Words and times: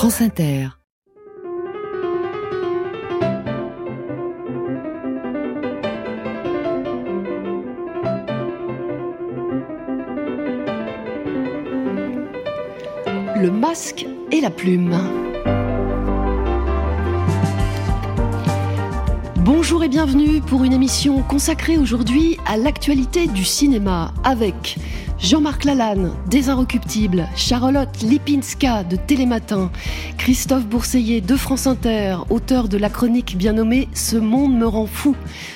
France. 0.00 0.22
Le 13.36 13.50
masque 13.50 14.06
et 14.32 14.40
la 14.40 14.48
plume. 14.48 14.96
Bonjour 19.36 19.84
et 19.84 19.88
bienvenue 19.88 20.40
pour 20.40 20.64
une 20.64 20.72
émission 20.72 21.22
consacrée 21.24 21.76
aujourd'hui 21.76 22.38
à 22.46 22.56
l'actualité 22.56 23.26
du 23.26 23.44
cinéma 23.44 24.14
avec 24.24 24.78
Jean-Marc 25.22 25.64
Lalanne, 25.64 26.12
des 26.28 26.48
Inrecuptibles, 26.48 27.28
Charlotte 27.36 28.02
Lipinska 28.02 28.84
de 28.84 28.96
Télématin, 28.96 29.70
Christophe 30.16 30.66
Bourseillet 30.66 31.20
de 31.20 31.36
France 31.36 31.66
Inter, 31.66 32.16
auteur 32.30 32.68
de 32.68 32.78
la 32.78 32.88
chronique 32.88 33.36
bien 33.36 33.52
nommée 33.52 33.88
Ce 33.92 34.16
monde 34.16 34.56
me 34.56 34.66
rend 34.66 34.86
fou, 34.86 35.14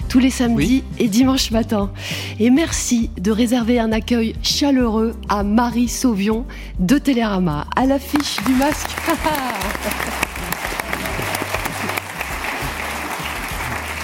tous 0.09 0.19
les 0.19 0.31
samedis 0.31 0.85
et 0.99 1.09
dimanches 1.09 1.51
matin. 1.51 1.91
Et 2.39 2.51
merci 2.51 3.11
de 3.19 3.31
réserver 3.31 3.79
un 3.81 3.93
accueil 3.93 4.35
chaleureux 4.43 5.15
à 5.29 5.43
Marie 5.43 5.89
Sauvion 5.89 6.45
de 6.79 6.99
Télérama, 6.99 7.67
à 7.75 7.87
l'affiche 7.87 8.37
du 8.45 8.53
masque. 8.53 8.91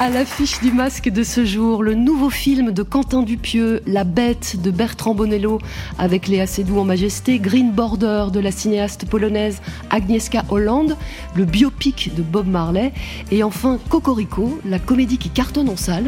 À 0.03 0.09
l'affiche 0.09 0.61
du 0.63 0.73
masque 0.73 1.11
de 1.11 1.23
ce 1.23 1.45
jour, 1.45 1.83
le 1.83 1.93
nouveau 1.93 2.31
film 2.31 2.73
de 2.73 2.83
Quentin 2.83 3.23
Dupieux, 3.23 3.83
La 3.87 4.05
Bête 4.05 4.57
de 4.63 4.71
Bertrand 4.71 5.15
Bonello, 5.15 5.59
avec 5.99 6.27
Léa 6.27 6.47
Seydoux 6.47 6.79
en 6.79 6.87
majesté, 6.87 7.39
Green 7.39 7.71
Border 7.71 8.29
de 8.33 8.41
la 8.41 8.51
cinéaste 8.51 9.05
polonaise 9.05 9.61
Agnieszka 9.91 10.47
Holland, 10.49 10.97
le 11.35 11.45
biopic 11.45 12.15
de 12.17 12.23
Bob 12.23 12.47
Marley, 12.47 12.95
et 13.31 13.43
enfin 13.43 13.79
Cocorico, 13.91 14.59
la 14.65 14.79
comédie 14.79 15.19
qui 15.19 15.29
cartonne 15.29 15.69
en 15.69 15.77
salle, 15.77 16.07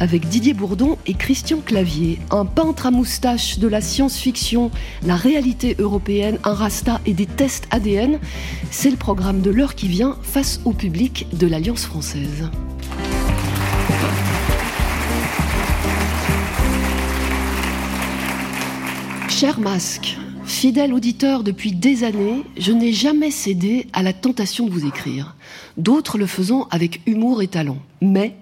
avec 0.00 0.30
Didier 0.30 0.54
Bourdon 0.54 0.96
et 1.06 1.12
Christian 1.12 1.58
Clavier. 1.58 2.18
Un 2.30 2.46
peintre 2.46 2.86
à 2.86 2.90
moustache 2.90 3.58
de 3.58 3.68
la 3.68 3.82
science-fiction, 3.82 4.70
la 5.04 5.16
réalité 5.16 5.76
européenne, 5.78 6.38
un 6.44 6.54
rasta 6.54 7.02
et 7.04 7.12
des 7.12 7.26
tests 7.26 7.68
ADN, 7.70 8.18
c'est 8.70 8.90
le 8.90 8.96
programme 8.96 9.42
de 9.42 9.50
l'heure 9.50 9.74
qui 9.74 9.88
vient 9.88 10.16
face 10.22 10.62
au 10.64 10.72
public 10.72 11.26
de 11.34 11.46
l'Alliance 11.46 11.84
française. 11.84 12.48
Cher 19.38 19.60
masque, 19.60 20.16
fidèle 20.46 20.94
auditeur 20.94 21.42
depuis 21.42 21.72
des 21.72 22.04
années, 22.04 22.44
je 22.56 22.72
n'ai 22.72 22.94
jamais 22.94 23.30
cédé 23.30 23.86
à 23.92 24.02
la 24.02 24.14
tentation 24.14 24.64
de 24.64 24.70
vous 24.70 24.86
écrire, 24.86 25.36
d'autres 25.76 26.16
le 26.16 26.24
faisant 26.24 26.66
avec 26.70 27.02
humour 27.04 27.42
et 27.42 27.46
talent. 27.46 27.76
Mais 28.00 28.34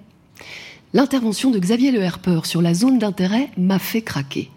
L'intervention 0.97 1.51
de 1.51 1.59
Xavier 1.59 1.91
Le 1.91 2.01
Herper 2.01 2.43
sur 2.45 2.63
la 2.63 2.73
zone 2.73 3.01
d'intérêt 3.01 3.51
m'a 3.57 3.81
fait 3.81 4.01
craquer. 4.01 4.49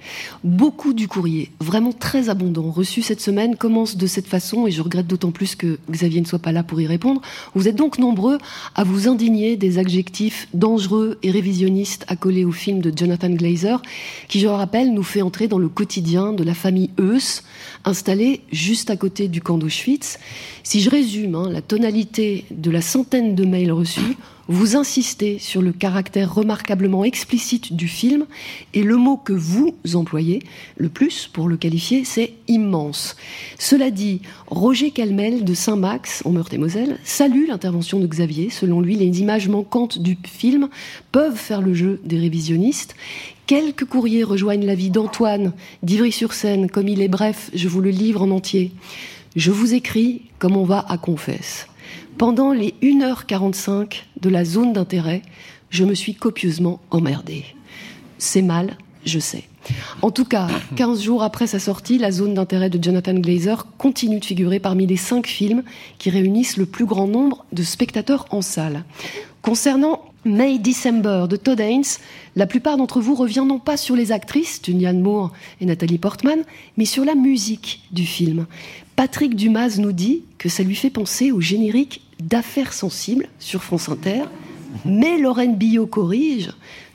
Beaucoup 0.43 0.93
du 0.93 1.07
courrier, 1.07 1.49
vraiment 1.59 1.93
très 1.93 2.30
abondant, 2.30 2.69
reçu 2.69 3.02
cette 3.02 3.21
semaine, 3.21 3.55
commence 3.55 3.97
de 3.97 4.05
cette 4.05 4.27
façon 4.27 4.67
et 4.67 4.71
je 4.71 4.83
regrette 4.83 5.08
d'autant 5.08 5.31
plus 5.31 5.55
que 5.55 5.80
Xavier 5.89 6.21
ne 6.21 6.27
soit 6.27 6.38
pas 6.38 6.52
là 6.52 6.61
pour 6.61 6.80
y 6.80 6.85
répondre. 6.85 7.23
Vous 7.55 7.67
êtes 7.67 7.75
donc 7.75 7.97
nombreux 7.97 8.38
à 8.75 8.83
vous 8.83 9.08
indigner 9.08 9.58
des 9.58 9.80
adjectifs 9.80 10.47
dangereux 10.53 11.17
et 11.23 11.31
révisionnistes 11.31 12.05
accolés 12.08 12.45
au 12.45 12.52
film 12.52 12.81
de 12.81 12.95
Jonathan 12.95 13.31
Glazer, 13.31 13.81
qui, 14.27 14.39
je 14.39 14.45
le 14.45 14.53
rappelle, 14.53 14.93
nous 14.93 15.02
fait 15.02 15.23
entrer 15.23 15.47
dans 15.47 15.58
le 15.58 15.69
quotidien 15.69 16.33
de 16.33 16.43
la 16.43 16.53
famille 16.53 16.91
Eus, 16.99 17.41
installée 17.83 18.41
juste 18.52 18.91
à 18.91 18.95
côté 18.95 19.27
du 19.27 19.41
camp 19.41 19.58
d'Auschwitz. 19.58 20.19
Si 20.61 20.81
je 20.81 20.91
résume 20.91 21.33
hein, 21.33 21.49
la 21.49 21.63
tonalité 21.63 22.45
de 22.52 22.69
la 22.69 22.81
centaine 22.81 23.33
de 23.33 23.43
mails 23.43 23.71
reçus, 23.71 24.17
vous 24.48 24.76
insistez 24.76 25.40
sur 25.40 25.62
le 25.62 25.73
caractère 25.73 26.34
remarquablement 26.34 27.03
explicite 27.03 27.73
du 27.73 27.88
film 27.88 28.26
et 28.73 28.83
le 28.83 28.95
mot 28.95 29.17
que 29.17 29.33
vous 29.33 29.76
employez 29.94 30.42
le 30.77 30.89
plus 30.89 31.27
pour 31.27 31.48
le 31.49 31.58
qualifier, 31.58 32.05
c'est 32.05 32.33
immense. 32.48 33.16
Cela 33.60 33.92
dit, 33.92 34.21
Roger 34.48 34.92
Calmel 34.92 35.44
de 35.44 35.54
Saint-Max, 35.54 36.23
en 36.26 36.32
Meurthe-et-Moselle, 36.32 36.98
salue 37.04 37.48
l'intervention 37.48 37.99
de 37.99 38.08
Xavier. 38.08 38.49
Selon 38.49 38.82
lui, 38.82 38.95
les 38.95 39.20
images 39.20 39.49
manquantes 39.49 39.99
du 39.99 40.17
film 40.23 40.70
peuvent 41.11 41.38
faire 41.38 41.61
le 41.61 41.73
jeu 41.73 42.00
des 42.05 42.20
révisionnistes. 42.20 42.95
Quelques 43.48 43.86
courriers 43.86 44.23
rejoignent 44.23 44.66
l'avis 44.66 44.89
d'Antoine 44.89 45.54
d'Ivry-sur-Seine. 45.83 46.70
Comme 46.70 46.88
il 46.88 47.02
est 47.02 47.08
bref, 47.08 47.50
je 47.54 47.67
vous 47.67 47.82
le 47.82 47.89
livre 47.89 48.21
en 48.21 48.32
entier. 48.32 48.71
Je 49.36 49.52
vous 49.52 49.73
écris 49.73 50.23
comme 50.39 50.58
on 50.58 50.64
va 50.64 50.86
à 50.88 50.98
confesse. 50.98 51.67
Pendant 52.17 52.52
les 52.52 52.73
1h45 52.82 54.02
de 54.22 54.30
la 54.30 54.44
zone 54.44 54.73
d'intérêt, 54.73 55.22
je 55.70 55.83
me 55.86 55.94
suis 55.94 56.16
copieusement 56.16 56.80
emmerdée. 56.89 57.45
C'est 58.17 58.42
mal, 58.42 58.76
je 59.05 59.20
sais. 59.20 59.44
En 60.02 60.10
tout 60.10 60.26
cas, 60.26 60.48
15 60.77 61.04
jours 61.04 61.22
après 61.22 61.45
sa 61.45 61.60
sortie, 61.60 62.00
la 62.00 62.11
zone 62.11 62.33
d'intérêt 62.33 62.72
de 62.72 62.83
Jonathan 62.83 63.14
Glazer 63.14 63.67
continue 63.77 64.20
de 64.20 64.26
figurer 64.26 64.60
parmi 64.60 64.88
les 64.88 64.98
5 64.98 65.27
films 65.27 65.61
qui 66.00 66.10
réunissent 66.10 66.58
le 66.58 66.66
plus 66.66 66.86
grand 66.86 67.06
nombre 67.06 67.45
de 67.52 67.61
spectateurs 67.61 68.26
en 68.32 68.42
salle. 68.42 68.83
Concernant 69.44 70.02
May 70.26 70.58
December 70.58 71.26
de 71.30 71.36
Todd 71.36 71.60
Haynes, 71.60 71.83
la 72.36 72.48
plupart 72.48 72.77
d'entre 72.77 73.00
vous 73.00 73.14
revient 73.14 73.45
non 73.48 73.60
pas 73.60 73.77
sur 73.77 73.95
les 73.95 74.11
actrices, 74.11 74.60
Julianne 74.66 75.02
Moore 75.02 75.33
et 75.61 75.66
Nathalie 75.66 76.00
Portman, 76.00 76.39
mais 76.77 76.86
sur 76.86 77.06
la 77.06 77.14
musique 77.14 77.83
du 77.92 78.08
film. 78.08 78.48
Patrick 78.95 79.36
Dumas 79.36 79.77
nous 79.77 79.92
dit 79.92 80.23
que 80.39 80.50
ça 80.50 80.64
lui 80.64 80.73
fait 80.73 80.89
penser 80.89 81.32
au 81.32 81.39
générique 81.39 82.02
d'affaires 82.20 82.73
sensibles 82.73 83.28
sur 83.39 83.64
France 83.64 83.89
Inter, 83.89 84.23
mais 84.86 85.17
Lorraine 85.17 85.55
Billot 85.55 85.88
corrige. 85.88 86.52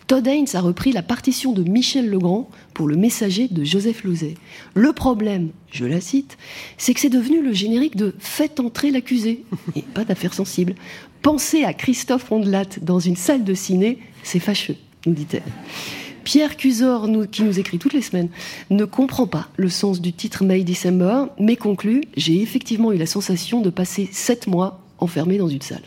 Todd 0.06 0.27
Haynes 0.27 0.49
a 0.55 0.60
repris 0.60 0.93
la 0.93 1.03
partition 1.03 1.53
de 1.53 1.62
Michel 1.62 2.10
Legrand 2.10 2.50
pour 2.75 2.88
le 2.88 2.97
messager 2.97 3.49
de 3.49 3.65
Joseph 3.65 4.05
Lozet. 4.05 4.34
Le 4.75 4.93
problème, 4.93 5.50
je 5.71 5.84
la 5.84 6.00
cite, 6.00 6.37
c'est 6.77 6.93
que 6.93 7.00
c'est 7.00 7.09
devenu 7.09 7.41
le 7.41 7.53
générique 7.53 7.97
de 7.97 8.15
Faites 8.19 8.61
entrer 8.61 8.91
l'accusé, 8.91 9.44
et 9.77 9.82
pas 9.82 10.05
d'affaires 10.05 10.34
sensibles. 10.34 10.75
Penser 11.22 11.65
à 11.65 11.72
Christophe 11.72 12.28
Rondelat 12.28 12.66
dans 12.82 12.99
une 12.99 13.16
salle 13.16 13.44
de 13.44 13.55
ciné, 13.55 13.99
c'est 14.22 14.41
fâcheux, 14.41 14.77
nous 15.06 15.15
dit-elle. 15.15 15.43
Pierre 16.25 16.56
Cusor, 16.56 17.09
qui 17.31 17.43
nous 17.43 17.59
écrit 17.59 17.78
toutes 17.78 17.94
les 17.94 18.03
semaines, 18.03 18.28
ne 18.71 18.84
comprend 18.84 19.27
pas 19.27 19.49
le 19.56 19.69
sens 19.69 20.00
du 20.00 20.12
titre 20.12 20.44
May 20.44 20.62
December, 20.62 21.25
mais 21.38 21.56
conclut 21.56 22.03
J'ai 22.16 22.41
effectivement 22.41 22.93
eu 22.93 22.97
la 22.97 23.06
sensation 23.06 23.61
de 23.61 23.71
passer 23.71 24.09
sept 24.12 24.47
mois 24.47 24.81
enfermé 25.02 25.38
dans 25.38 25.48
une 25.48 25.60
salle. 25.60 25.82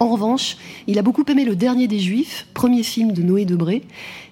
En 0.00 0.08
revanche, 0.08 0.56
il 0.86 0.98
a 0.98 1.02
beaucoup 1.02 1.24
aimé 1.28 1.44
Le 1.44 1.54
Dernier 1.54 1.86
des 1.86 2.00
Juifs, 2.00 2.46
premier 2.52 2.82
film 2.82 3.12
de 3.12 3.22
Noé 3.22 3.44
Debré. 3.44 3.82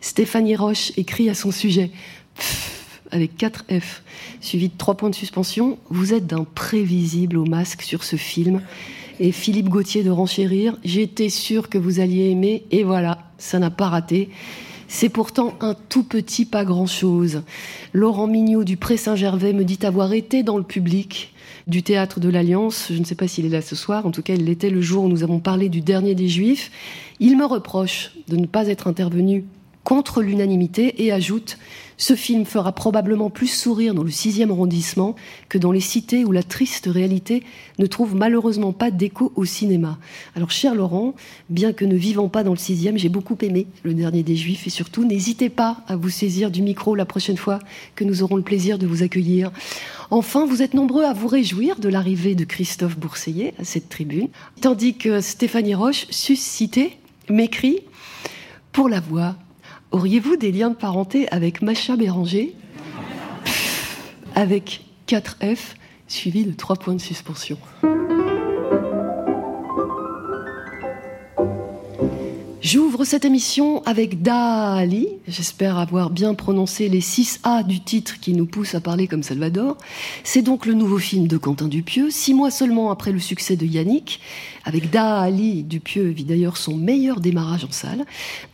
Stéphanie 0.01 0.57
Roche 0.57 0.93
écrit 0.97 1.31
à 1.31 1.35
son 1.35 1.53
sujet, 1.53 1.91
avec 3.13 3.37
4 3.37 3.67
F, 3.81 4.03
suivi 4.41 4.69
de 4.69 4.75
3 4.77 4.97
points 4.97 5.11
de 5.11 5.15
suspension, 5.15 5.79
Vous 5.89 6.13
êtes 6.15 6.27
d'un 6.27 6.45
prévisible 6.45 7.39
au 7.39 7.45
masque 7.45 7.83
sur 7.83 8.03
ce 8.03 8.17
film. 8.17 8.61
Et 9.21 9.31
Philippe 9.31 9.69
Gauthier 9.69 10.03
de 10.03 10.11
Renchérir, 10.11 10.77
J'étais 10.85 11.29
sûr 11.29 11.69
que 11.69 11.79
vous 11.79 12.01
alliez 12.01 12.31
aimer, 12.31 12.65
et 12.71 12.83
voilà, 12.83 13.19
ça 13.39 13.59
n'a 13.59 13.71
pas 13.71 13.89
raté. 13.89 14.31
C'est 14.89 15.09
pourtant 15.09 15.55
un 15.61 15.75
tout 15.75 16.03
petit 16.03 16.45
pas 16.45 16.65
grand-chose. 16.65 17.43
Laurent 17.95 18.27
Mignot 18.27 18.65
du 18.65 18.77
Pré 18.77 18.97
Saint-Gervais 18.97 19.53
me 19.53 19.65
dit 19.65 19.79
avoir 19.87 20.13
été 20.13 20.43
dans 20.43 20.59
le 20.59 20.65
public 20.65 21.32
du 21.67 21.83
théâtre 21.83 22.21
de 22.21 22.29
l'Alliance. 22.29 22.89
Je 22.91 22.99
ne 22.99 23.05
sais 23.05 23.15
pas 23.15 23.29
s'il 23.29 23.47
est 23.47 23.51
là 23.51 23.63
ce 23.63 23.77
soir. 23.77 24.07
En 24.07 24.11
tout 24.11 24.23
cas, 24.23 24.35
il 24.35 24.45
l'était 24.45 24.71
le 24.71 24.81
jour 24.81 25.05
où 25.05 25.09
nous 25.09 25.23
avons 25.23 25.41
parlé 25.41 25.69
du 25.69 25.81
dernier 25.81 26.15
des 26.15 26.29
Juifs. 26.29 26.71
Il 27.21 27.37
me 27.37 27.45
reproche 27.45 28.13
de 28.29 28.37
ne 28.37 28.47
pas 28.47 28.69
être 28.69 28.87
intervenu 28.87 29.45
contre 29.85 30.23
l'unanimité 30.23 31.05
et 31.05 31.13
ajoute 31.13 31.59
ce 32.03 32.17
film 32.17 32.45
fera 32.47 32.73
probablement 32.73 33.31
plus 33.31 33.47
sourire 33.47 33.95
dans 33.95 34.03
le 34.03 34.11
sixième 34.11 34.51
arrondissement 34.51 35.15
que 35.49 35.57
dans 35.57 35.71
les 35.71 35.79
cités 35.79 36.25
où 36.25 36.33
la 36.33 36.43
triste 36.43 36.89
réalité 36.91 37.45
ne 37.79 37.87
trouve 37.87 38.17
malheureusement 38.17 38.73
pas 38.73 38.91
d'écho 38.91 39.31
au 39.37 39.45
cinéma. 39.45 40.01
Alors, 40.35 40.51
cher 40.51 40.75
Laurent, 40.75 41.15
bien 41.49 41.73
que 41.73 41.85
ne 41.85 41.95
vivant 41.95 42.29
pas 42.29 42.43
dans 42.43 42.51
le 42.51 42.57
sixième, 42.57 42.99
j'ai 42.99 43.09
beaucoup 43.09 43.37
aimé 43.43 43.69
le 43.85 43.95
dernier 43.95 44.25
des 44.25 44.35
Juifs 44.35 44.67
et 44.67 44.71
surtout, 44.71 45.05
n'hésitez 45.05 45.49
pas 45.49 45.85
à 45.87 45.95
vous 45.95 46.11
saisir 46.11 46.51
du 46.51 46.61
micro 46.61 46.97
la 46.97 47.05
prochaine 47.05 47.37
fois 47.37 47.61
que 47.95 48.03
nous 48.03 48.25
aurons 48.25 48.35
le 48.35 48.43
plaisir 48.43 48.79
de 48.79 48.87
vous 48.89 49.05
accueillir. 49.05 49.53
Enfin, 50.11 50.45
vous 50.45 50.61
êtes 50.61 50.75
nombreux 50.75 51.05
à 51.05 51.13
vous 51.13 51.29
réjouir 51.29 51.79
de 51.79 51.89
l'arrivée 51.89 52.35
de 52.35 52.45
Christophe 52.45 52.99
Bourseillet 52.99 53.55
à 53.61 53.65
cette 53.65 53.89
tribune, 53.89 54.27
tandis 54.61 54.97
que 54.97 55.21
Stéphanie 55.21 55.77
Roche, 55.77 56.07
suscitée, 56.11 56.99
m'écrit 57.29 57.79
Pour 58.73 58.89
la 58.89 58.99
voix, 58.99 59.37
Auriez-vous 59.93 60.37
des 60.37 60.53
liens 60.53 60.71
de 60.71 60.75
parenté 60.75 61.29
avec 61.29 61.61
Macha 61.61 61.97
Béranger 61.97 62.55
Avec 64.35 64.87
4 65.07 65.37
F 65.55 65.75
suivi 66.09 66.45
de 66.45 66.53
3 66.53 66.77
points 66.77 66.95
de 66.95 67.01
suspension. 67.01 67.59
J'ouvre 72.63 73.05
cette 73.05 73.25
émission 73.25 73.83
avec 73.87 74.23
Dali. 74.23 75.09
J'espère 75.27 75.79
avoir 75.79 76.11
bien 76.11 76.33
prononcé 76.35 76.89
les 76.89 77.01
6 77.01 77.41
A 77.43 77.65
du 77.65 77.81
titre 77.81 78.21
qui 78.21 78.35
nous 78.35 78.47
pousse 78.47 78.77
à 78.77 78.81
parler 78.81 79.09
comme 79.09 79.25
Salvador. 79.25 79.77
C'est 80.23 80.43
donc 80.43 80.65
le 80.65 80.75
nouveau 80.75 80.99
film 80.99 81.27
de 81.27 81.37
Quentin 81.39 81.67
Dupieux, 81.67 82.09
six 82.11 82.35
mois 82.35 82.53
seulement 82.53 82.93
après 82.93 83.11
le 83.11 83.19
succès 83.19 83.57
de 83.57 83.67
Yannick. 83.67 84.21
Avec 84.65 84.91
Dali, 84.91 85.65
Dupieux 85.65 86.07
vit 86.11 86.23
d'ailleurs 86.23 86.57
son 86.57 86.77
meilleur 86.77 87.19
démarrage 87.19 87.65
en 87.65 87.73
salle. 87.73 88.07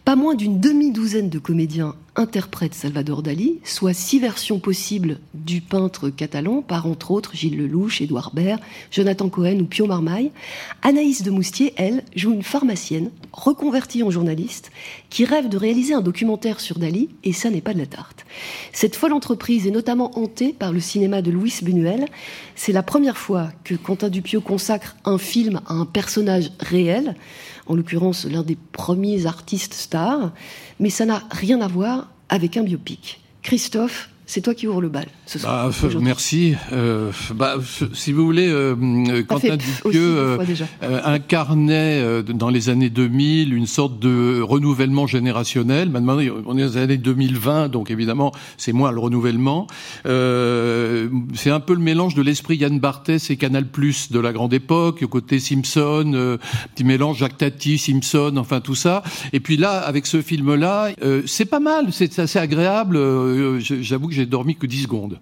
Pas 0.07 0.17
moins 0.17 0.35
d'une 0.35 0.59
demi-douzaine 0.59 1.29
de 1.29 1.39
comédiens 1.39 1.95
interprètent 2.17 2.75
Salvador 2.75 3.23
Dali, 3.23 3.61
soit 3.65 3.93
six 3.93 4.19
versions 4.19 4.59
possibles 4.59 5.19
du 5.35 5.61
peintre 5.61 6.11
catalan 6.11 6.63
par 6.63 6.87
entre 6.87 7.11
autres 7.11 7.35
Gilles 7.35 7.57
Lelouch, 7.57 8.01
Édouard 8.01 8.33
Baird, 8.35 8.61
Jonathan 8.91 9.29
Cohen 9.29 9.61
ou 9.61 9.65
Pio 9.65 9.87
Marmaille. 9.87 10.33
Anaïs 10.83 11.23
de 11.23 11.31
Moustier, 11.31 11.75
elle, 11.77 12.03
joue 12.17 12.33
une 12.33 12.43
pharmacienne 12.43 13.11
reconvertie 13.33 14.03
en 14.03 14.11
journaliste 14.11 14.71
qui 15.11 15.25
rêve 15.25 15.49
de 15.49 15.57
réaliser 15.57 15.95
un 15.95 16.01
documentaire 16.01 16.61
sur 16.61 16.79
Dali 16.79 17.09
et 17.25 17.33
ça 17.33 17.51
n'est 17.51 17.61
pas 17.61 17.75
de 17.75 17.79
la 17.79 17.87
tarte. 17.87 18.27
Cette 18.73 18.97
folle 18.97 19.13
entreprise 19.13 19.67
est 19.67 19.73
notamment 19.73 20.19
hantée 20.19 20.53
par 20.53 20.73
le 20.73 20.81
cinéma 20.81 21.23
de 21.23 21.31
Louis 21.31 21.55
Buñuel. 21.63 22.07
C'est 22.57 22.73
la 22.73 22.83
première 22.83 23.19
fois 23.19 23.51
que 23.65 23.75
Quentin 23.75 24.09
Dupieux 24.09 24.41
consacre 24.41 24.97
un 25.05 25.19
film 25.19 25.61
à 25.67 25.75
un 25.75 25.87
personnage 25.87 26.51
réel 26.61 27.15
en 27.69 27.75
l'occurrence 27.75 28.25
l'un 28.25 28.43
des 28.43 28.57
premiers 28.73 29.27
artistes 29.27 29.75
stars, 29.75 30.33
mais 30.81 30.91
ça 30.91 31.05
n'a 31.05 31.23
rien 31.31 31.61
à 31.61 31.69
voir 31.69 32.09
avec 32.29 32.57
un 32.57 32.63
biopic. 32.63 33.21
Christophe, 33.43 34.11
c'est 34.29 34.43
toi 34.43 34.55
qui 34.55 34.69
ouvre 34.69 34.83
le 34.83 34.91
bal 34.91 35.07
ce 35.25 35.39
soir. 35.39 35.71
Bah, 35.71 35.89
merci. 36.03 36.55
Euh, 36.75 37.11
bah, 37.35 37.57
si 37.95 38.13
vous 38.13 38.27
voulez, 38.27 38.47
euh, 38.47 39.23
Quentin 39.27 39.57
Dupieux 39.57 40.19
euh, 40.19 40.39
euh, 40.83 41.01
incarnait 41.03 42.03
euh, 42.03 42.23
dans 42.23 42.51
les 42.51 42.69
années 42.69 42.91
2000 42.91 43.55
une 43.55 43.67
sorte 43.67 43.99
de 43.99 44.43
renouvellement 44.43 45.07
générationnel. 45.07 45.89
Maintenant, 45.89 46.19
on 46.45 46.59
est 46.59 46.61
dans 46.61 46.67
les 46.73 46.77
années 46.77 46.99
2020, 46.99 47.69
donc 47.69 47.91
évidemment, 47.91 48.33
c'est 48.59 48.75
moins 48.75 48.93
le 48.93 49.01
renouvellement. 49.01 49.67
c'est 50.05 51.51
un 51.51 51.61
peu 51.61 51.73
le 51.73 51.81
mélange 51.81 52.15
de 52.15 52.21
l'esprit 52.21 52.59
Yann 52.59 52.79
Barthès 52.79 53.31
et 53.31 53.37
Canal 53.39 53.67
Plus 53.67 54.13
de 54.13 54.21
la 54.21 54.35
grande 54.35 54.53
époque, 54.53 55.07
côté 55.07 55.41
Simpson, 55.41 56.39
petit 56.75 56.85
mélange 56.85 57.17
Jacques 57.17 57.39
Tati, 57.39 57.79
Simpson, 57.79 58.35
enfin 58.37 58.61
tout 58.61 58.75
ça. 58.75 59.03
Et 59.33 59.41
puis 59.41 59.57
là, 59.57 59.79
avec 59.79 60.05
ce 60.05 60.21
film-là, 60.21 60.91
c'est 61.25 61.47
pas 61.47 61.61
mal, 61.61 61.87
c'est 61.93 62.19
assez 62.19 62.39
agréable. 62.39 62.99
J'avoue 63.61 64.09
que 64.09 64.18
j'ai 64.19 64.27
dormi 64.27 64.57
que 64.57 64.67
10 64.67 64.83
secondes. 64.83 65.21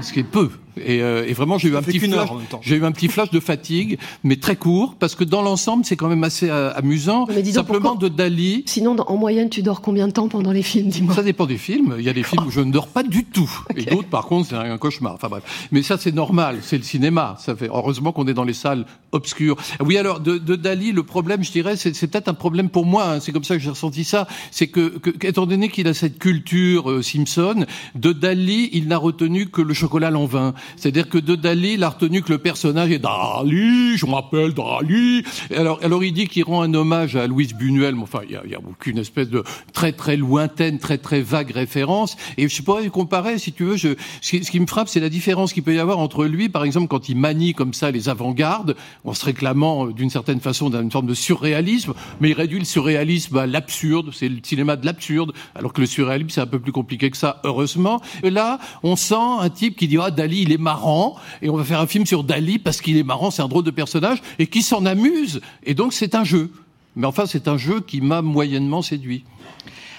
Ce 0.00 0.12
qui 0.12 0.18
est 0.18 0.24
peu. 0.24 0.50
Et, 0.76 1.02
euh, 1.02 1.26
et 1.26 1.32
vraiment, 1.32 1.58
j'ai 1.58 1.68
eu 1.68 1.76
un 1.76 1.82
petit 1.82 1.98
flash. 1.98 2.28
J'ai 2.62 2.76
eu 2.76 2.84
un 2.84 2.92
petit 2.92 3.08
flash 3.08 3.30
de 3.30 3.40
fatigue, 3.40 3.98
mais 4.22 4.36
très 4.36 4.56
court, 4.56 4.96
parce 4.98 5.14
que 5.14 5.24
dans 5.24 5.42
l'ensemble, 5.42 5.84
c'est 5.84 5.96
quand 5.96 6.08
même 6.08 6.24
assez 6.24 6.48
euh, 6.50 6.72
amusant. 6.74 7.26
Simplement 7.52 7.94
de 7.94 8.08
Dali. 8.08 8.64
Sinon, 8.66 8.96
en 8.98 9.16
moyenne, 9.16 9.50
tu 9.50 9.62
dors 9.62 9.80
combien 9.80 10.08
de 10.08 10.12
temps 10.12 10.28
pendant 10.28 10.52
les 10.52 10.62
films, 10.62 10.88
dis-moi? 10.88 11.14
Ça 11.14 11.22
dépend 11.22 11.46
des 11.46 11.58
films. 11.58 11.94
Il 11.98 12.04
y 12.04 12.08
a 12.08 12.12
des 12.12 12.22
films 12.22 12.44
où 12.46 12.50
je 12.50 12.60
ne 12.60 12.72
dors 12.72 12.88
pas 12.88 13.02
du 13.02 13.24
tout, 13.24 13.50
et 13.76 13.84
d'autres, 13.84 14.08
par 14.08 14.26
contre, 14.26 14.48
c'est 14.48 14.56
un 14.56 14.78
cauchemar. 14.78 15.14
Enfin 15.14 15.28
bref. 15.28 15.68
Mais 15.70 15.82
ça, 15.82 15.96
c'est 15.98 16.14
normal. 16.14 16.58
C'est 16.62 16.76
le 16.76 16.82
cinéma. 16.82 17.36
Ça 17.38 17.54
fait 17.54 17.68
heureusement 17.68 18.12
qu'on 18.12 18.26
est 18.26 18.34
dans 18.34 18.44
les 18.44 18.52
salles 18.52 18.84
obscures. 19.12 19.56
Oui, 19.80 19.96
alors 19.96 20.20
de, 20.20 20.38
de 20.38 20.56
Dali, 20.56 20.92
le 20.92 21.02
problème, 21.02 21.44
je 21.44 21.52
dirais, 21.52 21.76
c'est 21.76 21.92
peut-être 22.06 22.28
un 22.28 22.34
problème 22.34 22.68
pour 22.68 22.86
moi. 22.86 23.04
Hein. 23.04 23.20
C'est 23.20 23.32
comme 23.32 23.44
ça 23.44 23.56
que 23.56 23.62
j'ai 23.62 23.70
ressenti 23.70 24.04
ça. 24.04 24.26
C'est 24.50 24.66
que, 24.66 24.98
que, 24.98 25.26
étant 25.26 25.46
donné 25.46 25.68
qu'il 25.68 25.86
a 25.88 25.94
cette 25.94 26.18
culture 26.18 26.90
euh, 26.90 27.02
Simpson, 27.02 27.66
de 27.94 28.12
Dali, 28.12 28.70
il 28.72 28.88
n'a 28.88 28.98
retenu 28.98 29.46
que 29.46 29.62
le 29.62 29.74
chocolat 29.74 30.10
l'envin. 30.10 30.54
C'est-à-dire 30.76 31.08
que 31.08 31.18
de 31.18 31.34
Dali, 31.34 31.74
il 31.74 31.84
a 31.84 31.90
retenu 31.90 32.22
que 32.22 32.32
le 32.32 32.38
personnage 32.38 32.90
est 32.90 32.98
Dali, 32.98 33.96
je 33.96 34.06
m'appelle 34.06 34.52
Dali. 34.54 35.24
Alors, 35.54 35.78
alors 35.82 36.04
il 36.04 36.12
dit 36.12 36.28
qu'il 36.28 36.44
rend 36.44 36.62
un 36.62 36.74
hommage 36.74 37.16
à 37.16 37.26
Louise 37.26 37.54
Buñuel, 37.54 37.94
mais 37.94 38.02
enfin, 38.02 38.20
il 38.28 38.32
y 38.32 38.54
a, 38.54 38.58
aucune 38.58 38.98
espèce 38.98 39.28
de 39.28 39.42
très 39.72 39.92
très 39.92 40.16
lointaine, 40.16 40.78
très 40.78 40.98
très 40.98 41.20
vague 41.20 41.50
référence. 41.50 42.16
Et 42.36 42.48
je 42.48 42.62
pourrais 42.62 42.88
comparer, 42.88 43.38
si 43.38 43.52
tu 43.52 43.64
veux, 43.64 43.76
je, 43.76 43.94
ce, 44.20 44.36
qui, 44.36 44.60
me 44.60 44.66
frappe, 44.66 44.88
c'est 44.88 45.00
la 45.00 45.08
différence 45.08 45.52
qu'il 45.52 45.62
peut 45.62 45.74
y 45.74 45.78
avoir 45.78 45.98
entre 45.98 46.24
lui, 46.24 46.48
par 46.48 46.64
exemple, 46.64 46.88
quand 46.88 47.08
il 47.08 47.16
manie 47.16 47.54
comme 47.54 47.74
ça 47.74 47.90
les 47.90 48.08
avant-gardes, 48.08 48.76
en 49.04 49.14
se 49.14 49.24
réclamant 49.24 49.86
euh, 49.86 49.92
d'une 49.92 50.10
certaine 50.10 50.40
façon 50.40 50.70
d'une 50.70 50.90
forme 50.90 51.06
de 51.06 51.14
surréalisme, 51.14 51.94
mais 52.20 52.30
il 52.30 52.34
réduit 52.34 52.58
le 52.58 52.64
surréalisme 52.64 53.36
à 53.36 53.46
l'absurde, 53.46 54.10
c'est 54.12 54.28
le 54.28 54.38
cinéma 54.42 54.76
de 54.76 54.86
l'absurde, 54.86 55.32
alors 55.54 55.72
que 55.72 55.80
le 55.80 55.86
surréalisme, 55.86 56.30
c'est 56.30 56.40
un 56.40 56.46
peu 56.46 56.58
plus 56.58 56.72
compliqué 56.72 57.10
que 57.10 57.16
ça, 57.16 57.40
heureusement. 57.44 58.00
Et 58.22 58.30
là, 58.30 58.58
on 58.82 58.96
sent 58.96 59.14
un 59.40 59.50
type 59.50 59.76
qui 59.76 59.88
dit, 59.88 59.98
ah, 60.00 60.10
Dali, 60.10 60.42
il 60.42 60.52
est 60.52 60.53
marrant, 60.58 61.16
et 61.42 61.50
on 61.50 61.56
va 61.56 61.64
faire 61.64 61.80
un 61.80 61.86
film 61.86 62.06
sur 62.06 62.24
Dali 62.24 62.58
parce 62.58 62.80
qu'il 62.80 62.96
est 62.96 63.02
marrant, 63.02 63.30
c'est 63.30 63.42
un 63.42 63.48
drôle 63.48 63.64
de 63.64 63.70
personnage, 63.70 64.22
et 64.38 64.46
qui 64.46 64.62
s'en 64.62 64.86
amuse. 64.86 65.40
Et 65.64 65.74
donc 65.74 65.92
c'est 65.92 66.14
un 66.14 66.24
jeu. 66.24 66.50
Mais 66.96 67.06
enfin, 67.06 67.26
c'est 67.26 67.48
un 67.48 67.56
jeu 67.56 67.80
qui 67.80 68.00
m'a 68.00 68.22
moyennement 68.22 68.82
séduit. 68.82 69.24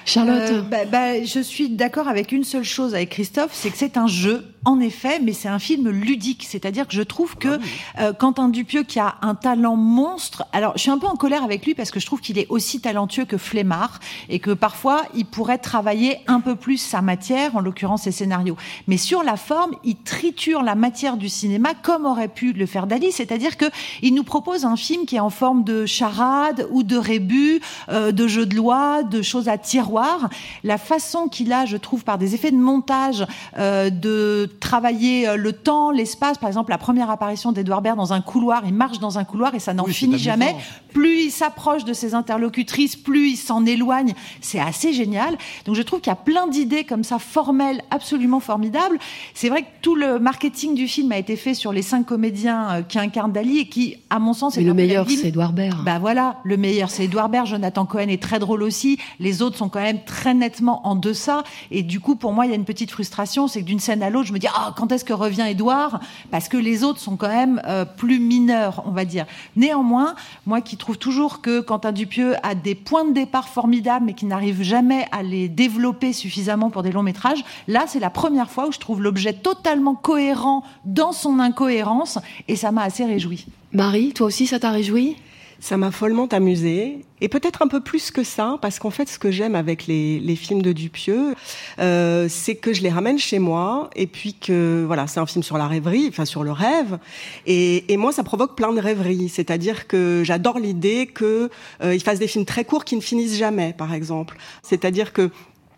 Charlotte 0.06 0.52
euh, 0.52 0.62
bah, 0.62 0.86
bah, 0.90 1.24
Je 1.24 1.40
suis 1.40 1.70
d'accord 1.70 2.08
avec 2.08 2.32
une 2.32 2.44
seule 2.44 2.64
chose 2.64 2.94
avec 2.94 3.10
Christophe, 3.10 3.52
c'est 3.54 3.72
que 3.72 3.78
c'est 3.78 3.98
un 3.98 4.08
jeu, 4.08 4.46
en 4.66 4.80
effet, 4.80 5.20
mais 5.20 5.34
c'est 5.34 5.48
un 5.48 5.60
film 5.60 5.90
ludique. 5.90 6.46
C'est-à-dire 6.48 6.88
que 6.88 6.94
je 6.94 7.02
trouve 7.02 7.38
que 7.38 7.60
ah 7.98 8.02
euh, 8.02 8.14
Quentin 8.14 8.50
Dupieux, 8.50 8.84
qui 8.84 9.00
a 9.00 9.16
un 9.22 9.36
talent 9.36 9.76
monstre, 9.76 10.46
alors 10.52 10.74
je 10.76 10.82
suis 10.82 10.92
un 10.92 10.98
peu 10.98 11.08
en 11.08 11.16
colère 11.16 11.44
avec 11.44 11.66
lui 11.66 11.76
parce 11.76 11.92
que 11.92 12.00
je 12.00 12.06
trouve 12.06 12.22
qu'il 12.22 12.38
est 12.38 12.48
aussi 12.50 12.82
talentueux 12.82 13.26
que 13.26 13.38
Flemmard 13.38 14.00
et 14.30 14.40
que 14.40 14.52
parfois 14.52 15.04
il 15.16 15.26
pourrait 15.26 15.58
travailler 15.58 16.18
un 16.28 16.40
peu 16.40 16.56
plus 16.56 16.78
sa 16.78 17.02
matière, 17.02 17.56
en 17.56 17.62
l'occurrence 17.62 18.04
ses 18.04 18.12
scénarios. 18.12 18.58
Mais 18.88 18.98
sur 18.98 19.24
la 19.24 19.38
forme, 19.38 19.76
il 19.84 19.96
triture 19.98 20.64
la 20.64 20.76
matière 20.76 21.18
du 21.18 21.30
cinéma 21.30 21.74
comme 21.74 22.06
aurait 22.06 22.28
pu 22.28 22.54
le 22.54 22.66
faire 22.66 22.88
Dali, 22.88 23.12
c'est-à-dire 23.12 23.58
que 23.58 23.66
il 24.02 24.14
nous 24.14 24.24
propose 24.24 24.66
un 24.66 24.76
film 24.76 25.06
qui 25.06 25.16
est 25.18 25.20
en 25.20 25.30
forme 25.30 25.64
de 25.64 25.86
charade 25.86 26.68
ou 26.72 26.84
de 26.84 26.98
rébut, 26.98 27.62
euh, 27.90 28.12
de 28.12 28.28
jeu 28.28 28.46
de 28.46 28.56
loi, 28.56 29.04
de 29.04 29.22
choses 29.22 29.48
à 29.48 29.58
tiroir 29.58 30.30
la 30.64 30.78
façon 30.78 31.28
qu'il 31.28 31.54
a, 31.54 31.66
je 31.66 31.78
trouve, 31.78 32.04
par 32.04 32.18
des 32.18 32.36
effets 32.36 32.52
de 32.52 32.58
montage, 32.58 33.26
euh, 33.58 33.90
de 33.90 34.50
travailler 34.60 35.28
euh, 35.28 35.36
le 35.36 35.54
temps, 35.54 35.92
l'espace. 35.92 36.38
Par 36.38 36.48
exemple, 36.48 36.72
la 36.72 36.78
première 36.78 37.10
apparition 37.10 37.52
d'Edouard 37.52 37.82
Baird 37.82 37.98
dans 37.98 38.14
un 38.14 38.22
couloir, 38.22 38.64
il 38.66 38.74
marche 38.74 39.00
dans 39.00 39.18
un 39.18 39.24
couloir 39.24 39.56
et 39.56 39.60
ça 39.60 39.74
n'en 39.74 39.86
finit 39.86 40.18
jamais. 40.18 40.56
Plus 40.94 41.26
il 41.26 41.32
s'approche 41.32 41.84
de 41.84 41.94
ses 41.94 42.14
interlocutrices, 42.14 42.96
plus 42.96 43.32
il 43.32 43.38
s'en 43.38 43.66
éloigne. 43.66 44.14
C'est 44.42 44.60
assez 44.60 44.94
génial. 44.94 45.38
Donc 45.66 45.76
je 45.76 45.82
trouve 45.82 46.02
qu'il 46.02 46.12
y 46.12 46.14
a 46.14 46.18
plein 46.18 46.48
d'idées 46.48 46.84
comme 46.84 47.04
ça, 47.04 47.20
formelles, 47.20 47.82
absolument 47.92 48.40
formidables. 48.40 48.98
C'est 49.34 49.50
vrai 49.50 49.64
que 49.64 49.68
tout 49.82 49.96
le 49.96 50.20
marketing 50.20 50.76
du 50.76 50.88
film 50.88 51.12
a 51.12 51.18
été 51.18 51.36
fait 51.36 51.54
sur 51.54 51.74
les 51.74 51.82
cinq 51.82 52.06
comédiens 52.06 52.70
euh, 52.70 52.82
qui 52.82 53.00
incarnent 53.00 53.32
Dali 53.32 53.60
et 53.60 53.68
qui, 53.68 53.98
à 54.10 54.20
mon 54.20 54.34
sens, 54.34 54.58
est 54.58 54.62
le 54.62 54.74
meilleur, 54.74 55.08
c'est 55.10 55.28
Edouard 55.28 55.54
Baird. 55.54 55.84
Bah 55.84 56.00
voilà, 56.00 56.38
le 56.44 56.58
meilleur, 56.58 56.90
c'est 56.90 57.06
Edouard 57.06 57.30
Baird. 57.30 57.48
Jonathan 57.48 57.86
Cohen 57.86 58.08
est 58.08 58.22
très 58.22 58.40
drôle 58.40 58.64
aussi. 58.64 58.98
Les 59.20 59.42
autres 59.42 59.58
sont 59.58 59.70
quand 59.70 59.82
même 59.82 60.04
très 60.06 60.34
nettement 60.34 60.88
en 60.88 60.96
deçà. 60.96 61.44
Et 61.72 61.84
du 61.84 62.00
coup, 62.00 62.16
pour 62.16 62.34
moi, 62.34 62.46
il 62.46 62.50
y 62.50 62.54
a 62.54 62.56
une 62.56 62.66
petite 62.66 62.92
frustration, 62.92 63.48
c'est 63.48 63.62
que 63.62 63.66
d'une 63.66 63.80
scène 63.80 64.04
à 64.04 64.10
l'autre, 64.10 64.28
je 64.28 64.34
me 64.34 64.40
dis 64.40 64.45
ah 64.54 64.74
quand 64.76 64.92
est-ce 64.92 65.06
que 65.06 65.14
revient 65.14 65.46
Édouard? 65.50 66.00
Parce 66.32 66.50
que 66.50 66.58
les 66.58 66.84
autres 66.84 67.00
sont 67.00 67.16
quand 67.16 67.30
même 67.30 67.62
euh, 67.66 67.86
plus 67.86 68.20
mineurs, 68.20 68.84
on 68.86 68.92
va 68.92 69.06
dire. 69.06 69.26
Néanmoins, 69.56 70.16
moi 70.46 70.62
qui 70.62 70.78
trouve 70.78 70.98
toujours 70.98 71.42
que 71.42 71.62
Quentin 71.62 71.92
Dupieux 71.92 72.36
a 72.44 72.56
des 72.56 72.76
points 72.76 73.06
de 73.06 73.14
départ 73.14 73.50
formidables, 73.50 74.06
mais 74.06 74.14
qui 74.14 74.26
n'arrive 74.26 74.62
jamais 74.62 75.08
à 75.12 75.24
les 75.24 75.50
développer 75.50 76.14
suffisamment 76.14 76.70
pour 76.70 76.84
des 76.84 76.92
longs 76.92 77.04
métrages, 77.04 77.44
là, 77.68 77.86
c'est 77.88 78.00
la 78.00 78.10
première 78.10 78.50
fois 78.50 78.68
où 78.68 78.72
je 78.72 78.80
trouve 78.80 79.02
l'objet 79.02 79.34
totalement 79.34 79.96
cohérent 79.96 80.64
dans 80.86 81.12
son 81.12 81.40
incohérence, 81.40 82.20
et 82.48 82.56
ça 82.56 82.72
m'a 82.72 82.84
assez 82.84 83.06
réjoui. 83.06 83.46
Marie, 83.72 84.14
toi 84.14 84.28
aussi, 84.28 84.48
ça 84.48 84.60
t'a 84.60 84.72
réjoui? 84.72 85.16
Ça 85.60 85.78
m'a 85.78 85.92
follement 85.92 86.28
amusée, 86.28 87.06
et 87.22 87.30
peut-être 87.30 87.62
un 87.62 87.68
peu 87.68 87.80
plus 87.80 88.12
que 88.12 88.24
ça, 88.24 88.58
parce 88.62 88.80
qu'en 88.80 88.90
fait, 88.90 89.08
ce 89.08 89.18
que 89.18 89.32
j'aime 89.32 89.56
avec 89.56 89.88
les, 89.88 90.20
les, 90.20 90.36
films 90.36 90.62
de 90.62 90.74
Dupieux, 90.74 91.36
euh, 91.80 92.28
c'est 92.30 92.56
que 92.56 92.74
je 92.74 92.82
les 92.82 92.90
ramène 92.90 93.18
chez 93.18 93.40
moi, 93.40 93.90
et 93.96 94.08
puis 94.08 94.34
que 94.34 94.84
voilà, 94.86 95.08
c'est 95.08 95.20
un 95.20 95.26
film 95.26 95.44
sur 95.44 95.58
la 95.58 95.68
rêverie, 95.68 96.08
enfin 96.10 96.26
sur 96.26 96.44
le 96.44 96.52
rêve, 96.52 97.00
et, 97.46 97.92
et 97.92 97.98
moi, 97.98 98.12
ça 98.12 98.24
provoque 98.24 98.56
plein 98.56 98.74
de 98.74 98.80
rêveries. 98.80 99.30
C'est-à-dire 99.30 99.88
que 99.88 100.22
j'adore 100.26 100.60
l'idée 100.60 101.08
que 101.08 101.50
euh, 101.84 101.96
il 101.96 102.02
fasse 102.02 102.20
des 102.20 102.28
films 102.28 102.46
très 102.46 102.66
courts 102.66 102.86
qui 102.86 102.96
ne 102.96 103.02
finissent 103.02 103.38
jamais, 103.38 103.74
par 103.78 103.94
exemple. 103.94 104.38
C'est-à-dire 104.64 105.14
que 105.14 105.32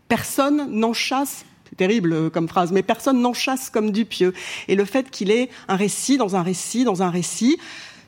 personne 0.07 0.71
n'en 0.71 0.93
chasse 0.93 1.45
terrible 1.75 2.13
euh, 2.13 2.29
comme 2.29 2.47
phrase, 2.47 2.71
mais 2.71 2.83
personne 2.83 3.21
n'en 3.21 3.33
chasse 3.33 3.69
comme 3.69 3.91
Dupieux. 3.91 4.33
Et 4.67 4.75
le 4.75 4.85
fait 4.85 5.09
qu'il 5.09 5.31
ait 5.31 5.49
un 5.67 5.75
récit 5.75 6.17
dans 6.17 6.35
un 6.35 6.41
récit 6.41 6.83
dans 6.83 7.03
un 7.03 7.09
récit, 7.09 7.57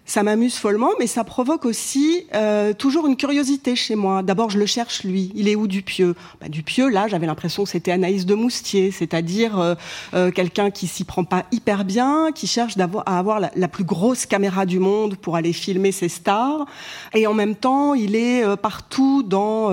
ça 0.09 0.23
m'amuse 0.23 0.55
follement, 0.55 0.89
mais 0.99 1.05
ça 1.05 1.23
provoque 1.23 1.65
aussi 1.65 2.25
euh, 2.33 2.73
toujours 2.73 3.05
une 3.05 3.15
curiosité 3.15 3.75
chez 3.75 3.93
moi. 3.93 4.23
D'abord, 4.23 4.49
je 4.49 4.57
le 4.57 4.65
cherche 4.65 5.03
lui. 5.03 5.31
Il 5.35 5.47
est 5.47 5.55
où 5.55 5.67
Dupieux? 5.67 6.15
Bah, 6.41 6.49
Dupieux, 6.49 6.89
là, 6.89 7.07
j'avais 7.07 7.27
l'impression 7.27 7.63
que 7.63 7.69
c'était 7.69 7.91
Anaïs 7.91 8.25
de 8.25 8.33
Moustier, 8.33 8.89
c'est-à-dire 8.89 9.59
euh, 9.59 9.75
euh, 10.15 10.31
quelqu'un 10.31 10.71
qui 10.71 10.87
s'y 10.87 11.03
prend 11.03 11.25
pas 11.25 11.45
hyper 11.51 11.85
bien, 11.85 12.31
qui 12.33 12.47
cherche 12.47 12.73
à 13.05 13.19
avoir 13.19 13.39
la, 13.39 13.51
la, 13.55 13.67
plus 13.67 13.83
grosse 13.83 14.25
caméra 14.25 14.65
du 14.65 14.79
monde 14.79 15.15
pour 15.15 15.35
aller 15.35 15.53
filmer 15.53 15.91
ses 15.91 16.09
stars, 16.09 16.65
et 17.13 17.27
en 17.27 17.35
même 17.35 17.53
temps, 17.53 17.93
il 17.93 18.15
est 18.15 18.43
partout 18.57 19.21
dans 19.21 19.69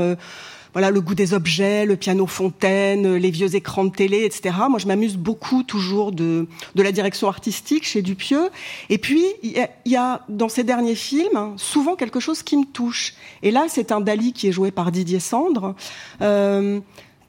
voilà 0.76 0.90
le 0.90 1.00
goût 1.00 1.14
des 1.14 1.32
objets, 1.32 1.86
le 1.86 1.96
piano 1.96 2.26
fontaine, 2.26 3.14
les 3.14 3.30
vieux 3.30 3.54
écrans 3.54 3.86
de 3.86 3.90
télé, 3.90 4.26
etc. 4.26 4.54
Moi, 4.68 4.78
je 4.78 4.86
m'amuse 4.86 5.16
beaucoup 5.16 5.62
toujours 5.62 6.12
de 6.12 6.46
de 6.74 6.82
la 6.82 6.92
direction 6.92 7.28
artistique 7.28 7.86
chez 7.86 8.02
Dupieux. 8.02 8.50
Et 8.90 8.98
puis 8.98 9.24
il 9.42 9.66
y, 9.86 9.96
a 9.96 10.20
dans 10.28 10.50
ces 10.50 10.64
derniers 10.64 10.94
films 10.94 11.54
souvent 11.56 11.96
quelque 11.96 12.20
chose 12.20 12.42
qui 12.42 12.58
me 12.58 12.66
touche. 12.66 13.14
Et 13.42 13.52
là, 13.52 13.64
c'est 13.70 13.90
un 13.90 14.02
Dali 14.02 14.34
qui 14.34 14.48
est 14.48 14.52
joué 14.52 14.70
par 14.70 14.92
Didier 14.92 15.18
Sandre. 15.18 15.74
Euh, 16.20 16.80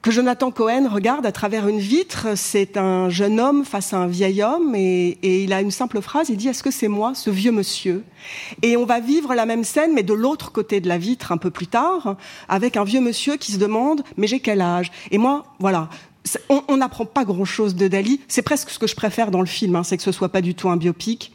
que 0.08 0.14
Jonathan 0.14 0.50
Cohen 0.50 0.88
regarde 0.90 1.26
à 1.26 1.32
travers 1.32 1.68
une 1.68 1.80
vitre. 1.80 2.28
C'est 2.34 2.78
un 2.78 3.10
jeune 3.10 3.38
homme 3.38 3.66
face 3.66 3.92
à 3.92 3.98
un 3.98 4.06
vieil 4.06 4.42
homme 4.42 4.74
et, 4.74 5.18
il 5.22 5.52
a 5.52 5.60
une 5.60 5.70
simple 5.70 6.00
phrase, 6.00 6.30
il 6.30 6.38
dit 6.38 6.48
Est-ce 6.48 6.62
que 6.62 6.70
c'est 6.70 6.88
moi, 6.88 7.14
ce 7.14 7.28
vieux 7.28 7.52
monsieur? 7.52 8.04
Et 8.62 8.78
on 8.78 8.86
va 8.86 9.00
vivre 9.00 9.34
la 9.34 9.44
même 9.44 9.64
scène, 9.64 9.92
mais 9.92 10.02
de 10.02 10.14
l'autre 10.14 10.50
côté 10.50 10.80
de 10.80 10.88
la 10.88 10.96
vitre 10.96 11.30
un 11.30 11.36
peu 11.36 11.50
plus 11.50 11.66
tard, 11.66 12.16
avec 12.48 12.78
un 12.78 12.84
vieux 12.84 13.02
monsieur 13.02 13.36
qui 13.36 13.52
se 13.52 13.58
demande 13.58 14.02
Mais 14.16 14.26
j'ai 14.26 14.40
quel 14.40 14.62
âge? 14.62 14.90
Et 15.10 15.18
moi, 15.18 15.44
voilà. 15.58 15.90
On 16.48 16.78
n'apprend 16.78 17.04
pas 17.04 17.26
grand-chose 17.26 17.74
de 17.74 17.86
Dali. 17.86 18.22
C'est 18.28 18.40
presque 18.40 18.70
ce 18.70 18.78
que 18.78 18.86
je 18.86 18.96
préfère 18.96 19.30
dans 19.30 19.40
le 19.40 19.46
film, 19.46 19.76
hein, 19.76 19.82
c'est 19.82 19.98
que 19.98 20.02
ce 20.02 20.12
soit 20.12 20.30
pas 20.30 20.40
du 20.40 20.54
tout 20.54 20.70
un 20.70 20.78
biopic 20.78 21.32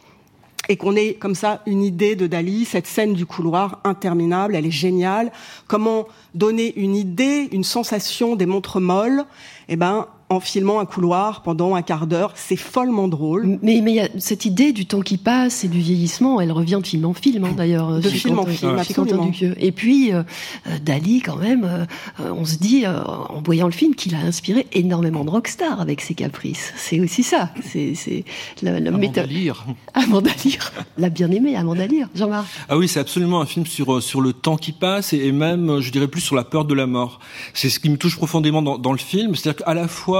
et 0.69 0.77
qu'on 0.77 0.95
ait 0.95 1.15
comme 1.15 1.35
ça 1.35 1.61
une 1.65 1.83
idée 1.83 2.15
de 2.15 2.27
Dali, 2.27 2.65
cette 2.65 2.87
scène 2.87 3.13
du 3.13 3.25
couloir 3.25 3.79
interminable, 3.83 4.55
elle 4.55 4.65
est 4.65 4.71
géniale. 4.71 5.31
Comment 5.67 6.07
donner 6.33 6.73
une 6.77 6.95
idée, 6.95 7.49
une 7.51 7.63
sensation 7.63 8.35
des 8.35 8.45
montres 8.45 8.79
molles 8.79 9.25
Eh 9.67 9.75
ben, 9.75 10.07
en 10.29 10.39
filmant 10.39 10.79
un 10.79 10.85
couloir 10.85 11.41
pendant 11.43 11.75
un 11.75 11.81
quart 11.81 12.07
d'heure. 12.07 12.31
C'est 12.35 12.55
follement 12.55 13.07
drôle. 13.07 13.59
Mais 13.61 13.79
y 13.79 13.99
a 13.99 14.07
cette 14.17 14.45
idée 14.45 14.71
du 14.71 14.85
temps 14.85 15.01
qui 15.01 15.17
passe 15.17 15.63
et 15.63 15.67
du 15.67 15.79
vieillissement, 15.79 16.41
elle 16.41 16.51
revient 16.51 16.79
de 16.81 16.87
film 16.87 17.05
en 17.05 17.13
film, 17.13 17.45
hein, 17.45 17.53
d'ailleurs. 17.55 17.99
De 17.99 18.09
film 18.09 18.39
en 18.39 18.45
film, 18.45 18.77
absolument. 18.77 19.31
Et 19.57 19.71
puis, 19.71 20.13
euh, 20.13 20.23
euh, 20.67 20.77
Dali, 20.83 21.21
quand 21.21 21.35
même, 21.35 21.63
euh, 21.63 22.31
on 22.31 22.45
se 22.45 22.57
dit, 22.57 22.85
en 22.87 23.41
voyant 23.43 23.67
le 23.67 23.71
film, 23.71 23.95
qu'il 23.95 24.15
a 24.15 24.19
inspiré 24.19 24.67
énormément 24.73 25.23
de 25.23 25.29
rockstars 25.29 25.79
avec 25.79 26.01
ses 26.01 26.15
caprices. 26.15 26.73
C'est 26.75 26.99
aussi 26.99 27.23
ça. 27.23 27.51
C'est 27.63 28.25
la, 28.61 28.79
la 28.79 28.91
méthode. 28.91 29.29
Lire. 29.29 29.65
Amanda 29.93 30.31
Lire. 30.43 30.71
La 30.97 31.09
bien-aimée, 31.09 31.55
Amanda 31.55 31.87
Lire. 31.87 32.07
Jean-Marc. 32.15 32.47
Ah 32.69 32.77
oui, 32.77 32.87
c'est 32.87 32.99
absolument 32.99 33.41
un 33.41 33.45
film 33.45 33.65
sur, 33.65 34.01
sur 34.01 34.21
le 34.21 34.33
temps 34.33 34.57
qui 34.57 34.71
passe 34.71 35.13
et, 35.13 35.31
même, 35.31 35.79
je 35.79 35.91
dirais 35.91 36.07
plus 36.07 36.21
sur 36.21 36.35
la 36.35 36.43
peur 36.43 36.65
de 36.65 36.73
la 36.73 36.87
mort. 36.87 37.19
C'est 37.53 37.69
ce 37.69 37.79
qui 37.79 37.89
me 37.89 37.97
touche 37.97 38.15
profondément 38.15 38.61
dans, 38.61 38.77
dans 38.77 38.91
le 38.91 38.97
film. 38.97 39.35
C'est-à-dire 39.35 39.65
qu'à 39.65 39.73
la 39.73 39.87
fois, 39.87 40.12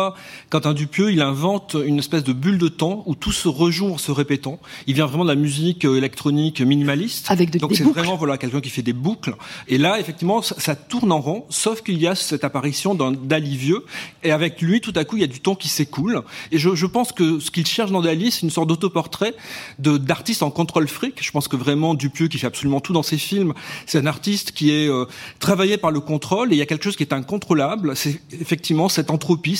quand 0.49 0.65
un 0.65 0.73
Dupieux, 0.73 1.11
il 1.11 1.21
invente 1.21 1.75
une 1.85 1.99
espèce 1.99 2.23
de 2.23 2.33
bulle 2.33 2.57
de 2.57 2.67
temps 2.67 3.03
où 3.05 3.15
tout 3.15 3.31
se 3.31 3.47
rejoue 3.47 3.93
en 3.93 3.97
se 3.97 4.11
répétant. 4.11 4.59
Il 4.87 4.95
vient 4.95 5.05
vraiment 5.05 5.23
de 5.23 5.29
la 5.29 5.35
musique 5.35 5.85
euh, 5.85 5.97
électronique 5.97 6.61
minimaliste. 6.61 7.29
Avec 7.29 7.49
de, 7.51 7.59
Donc 7.59 7.75
c'est 7.75 7.83
vraiment 7.83 8.15
voilà 8.15 8.37
quelqu'un 8.37 8.61
qui 8.61 8.69
fait 8.69 8.81
des 8.81 8.93
boucles. 8.93 9.35
Et 9.67 9.77
là, 9.77 9.99
effectivement, 9.99 10.41
ça, 10.41 10.75
tourne 10.75 11.11
en 11.11 11.21
rond, 11.21 11.45
sauf 11.49 11.81
qu'il 11.81 11.99
y 11.99 12.07
a 12.07 12.15
cette 12.15 12.43
apparition 12.43 12.95
d'un 12.95 13.11
Dali 13.11 13.55
vieux. 13.57 13.85
Et 14.23 14.31
avec 14.31 14.61
lui, 14.61 14.81
tout 14.81 14.93
à 14.95 15.03
coup, 15.05 15.17
il 15.17 15.21
y 15.21 15.25
a 15.25 15.27
du 15.27 15.39
temps 15.39 15.55
qui 15.55 15.69
s'écoule. 15.69 16.21
Et 16.51 16.57
je, 16.57 16.75
je, 16.75 16.85
pense 16.85 17.11
que 17.11 17.39
ce 17.39 17.51
qu'il 17.51 17.65
cherche 17.65 17.91
dans 17.91 18.01
Dali, 18.01 18.31
c'est 18.31 18.41
une 18.41 18.49
sorte 18.49 18.67
d'autoportrait 18.67 19.33
d'artiste 19.79 20.43
en 20.43 20.51
contrôle 20.51 20.87
fric. 20.87 21.23
Je 21.23 21.31
pense 21.31 21.47
que 21.47 21.55
vraiment 21.55 21.93
Dupieux, 21.93 22.27
qui 22.27 22.37
fait 22.37 22.47
absolument 22.47 22.79
tout 22.79 22.93
dans 22.93 23.03
ses 23.03 23.17
films, 23.17 23.53
c'est 23.85 23.99
un 23.99 24.05
artiste 24.05 24.51
qui 24.51 24.71
est 24.71 24.87
euh, 24.87 25.05
travaillé 25.39 25.77
par 25.77 25.91
le 25.91 25.99
contrôle. 25.99 26.51
Et 26.51 26.55
il 26.55 26.59
y 26.59 26.61
a 26.61 26.65
quelque 26.65 26.83
chose 26.83 26.95
qui 26.95 27.03
est 27.03 27.13
incontrôlable. 27.13 27.95
C'est 27.95 28.21
effectivement 28.39 28.89
cette 28.89 29.11
entropie, 29.11 29.55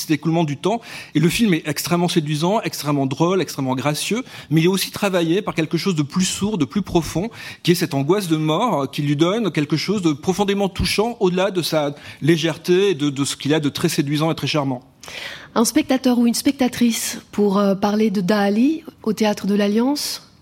du 0.46 0.58
temps. 0.58 0.82
Et 1.16 1.20
le 1.20 1.30
film 1.30 1.54
est 1.54 1.68
extrêmement 1.68 2.08
séduisant, 2.08 2.62
extrêmement 2.62 3.06
drôle, 3.06 3.42
extrêmement 3.42 3.76
gracieux, 3.76 4.24
mais 4.50 4.62
il 4.62 4.66
est 4.66 4.68
aussi 4.68 4.92
travaillé 4.92 5.42
par 5.42 5.54
quelque 5.54 5.78
chose 5.78 5.96
de 5.96 6.02
plus 6.02 6.26
sourd, 6.26 6.58
de 6.58 6.66
plus 6.66 6.82
profond, 6.82 7.30
qui 7.62 7.72
est 7.72 7.76
cette 7.76 7.94
angoisse 7.94 8.28
de 8.28 8.38
mort 8.38 8.90
qui 8.90 9.02
lui 9.02 9.16
donne 9.16 9.52
quelque 9.52 9.78
chose 9.78 10.02
de 10.02 10.14
profondément 10.14 10.70
touchant 10.70 11.18
au-delà 11.20 11.52
de 11.52 11.62
sa 11.62 11.94
légèreté 12.22 12.92
et 12.92 12.96
de, 12.96 13.10
de 13.10 13.26
ce 13.26 13.36
qu'il 13.36 13.54
a 13.54 13.60
de 13.60 13.70
très 13.70 13.90
séduisant 13.90 14.32
et 14.32 14.36
très 14.36 14.48
charmant. 14.48 14.82
Un 15.56 15.66
spectateur 15.66 16.18
ou 16.18 16.26
une 16.26 16.34
spectatrice 16.34 17.20
pour 17.32 17.58
euh, 17.58 17.76
parler 17.76 18.10
de 18.10 18.22
Dali 18.22 18.84
au 19.04 19.14
théâtre 19.14 19.46
de 19.46 19.56
l'Alliance? 19.56 20.33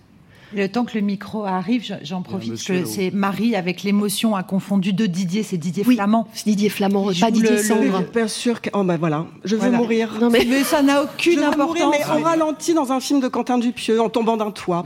Le 0.54 0.68
temps 0.68 0.86
que 0.86 0.98
le 0.98 1.02
micro 1.02 1.46
arrive, 1.46 1.98
j'en 2.04 2.22
profite 2.22 2.64
que 2.64 2.86
c'est 2.86 3.12
Marie 3.12 3.56
avec 3.56 3.84
l'émotion 3.84 4.36
a 4.36 4.44
confondu 4.44 4.94
deux 4.94 5.08
Didier, 5.08 5.44
c'est 5.44 5.58
Didier 5.58 5.84
oui, 5.88 5.96
Flamand. 5.96 6.28
Didier 6.46 6.70
Flamand, 6.70 7.12
pas 7.20 7.32
Didier 7.32 7.58
Sandre. 7.58 8.04
Bien 8.14 8.28
sûr 8.28 8.62
que 8.62 8.70
oh 8.74 8.84
ben 8.84 8.98
voilà, 8.98 9.26
je 9.44 9.56
vais 9.56 9.70
mourir. 9.70 10.18
Non 10.20 10.30
mais... 10.30 10.46
mais 10.48 10.64
ça 10.64 10.82
n'a 10.82 11.04
aucune 11.04 11.40
je 11.40 11.44
importance. 11.44 11.68
Mourir, 11.68 11.90
mais 11.90 12.00
on 12.10 12.24
ralentit 12.24 12.74
dans 12.74 12.92
un 12.92 13.00
film 13.00 13.20
de 13.20 13.28
Quentin 13.28 13.58
Dupieux 13.58 14.02
en 14.02 14.10
tombant 14.10 14.38
d'un 14.38 14.52
toit. 14.52 14.84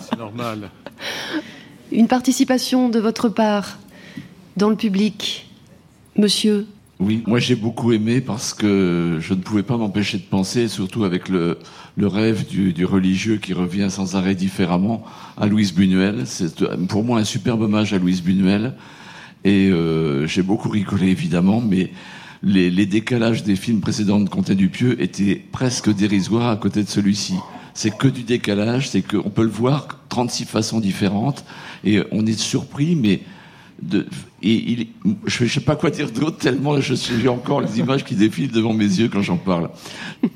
C'est 0.00 0.18
normal. 0.18 0.70
Une 1.92 2.08
participation 2.08 2.88
de 2.88 2.98
votre 2.98 3.28
part 3.28 3.78
dans 4.56 4.70
le 4.70 4.76
public, 4.76 5.50
Monsieur 6.16 6.66
oui, 7.00 7.22
moi 7.28 7.38
j'ai 7.38 7.54
beaucoup 7.54 7.92
aimé 7.92 8.20
parce 8.20 8.52
que 8.52 9.18
je 9.20 9.32
ne 9.34 9.40
pouvais 9.40 9.62
pas 9.62 9.76
m'empêcher 9.76 10.18
de 10.18 10.24
penser, 10.24 10.66
surtout 10.66 11.04
avec 11.04 11.28
le, 11.28 11.58
le 11.96 12.06
rêve 12.08 12.44
du, 12.46 12.72
du, 12.72 12.84
religieux 12.84 13.36
qui 13.36 13.52
revient 13.52 13.86
sans 13.88 14.16
arrêt 14.16 14.34
différemment, 14.34 15.04
à 15.36 15.46
Louise 15.46 15.72
Buñuel. 15.72 16.22
C'est 16.26 16.64
pour 16.88 17.04
moi 17.04 17.20
un 17.20 17.24
superbe 17.24 17.62
hommage 17.62 17.92
à 17.92 17.98
Louise 17.98 18.20
Buñuel. 18.20 18.74
Et 19.44 19.68
euh, 19.68 20.26
j'ai 20.26 20.42
beaucoup 20.42 20.68
rigolé 20.68 21.06
évidemment, 21.08 21.60
mais 21.60 21.92
les, 22.42 22.68
les, 22.68 22.86
décalages 22.86 23.44
des 23.44 23.54
films 23.54 23.80
précédents 23.80 24.18
de 24.18 24.28
Comté 24.28 24.56
Dupieux 24.56 25.00
étaient 25.00 25.40
presque 25.52 25.94
dérisoires 25.94 26.48
à 26.48 26.56
côté 26.56 26.82
de 26.82 26.88
celui-ci. 26.88 27.34
C'est 27.74 27.96
que 27.96 28.08
du 28.08 28.24
décalage, 28.24 28.90
c'est 28.90 29.02
qu'on 29.02 29.30
peut 29.30 29.44
le 29.44 29.50
voir 29.50 29.86
36 30.08 30.46
façons 30.46 30.80
différentes 30.80 31.44
et 31.84 32.00
on 32.10 32.26
est 32.26 32.38
surpris, 32.38 32.96
mais 32.96 33.20
je 33.82 35.44
ne 35.44 35.48
sais 35.48 35.60
pas 35.60 35.76
quoi 35.76 35.90
dire 35.90 36.10
d'autre 36.10 36.38
tellement 36.38 36.80
je 36.80 36.94
suis 36.94 37.28
encore 37.28 37.60
les 37.60 37.78
images 37.78 38.04
qui 38.04 38.14
défilent 38.14 38.50
devant 38.50 38.72
mes 38.72 38.84
yeux 38.84 39.08
quand 39.08 39.22
j'en 39.22 39.36
parle. 39.36 39.70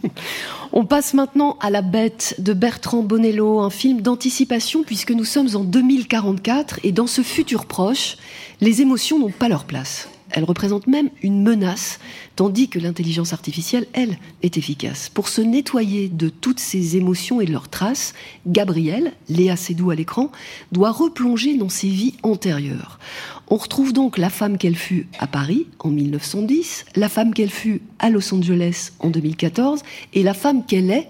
On 0.72 0.86
passe 0.86 1.12
maintenant 1.12 1.58
à 1.60 1.68
La 1.68 1.82
Bête 1.82 2.36
de 2.38 2.54
Bertrand 2.54 3.02
Bonello, 3.02 3.60
un 3.60 3.68
film 3.70 4.00
d'anticipation 4.00 4.84
puisque 4.84 5.10
nous 5.10 5.24
sommes 5.24 5.54
en 5.54 5.64
2044 5.64 6.80
et 6.82 6.92
dans 6.92 7.06
ce 7.06 7.20
futur 7.22 7.66
proche, 7.66 8.16
les 8.60 8.80
émotions 8.80 9.18
n'ont 9.18 9.30
pas 9.30 9.48
leur 9.48 9.64
place. 9.64 10.08
Elle 10.32 10.44
représente 10.44 10.86
même 10.86 11.10
une 11.22 11.42
menace, 11.42 12.00
tandis 12.36 12.68
que 12.68 12.78
l'intelligence 12.78 13.32
artificielle, 13.32 13.86
elle, 13.92 14.18
est 14.42 14.56
efficace. 14.56 15.08
Pour 15.08 15.28
se 15.28 15.40
nettoyer 15.40 16.08
de 16.08 16.28
toutes 16.28 16.60
ces 16.60 16.96
émotions 16.96 17.40
et 17.40 17.46
de 17.46 17.52
leurs 17.52 17.68
traces, 17.68 18.14
Gabrielle, 18.46 19.12
Léa 19.28 19.56
Seydoux 19.56 19.90
à 19.90 19.94
l'écran, 19.94 20.32
doit 20.72 20.90
replonger 20.90 21.56
dans 21.56 21.68
ses 21.68 21.88
vies 21.88 22.14
antérieures. 22.22 22.98
On 23.48 23.56
retrouve 23.56 23.92
donc 23.92 24.16
la 24.16 24.30
femme 24.30 24.56
qu'elle 24.56 24.76
fut 24.76 25.06
à 25.18 25.26
Paris 25.26 25.66
en 25.78 25.90
1910, 25.90 26.86
la 26.96 27.10
femme 27.10 27.34
qu'elle 27.34 27.50
fut 27.50 27.82
à 27.98 28.08
Los 28.08 28.32
Angeles 28.32 28.92
en 28.98 29.10
2014 29.10 29.82
et 30.14 30.22
la 30.22 30.32
femme 30.32 30.64
qu'elle 30.64 30.90
est 30.90 31.08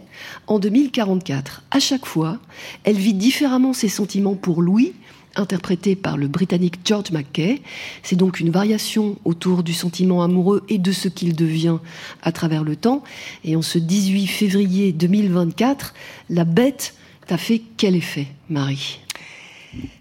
en 0.49 0.59
2044. 0.59 1.63
À 1.71 1.79
chaque 1.79 2.07
fois, 2.07 2.39
elle 2.83 2.97
vit 2.97 3.15
différemment 3.15 3.73
ses 3.73 3.89
sentiments 3.89 4.35
pour 4.35 4.61
Louis, 4.61 4.93
interprété 5.37 5.97
par 5.97 6.17
le 6.17 6.29
Britannique 6.29 6.81
George 6.85 7.11
Mackay. 7.11 7.63
C'est 8.03 8.17
donc 8.17 8.41
une 8.41 8.51
variation 8.51 9.17
autour 9.25 9.63
du 9.63 9.73
sentiment 9.73 10.23
amoureux 10.23 10.63
et 10.69 10.79
de 10.79 10.93
ce 10.93 11.09
qu'il 11.09 11.35
devient 11.35 11.79
à 12.23 12.33
travers 12.33 12.65
le 12.65 12.77
temps. 12.77 13.03
Et 13.45 13.57
en 13.57 13.63
ce 13.63 13.79
18 13.79 14.27
février 14.27 14.93
2024, 14.93 15.95
la 16.31 16.45
bête 16.45 16.95
t'a 17.27 17.39
fait 17.39 17.63
quel 17.77 17.97
effet, 17.97 18.27
Marie? 18.51 19.01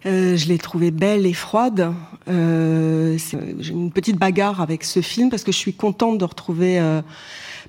Euh, 0.05 0.35
je 0.35 0.47
l'ai 0.47 0.57
trouvée 0.57 0.91
belle 0.91 1.25
et 1.25 1.33
froide. 1.33 1.93
Euh, 2.27 3.17
J'ai 3.59 3.71
une 3.71 3.91
petite 3.91 4.17
bagarre 4.17 4.61
avec 4.61 4.83
ce 4.83 5.01
film 5.01 5.29
parce 5.29 5.43
que 5.43 5.51
je 5.51 5.57
suis 5.57 5.73
contente 5.73 6.17
de 6.17 6.25
retrouver 6.25 6.79
euh, 6.79 7.01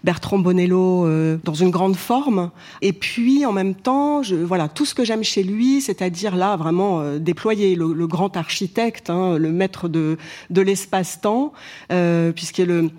Bertrand 0.04 0.38
Bonello 0.38 1.06
euh, 1.06 1.38
dans 1.44 1.54
une 1.54 1.70
grande 1.70 1.96
forme. 1.96 2.50
Et 2.80 2.92
puis 2.92 3.46
en 3.46 3.52
même 3.52 3.74
temps, 3.74 4.22
je, 4.22 4.34
voilà 4.36 4.68
tout 4.68 4.84
ce 4.84 4.94
que 4.94 5.04
j'aime 5.04 5.24
chez 5.24 5.42
lui, 5.42 5.80
c'est-à-dire 5.80 6.36
là 6.36 6.56
vraiment 6.56 7.00
euh, 7.00 7.18
déployer 7.18 7.74
le, 7.74 7.92
le, 7.92 8.06
grand 8.06 8.36
architecte, 8.36 9.10
hein, 9.10 9.38
le 9.38 9.52
maître 9.52 9.88
de, 9.88 10.18
de 10.50 10.60
l'espace-temps, 10.60 11.52
euh, 11.92 12.32
puisqu'il 12.32 12.66
le 12.66 12.90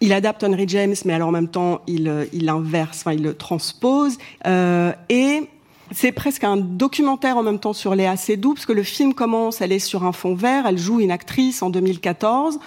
il 0.00 0.12
adapte 0.12 0.44
Henry 0.44 0.66
James, 0.68 0.94
mais 1.04 1.14
alors 1.14 1.28
en 1.28 1.32
même 1.32 1.48
temps, 1.48 1.80
il, 1.86 2.28
il 2.32 2.48
inverse, 2.48 3.00
enfin, 3.00 3.12
il 3.12 3.22
le 3.22 3.34
transpose. 3.34 4.18
Euh, 4.46 4.92
et 5.08 5.48
c'est 5.92 6.12
presque 6.12 6.44
un 6.44 6.56
documentaire 6.56 7.36
en 7.36 7.42
même 7.42 7.58
temps 7.58 7.72
sur 7.72 7.94
Léa 7.94 8.16
Seydoux, 8.16 8.54
parce 8.54 8.66
que 8.66 8.72
le 8.72 8.82
film 8.82 9.14
commence, 9.14 9.60
elle 9.60 9.72
est 9.72 9.78
sur 9.78 10.04
un 10.04 10.12
fond 10.12 10.34
vert, 10.34 10.66
elle 10.66 10.78
joue 10.78 11.00
une 11.00 11.10
actrice 11.10 11.62
en 11.62 11.70
2014, 11.70 12.58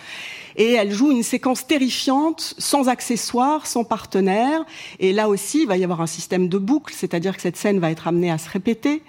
et 0.58 0.74
elle 0.74 0.92
joue 0.92 1.12
une 1.12 1.24
séquence 1.24 1.66
terrifiante, 1.66 2.56
sans 2.58 2.90
accessoires, 2.90 3.68
sans 3.68 3.84
partenaire. 3.84 4.66
Et 5.00 5.14
là 5.14 5.30
aussi, 5.30 5.62
il 5.62 5.68
va 5.68 5.78
y 5.78 5.84
avoir 5.84 6.02
un 6.02 6.08
système 6.08 6.50
de 6.50 6.58
boucle, 6.58 6.94
c'est-à-dire 6.98 7.36
que 7.36 7.42
cette 7.44 7.58
scène 7.58 7.80
va 7.80 7.92
être 7.92 8.08
amenée 8.08 8.32
à 8.32 8.40
se 8.40 8.50
répéter. 8.50 9.04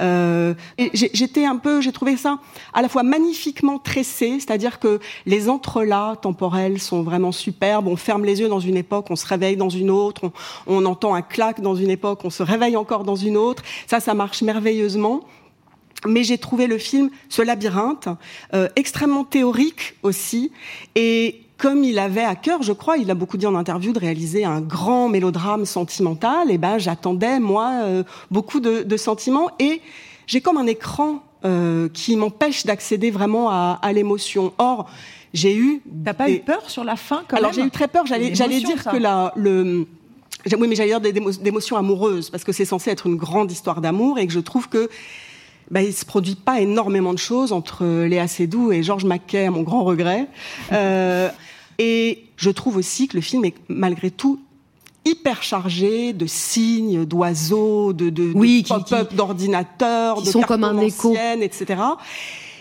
Euh, 0.00 0.54
j'étais 0.94 1.44
un 1.44 1.56
peu, 1.56 1.82
j'ai 1.82 1.92
trouvé 1.92 2.16
ça 2.16 2.38
à 2.72 2.80
la 2.80 2.88
fois 2.88 3.02
magnifiquement 3.02 3.78
tressé, 3.78 4.40
c'est-à-dire 4.40 4.80
que 4.80 4.98
les 5.26 5.50
entrelacs 5.50 6.22
temporels 6.22 6.80
sont 6.80 7.02
vraiment 7.02 7.32
superbes. 7.32 7.86
On 7.86 7.96
ferme 7.96 8.24
les 8.24 8.40
yeux 8.40 8.48
dans 8.48 8.60
une 8.60 8.76
époque, 8.76 9.06
on 9.10 9.16
se 9.16 9.26
réveille 9.26 9.56
dans 9.56 9.68
une 9.68 9.90
autre, 9.90 10.22
on, 10.24 10.32
on 10.66 10.86
entend 10.86 11.14
un 11.14 11.22
claque 11.22 11.60
dans 11.60 11.74
une 11.74 11.90
époque, 11.90 12.20
on 12.24 12.30
se 12.30 12.42
réveille 12.42 12.76
encore 12.76 13.04
dans 13.04 13.16
une 13.16 13.36
autre. 13.36 13.62
Ça, 13.86 14.00
ça 14.00 14.14
marche 14.14 14.42
merveilleusement. 14.42 15.22
Mais 16.06 16.24
j'ai 16.24 16.38
trouvé 16.38 16.66
le 16.66 16.78
film, 16.78 17.10
ce 17.28 17.42
labyrinthe, 17.42 18.08
euh, 18.52 18.68
extrêmement 18.76 19.24
théorique 19.24 19.94
aussi, 20.02 20.52
et 20.94 21.40
comme 21.56 21.84
il 21.84 21.98
avait 21.98 22.24
à 22.24 22.34
cœur, 22.34 22.62
je 22.62 22.72
crois, 22.72 22.96
il 22.96 23.10
a 23.10 23.14
beaucoup 23.14 23.36
dit 23.36 23.46
en 23.46 23.54
interview, 23.54 23.92
de 23.92 23.98
réaliser 23.98 24.44
un 24.44 24.60
grand 24.60 25.08
mélodrame 25.08 25.64
sentimental, 25.64 26.50
et 26.50 26.58
ben 26.58 26.78
j'attendais 26.78 27.40
moi 27.40 27.70
euh, 27.84 28.02
beaucoup 28.30 28.60
de, 28.60 28.82
de, 28.82 28.96
sentiments, 28.96 29.50
et 29.58 29.80
j'ai 30.26 30.40
comme 30.40 30.58
un 30.58 30.66
écran 30.66 31.22
euh, 31.44 31.88
qui 31.92 32.16
m'empêche 32.16 32.66
d'accéder 32.66 33.10
vraiment 33.10 33.50
à, 33.50 33.78
à 33.82 33.92
l'émotion. 33.92 34.52
Or, 34.58 34.90
j'ai 35.32 35.56
eu. 35.56 35.82
T'as 36.04 36.14
pas 36.14 36.30
eu 36.30 36.40
peur 36.40 36.70
sur 36.70 36.84
la 36.84 36.96
fin 36.96 37.22
quand 37.28 37.36
Alors 37.36 37.52
j'ai 37.52 37.62
eu 37.62 37.70
très 37.70 37.88
peur. 37.88 38.06
J'allais, 38.06 38.34
j'allais 38.34 38.60
dire 38.60 38.82
ça. 38.82 38.92
que 38.92 38.96
la, 38.96 39.32
le 39.36 39.86
oui, 40.58 40.68
mais 40.68 40.74
j'allais 40.74 40.90
dire 40.90 41.00
des 41.00 41.48
émotions 41.48 41.76
amoureuses, 41.76 42.30
parce 42.30 42.44
que 42.44 42.52
c'est 42.52 42.64
censé 42.64 42.90
être 42.90 43.06
une 43.06 43.16
grande 43.16 43.50
histoire 43.50 43.80
d'amour, 43.80 44.18
et 44.18 44.26
que 44.26 44.32
je 44.32 44.40
trouve 44.40 44.68
que 44.68 44.88
bah, 45.70 45.82
il 45.82 45.92
se 45.92 46.04
produit 46.04 46.34
pas 46.34 46.60
énormément 46.60 47.12
de 47.12 47.18
choses 47.18 47.52
entre 47.52 47.84
Léa 48.04 48.28
Seydoux 48.28 48.72
et 48.72 48.82
Georges 48.82 49.04
Mackay, 49.04 49.46
à 49.46 49.50
mon 49.50 49.62
grand 49.62 49.84
regret. 49.84 50.26
Euh, 50.72 51.28
et 51.78 52.24
je 52.36 52.50
trouve 52.50 52.76
aussi 52.76 53.08
que 53.08 53.16
le 53.16 53.22
film 53.22 53.44
est 53.44 53.54
malgré 53.68 54.10
tout 54.10 54.40
hyper 55.04 55.42
chargé 55.42 56.12
de 56.12 56.26
signes, 56.26 57.04
d'oiseaux, 57.04 57.92
de, 57.92 58.10
de, 58.10 58.32
oui, 58.34 58.62
de 58.62 58.68
pop-up 58.68 59.14
d'ordinateurs, 59.14 60.22
de 60.22 60.26
sont 60.30 60.42
comme 60.42 60.64
un 60.64 60.78
écho, 60.78 61.14
etc. 61.40 61.80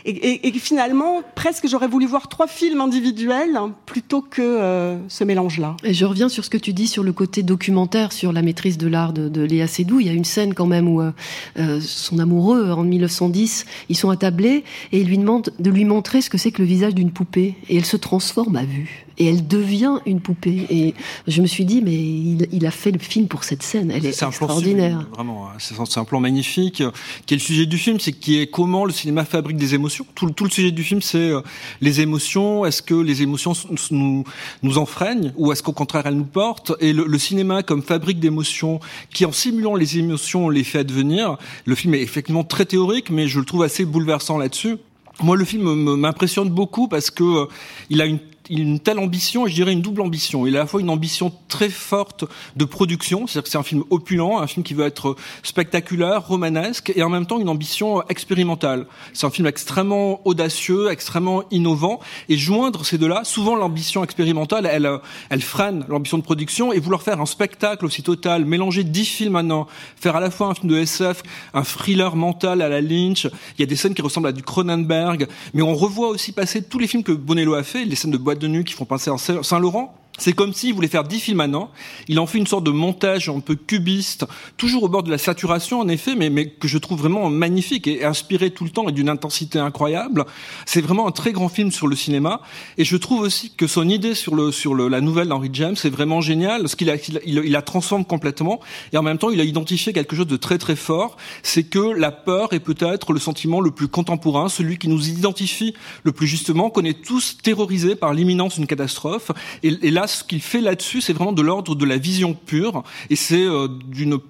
Et, 0.05 0.11
et, 0.11 0.47
et, 0.47 0.51
finalement, 0.53 1.21
presque 1.35 1.67
j'aurais 1.67 1.87
voulu 1.87 2.05
voir 2.05 2.27
trois 2.27 2.47
films 2.47 2.81
individuels 2.81 3.57
plutôt 3.85 4.21
que 4.21 4.41
euh, 4.41 4.97
ce 5.07 5.23
mélange-là. 5.23 5.77
Et 5.83 5.93
je 5.93 6.05
reviens 6.05 6.29
sur 6.29 6.43
ce 6.43 6.49
que 6.49 6.57
tu 6.57 6.73
dis 6.73 6.87
sur 6.87 7.03
le 7.03 7.13
côté 7.13 7.43
documentaire, 7.43 8.11
sur 8.11 8.33
la 8.33 8.41
maîtrise 8.41 8.77
de 8.77 8.87
l'art 8.87 9.13
de, 9.13 9.29
de, 9.29 9.41
Léa 9.41 9.67
Seydoux. 9.67 9.99
Il 9.99 10.07
y 10.07 10.09
a 10.09 10.13
une 10.13 10.25
scène 10.25 10.53
quand 10.53 10.65
même 10.65 10.87
où 10.87 11.01
euh, 11.01 11.11
euh 11.57 11.79
son 11.81 12.19
amoureux, 12.19 12.71
en 12.71 12.83
1910, 12.83 13.65
ils 13.89 13.97
sont 13.97 14.09
attablés 14.09 14.63
et 14.91 15.01
il 15.01 15.07
lui 15.07 15.17
demande 15.17 15.53
de 15.59 15.69
lui 15.69 15.85
montrer 15.85 16.21
ce 16.21 16.29
que 16.29 16.37
c'est 16.37 16.51
que 16.51 16.61
le 16.61 16.67
visage 16.67 16.95
d'une 16.95 17.11
poupée. 17.11 17.55
Et 17.69 17.77
elle 17.77 17.85
se 17.85 17.97
transforme 17.97 18.55
à 18.55 18.65
vue 18.65 19.05
et 19.17 19.27
elle 19.27 19.47
devient 19.47 19.99
une 20.05 20.21
poupée. 20.21 20.65
Et 20.69 20.93
je 21.27 21.41
me 21.41 21.47
suis 21.47 21.65
dit, 21.65 21.81
mais 21.81 21.93
il, 21.93 22.47
il 22.51 22.65
a 22.65 22.71
fait 22.71 22.91
le 22.91 22.99
film 22.99 23.27
pour 23.27 23.43
cette 23.43 23.63
scène. 23.63 23.91
Elle 23.91 24.05
est, 24.05 24.21
est 24.21 24.23
extraordinaire. 24.23 25.05
Plan, 25.05 25.15
vraiment, 25.15 25.47
hein. 25.47 25.57
c'est 25.59 25.99
un 25.99 26.05
plan 26.05 26.19
magnifique. 26.19 26.83
Qui 27.25 27.33
est 27.33 27.37
le 27.37 27.41
sujet 27.41 27.65
du 27.65 27.77
film, 27.77 27.99
c'est 27.99 28.13
qui 28.13 28.39
est 28.39 28.47
comment 28.47 28.85
le 28.85 28.91
cinéma 28.91 29.25
fabrique 29.25 29.57
des 29.57 29.75
émotions? 29.75 29.92
Tout, 30.15 30.29
tout 30.31 30.43
le 30.43 30.49
sujet 30.49 30.71
du 30.71 30.83
film, 30.83 31.01
c'est 31.01 31.17
euh, 31.17 31.41
les 31.81 32.01
émotions. 32.01 32.65
Est-ce 32.65 32.81
que 32.81 32.93
les 32.93 33.21
émotions 33.21 33.53
nous, 33.91 34.23
nous 34.61 34.77
enfreignent 34.77 35.33
ou 35.35 35.51
est-ce 35.51 35.63
qu'au 35.63 35.71
contraire 35.71 36.03
elles 36.05 36.15
nous 36.15 36.25
portent? 36.25 36.73
Et 36.79 36.93
le, 36.93 37.17
cinéma 37.17 37.63
comme 37.63 37.81
fabrique 37.81 38.19
d'émotions, 38.19 38.79
qui 39.13 39.25
en 39.25 39.31
simulant 39.31 39.75
les 39.75 39.97
émotions 39.97 40.49
les 40.49 40.63
fait 40.63 40.79
advenir. 40.79 41.37
Le 41.65 41.75
film 41.75 41.93
est 41.93 42.01
effectivement 42.01 42.43
très 42.43 42.65
théorique, 42.65 43.09
mais 43.09 43.27
je 43.27 43.39
le 43.39 43.45
trouve 43.45 43.63
assez 43.63 43.85
bouleversant 43.85 44.37
là-dessus. 44.37 44.77
Moi, 45.21 45.37
le 45.37 45.45
film 45.45 45.95
m'impressionne 45.95 46.49
beaucoup 46.49 46.87
parce 46.87 47.11
que 47.11 47.23
euh, 47.23 47.45
il 47.89 48.01
a 48.01 48.05
une 48.05 48.19
une 48.49 48.79
telle 48.79 48.99
ambition, 48.99 49.47
et 49.47 49.49
je 49.49 49.55
dirais 49.55 49.73
une 49.73 49.81
double 49.81 50.01
ambition. 50.01 50.45
Il 50.45 50.55
a 50.55 50.59
à 50.59 50.63
la 50.63 50.67
fois 50.67 50.81
une 50.81 50.89
ambition 50.89 51.31
très 51.47 51.69
forte 51.69 52.25
de 52.55 52.65
production, 52.65 53.27
c'est-à-dire 53.27 53.43
que 53.43 53.49
c'est 53.49 53.57
un 53.57 53.63
film 53.63 53.83
opulent, 53.89 54.37
un 54.37 54.47
film 54.47 54.63
qui 54.63 54.73
veut 54.73 54.85
être 54.85 55.15
spectaculaire, 55.43 56.27
romanesque, 56.27 56.91
et 56.95 57.03
en 57.03 57.09
même 57.09 57.25
temps 57.25 57.39
une 57.39 57.49
ambition 57.49 58.05
expérimentale. 58.07 58.85
C'est 59.13 59.25
un 59.25 59.29
film 59.29 59.47
extrêmement 59.47 60.25
audacieux, 60.27 60.91
extrêmement 60.91 61.43
innovant, 61.51 61.99
et 62.29 62.37
joindre 62.37 62.85
ces 62.85 62.97
deux-là, 62.97 63.23
souvent 63.23 63.55
l'ambition 63.55 64.03
expérimentale, 64.03 64.65
elle, 64.65 64.89
elle 65.29 65.41
freine 65.41 65.85
l'ambition 65.87 66.17
de 66.17 66.23
production, 66.23 66.73
et 66.73 66.79
vouloir 66.79 67.01
faire 67.01 67.21
un 67.21 67.25
spectacle 67.25 67.85
aussi 67.85 68.03
total, 68.03 68.45
mélanger 68.45 68.83
dix 68.83 69.05
films 69.05 69.33
maintenant, 69.33 69.67
faire 69.95 70.15
à 70.15 70.19
la 70.19 70.31
fois 70.31 70.47
un 70.47 70.53
film 70.53 70.69
de 70.69 70.77
SF, 70.77 71.23
un 71.53 71.63
thriller 71.63 72.15
mental 72.15 72.61
à 72.61 72.69
la 72.69 72.81
Lynch, 72.81 73.25
il 73.25 73.61
y 73.61 73.63
a 73.63 73.67
des 73.67 73.75
scènes 73.75 73.93
qui 73.93 74.01
ressemblent 74.01 74.27
à 74.27 74.31
du 74.31 74.43
Cronenberg, 74.43 75.27
mais 75.53 75.61
on 75.61 75.75
revoit 75.75 76.09
aussi 76.09 76.31
passer 76.31 76.63
tous 76.63 76.79
les 76.79 76.87
films 76.87 77.03
que 77.03 77.11
Bonello 77.11 77.53
a 77.53 77.63
fait, 77.63 77.85
les 77.85 77.95
scènes 77.95 78.11
de 78.11 78.17
de 78.39 78.47
nuit 78.47 78.63
qui 78.63 78.73
font 78.73 78.85
penser 78.85 79.09
à 79.11 79.17
Saint-Laurent. 79.17 79.95
C'est 80.19 80.33
comme 80.33 80.53
s'il 80.53 80.75
voulait 80.75 80.87
faire 80.87 81.03
dix 81.03 81.19
films 81.19 81.37
maintenant. 81.37 81.71
Il 82.07 82.19
en 82.19 82.27
fait 82.27 82.37
une 82.37 82.45
sorte 82.45 82.63
de 82.63 82.69
montage 82.71 83.29
un 83.29 83.39
peu 83.39 83.55
cubiste, 83.55 84.25
toujours 84.57 84.83
au 84.83 84.87
bord 84.87 85.01
de 85.01 85.09
la 85.09 85.17
saturation 85.17 85.79
en 85.79 85.87
effet, 85.87 86.13
mais, 86.15 86.29
mais 86.29 86.49
que 86.49 86.67
je 86.67 86.77
trouve 86.77 86.99
vraiment 86.99 87.31
magnifique 87.31 87.87
et 87.87 88.05
inspiré 88.05 88.51
tout 88.51 88.63
le 88.63 88.69
temps 88.69 88.87
et 88.87 88.91
d'une 88.91 89.09
intensité 89.09 89.57
incroyable. 89.57 90.25
C'est 90.67 90.81
vraiment 90.81 91.07
un 91.07 91.11
très 91.11 91.31
grand 91.31 91.49
film 91.49 91.71
sur 91.71 91.87
le 91.87 91.95
cinéma. 91.95 92.41
Et 92.77 92.85
je 92.85 92.95
trouve 92.95 93.21
aussi 93.21 93.55
que 93.55 93.65
son 93.65 93.89
idée 93.89 94.13
sur, 94.13 94.35
le, 94.35 94.51
sur 94.51 94.75
le, 94.75 94.87
la 94.87 95.01
nouvelle 95.01 95.29
d'Henry 95.29 95.49
James 95.53 95.75
est 95.83 95.89
vraiment 95.89 96.21
géniale. 96.21 96.69
Ce 96.69 96.75
qu'il 96.75 96.91
a, 96.91 96.95
il, 96.95 97.41
il, 97.43 97.51
la 97.51 97.63
transforme 97.63 98.05
complètement. 98.05 98.59
Et 98.91 98.97
en 98.97 99.03
même 99.03 99.17
temps, 99.17 99.31
il 99.31 99.41
a 99.41 99.43
identifié 99.43 99.93
quelque 99.93 100.15
chose 100.15 100.27
de 100.27 100.37
très 100.37 100.59
très 100.59 100.75
fort. 100.75 101.17
C'est 101.41 101.63
que 101.63 101.79
la 101.79 102.11
peur 102.11 102.53
est 102.53 102.59
peut-être 102.59 103.13
le 103.13 103.19
sentiment 103.19 103.61
le 103.61 103.71
plus 103.71 103.87
contemporain, 103.87 104.47
celui 104.47 104.77
qui 104.77 104.89
nous 104.89 105.09
identifie 105.09 105.73
le 106.03 106.11
plus 106.11 106.27
justement, 106.27 106.69
qu'on 106.69 106.83
est 106.83 107.03
tous 107.03 107.37
terrorisés 107.41 107.95
par 107.95 108.13
l'imminence 108.13 108.55
d'une 108.55 108.67
catastrophe. 108.67 109.31
Et 109.63 109.89
là, 109.89 110.02
ce 110.07 110.23
qu'il 110.23 110.41
fait 110.41 110.61
là-dessus, 110.61 111.01
c'est 111.01 111.13
vraiment 111.13 111.31
de 111.31 111.41
l'ordre 111.41 111.75
de 111.75 111.85
la 111.85 111.97
vision 111.97 112.33
pure, 112.33 112.83
et 113.09 113.15
c'est 113.15 113.43
euh, 113.43 113.67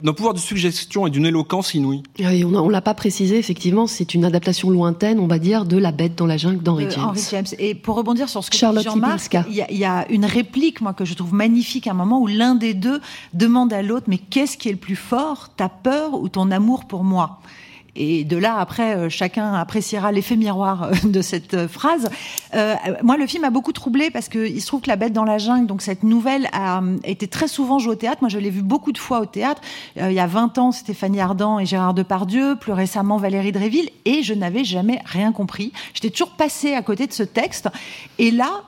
d'un 0.03 0.13
pouvoir 0.13 0.33
de 0.33 0.39
suggestion 0.39 1.07
et 1.07 1.09
d'une 1.09 1.25
éloquence 1.25 1.73
inouïe. 1.73 2.03
Et 2.17 2.43
on, 2.45 2.53
on 2.53 2.69
l'a 2.69 2.81
pas 2.81 2.93
précisé, 2.93 3.37
effectivement, 3.37 3.87
c'est 3.87 4.13
une 4.13 4.25
adaptation 4.25 4.69
lointaine, 4.69 5.19
on 5.19 5.27
va 5.27 5.39
dire, 5.39 5.65
de 5.65 5.77
La 5.77 5.91
Bête 5.91 6.15
dans 6.15 6.25
la 6.25 6.37
jungle 6.37 6.63
d'Henry 6.63 6.87
James. 6.89 7.03
Henry 7.05 7.21
James. 7.31 7.45
Et 7.59 7.75
pour 7.75 7.95
rebondir 7.95 8.29
sur 8.29 8.43
ce 8.43 8.49
que 8.49 8.57
Charlotte 8.57 8.83
Jean-Marc, 8.83 9.37
il 9.49 9.65
y, 9.69 9.77
y, 9.77 9.85
a 9.85 10.09
une 10.09 10.25
réplique, 10.25 10.81
moi, 10.81 10.93
que 10.93 11.05
je 11.05 11.13
trouve 11.13 11.33
magnifique, 11.33 11.87
à 11.87 11.91
un 11.91 11.95
moment 11.95 12.21
où 12.21 12.27
l'un 12.27 12.55
des 12.55 12.73
deux 12.73 12.99
demande 13.33 13.73
à 13.73 13.81
l'autre, 13.81 14.05
mais 14.07 14.17
qu'est-ce 14.17 14.57
qui 14.57 14.69
est 14.69 14.73
le 14.73 14.77
plus 14.77 14.95
fort, 14.95 15.49
ta 15.55 15.69
peur 15.69 16.13
ou 16.13 16.29
ton 16.29 16.51
amour 16.51 16.85
pour 16.85 17.03
moi? 17.03 17.39
Et 17.95 18.23
de 18.23 18.37
là, 18.37 18.57
après, 18.57 18.95
euh, 18.95 19.09
chacun 19.09 19.53
appréciera 19.53 20.11
l'effet 20.11 20.35
miroir 20.35 20.83
euh, 20.83 20.91
de 21.03 21.21
cette 21.21 21.53
euh, 21.53 21.67
phrase. 21.67 22.09
Moi, 23.03 23.17
le 23.17 23.27
film 23.27 23.43
a 23.43 23.49
beaucoup 23.49 23.73
troublé 23.73 24.11
parce 24.11 24.29
qu'il 24.29 24.61
se 24.61 24.67
trouve 24.67 24.81
que 24.81 24.87
La 24.87 24.95
Bête 24.95 25.13
dans 25.13 25.23
la 25.23 25.37
jungle, 25.37 25.67
donc 25.67 25.81
cette 25.81 26.03
nouvelle, 26.03 26.47
a 26.53 26.81
été 27.03 27.27
très 27.27 27.47
souvent 27.47 27.79
jouée 27.79 27.93
au 27.93 27.95
théâtre. 27.95 28.19
Moi, 28.21 28.29
je 28.29 28.37
l'ai 28.37 28.49
vu 28.49 28.61
beaucoup 28.61 28.91
de 28.91 28.97
fois 28.97 29.19
au 29.19 29.25
théâtre. 29.25 29.61
Il 29.95 30.11
y 30.11 30.19
a 30.19 30.27
20 30.27 30.57
ans, 30.57 30.71
Stéphanie 30.71 31.19
Ardant 31.19 31.59
et 31.59 31.65
Gérard 31.65 31.93
Depardieu, 31.93 32.55
plus 32.55 32.71
récemment 32.71 33.17
Valérie 33.17 33.51
Dréville, 33.51 33.89
et 34.05 34.21
je 34.21 34.33
n'avais 34.33 34.63
jamais 34.63 35.01
rien 35.05 35.31
compris. 35.31 35.71
J'étais 35.93 36.11
toujours 36.11 36.31
passée 36.31 36.73
à 36.73 36.81
côté 36.81 37.07
de 37.07 37.13
ce 37.13 37.23
texte. 37.23 37.69
Et 38.19 38.29
là, 38.29 38.63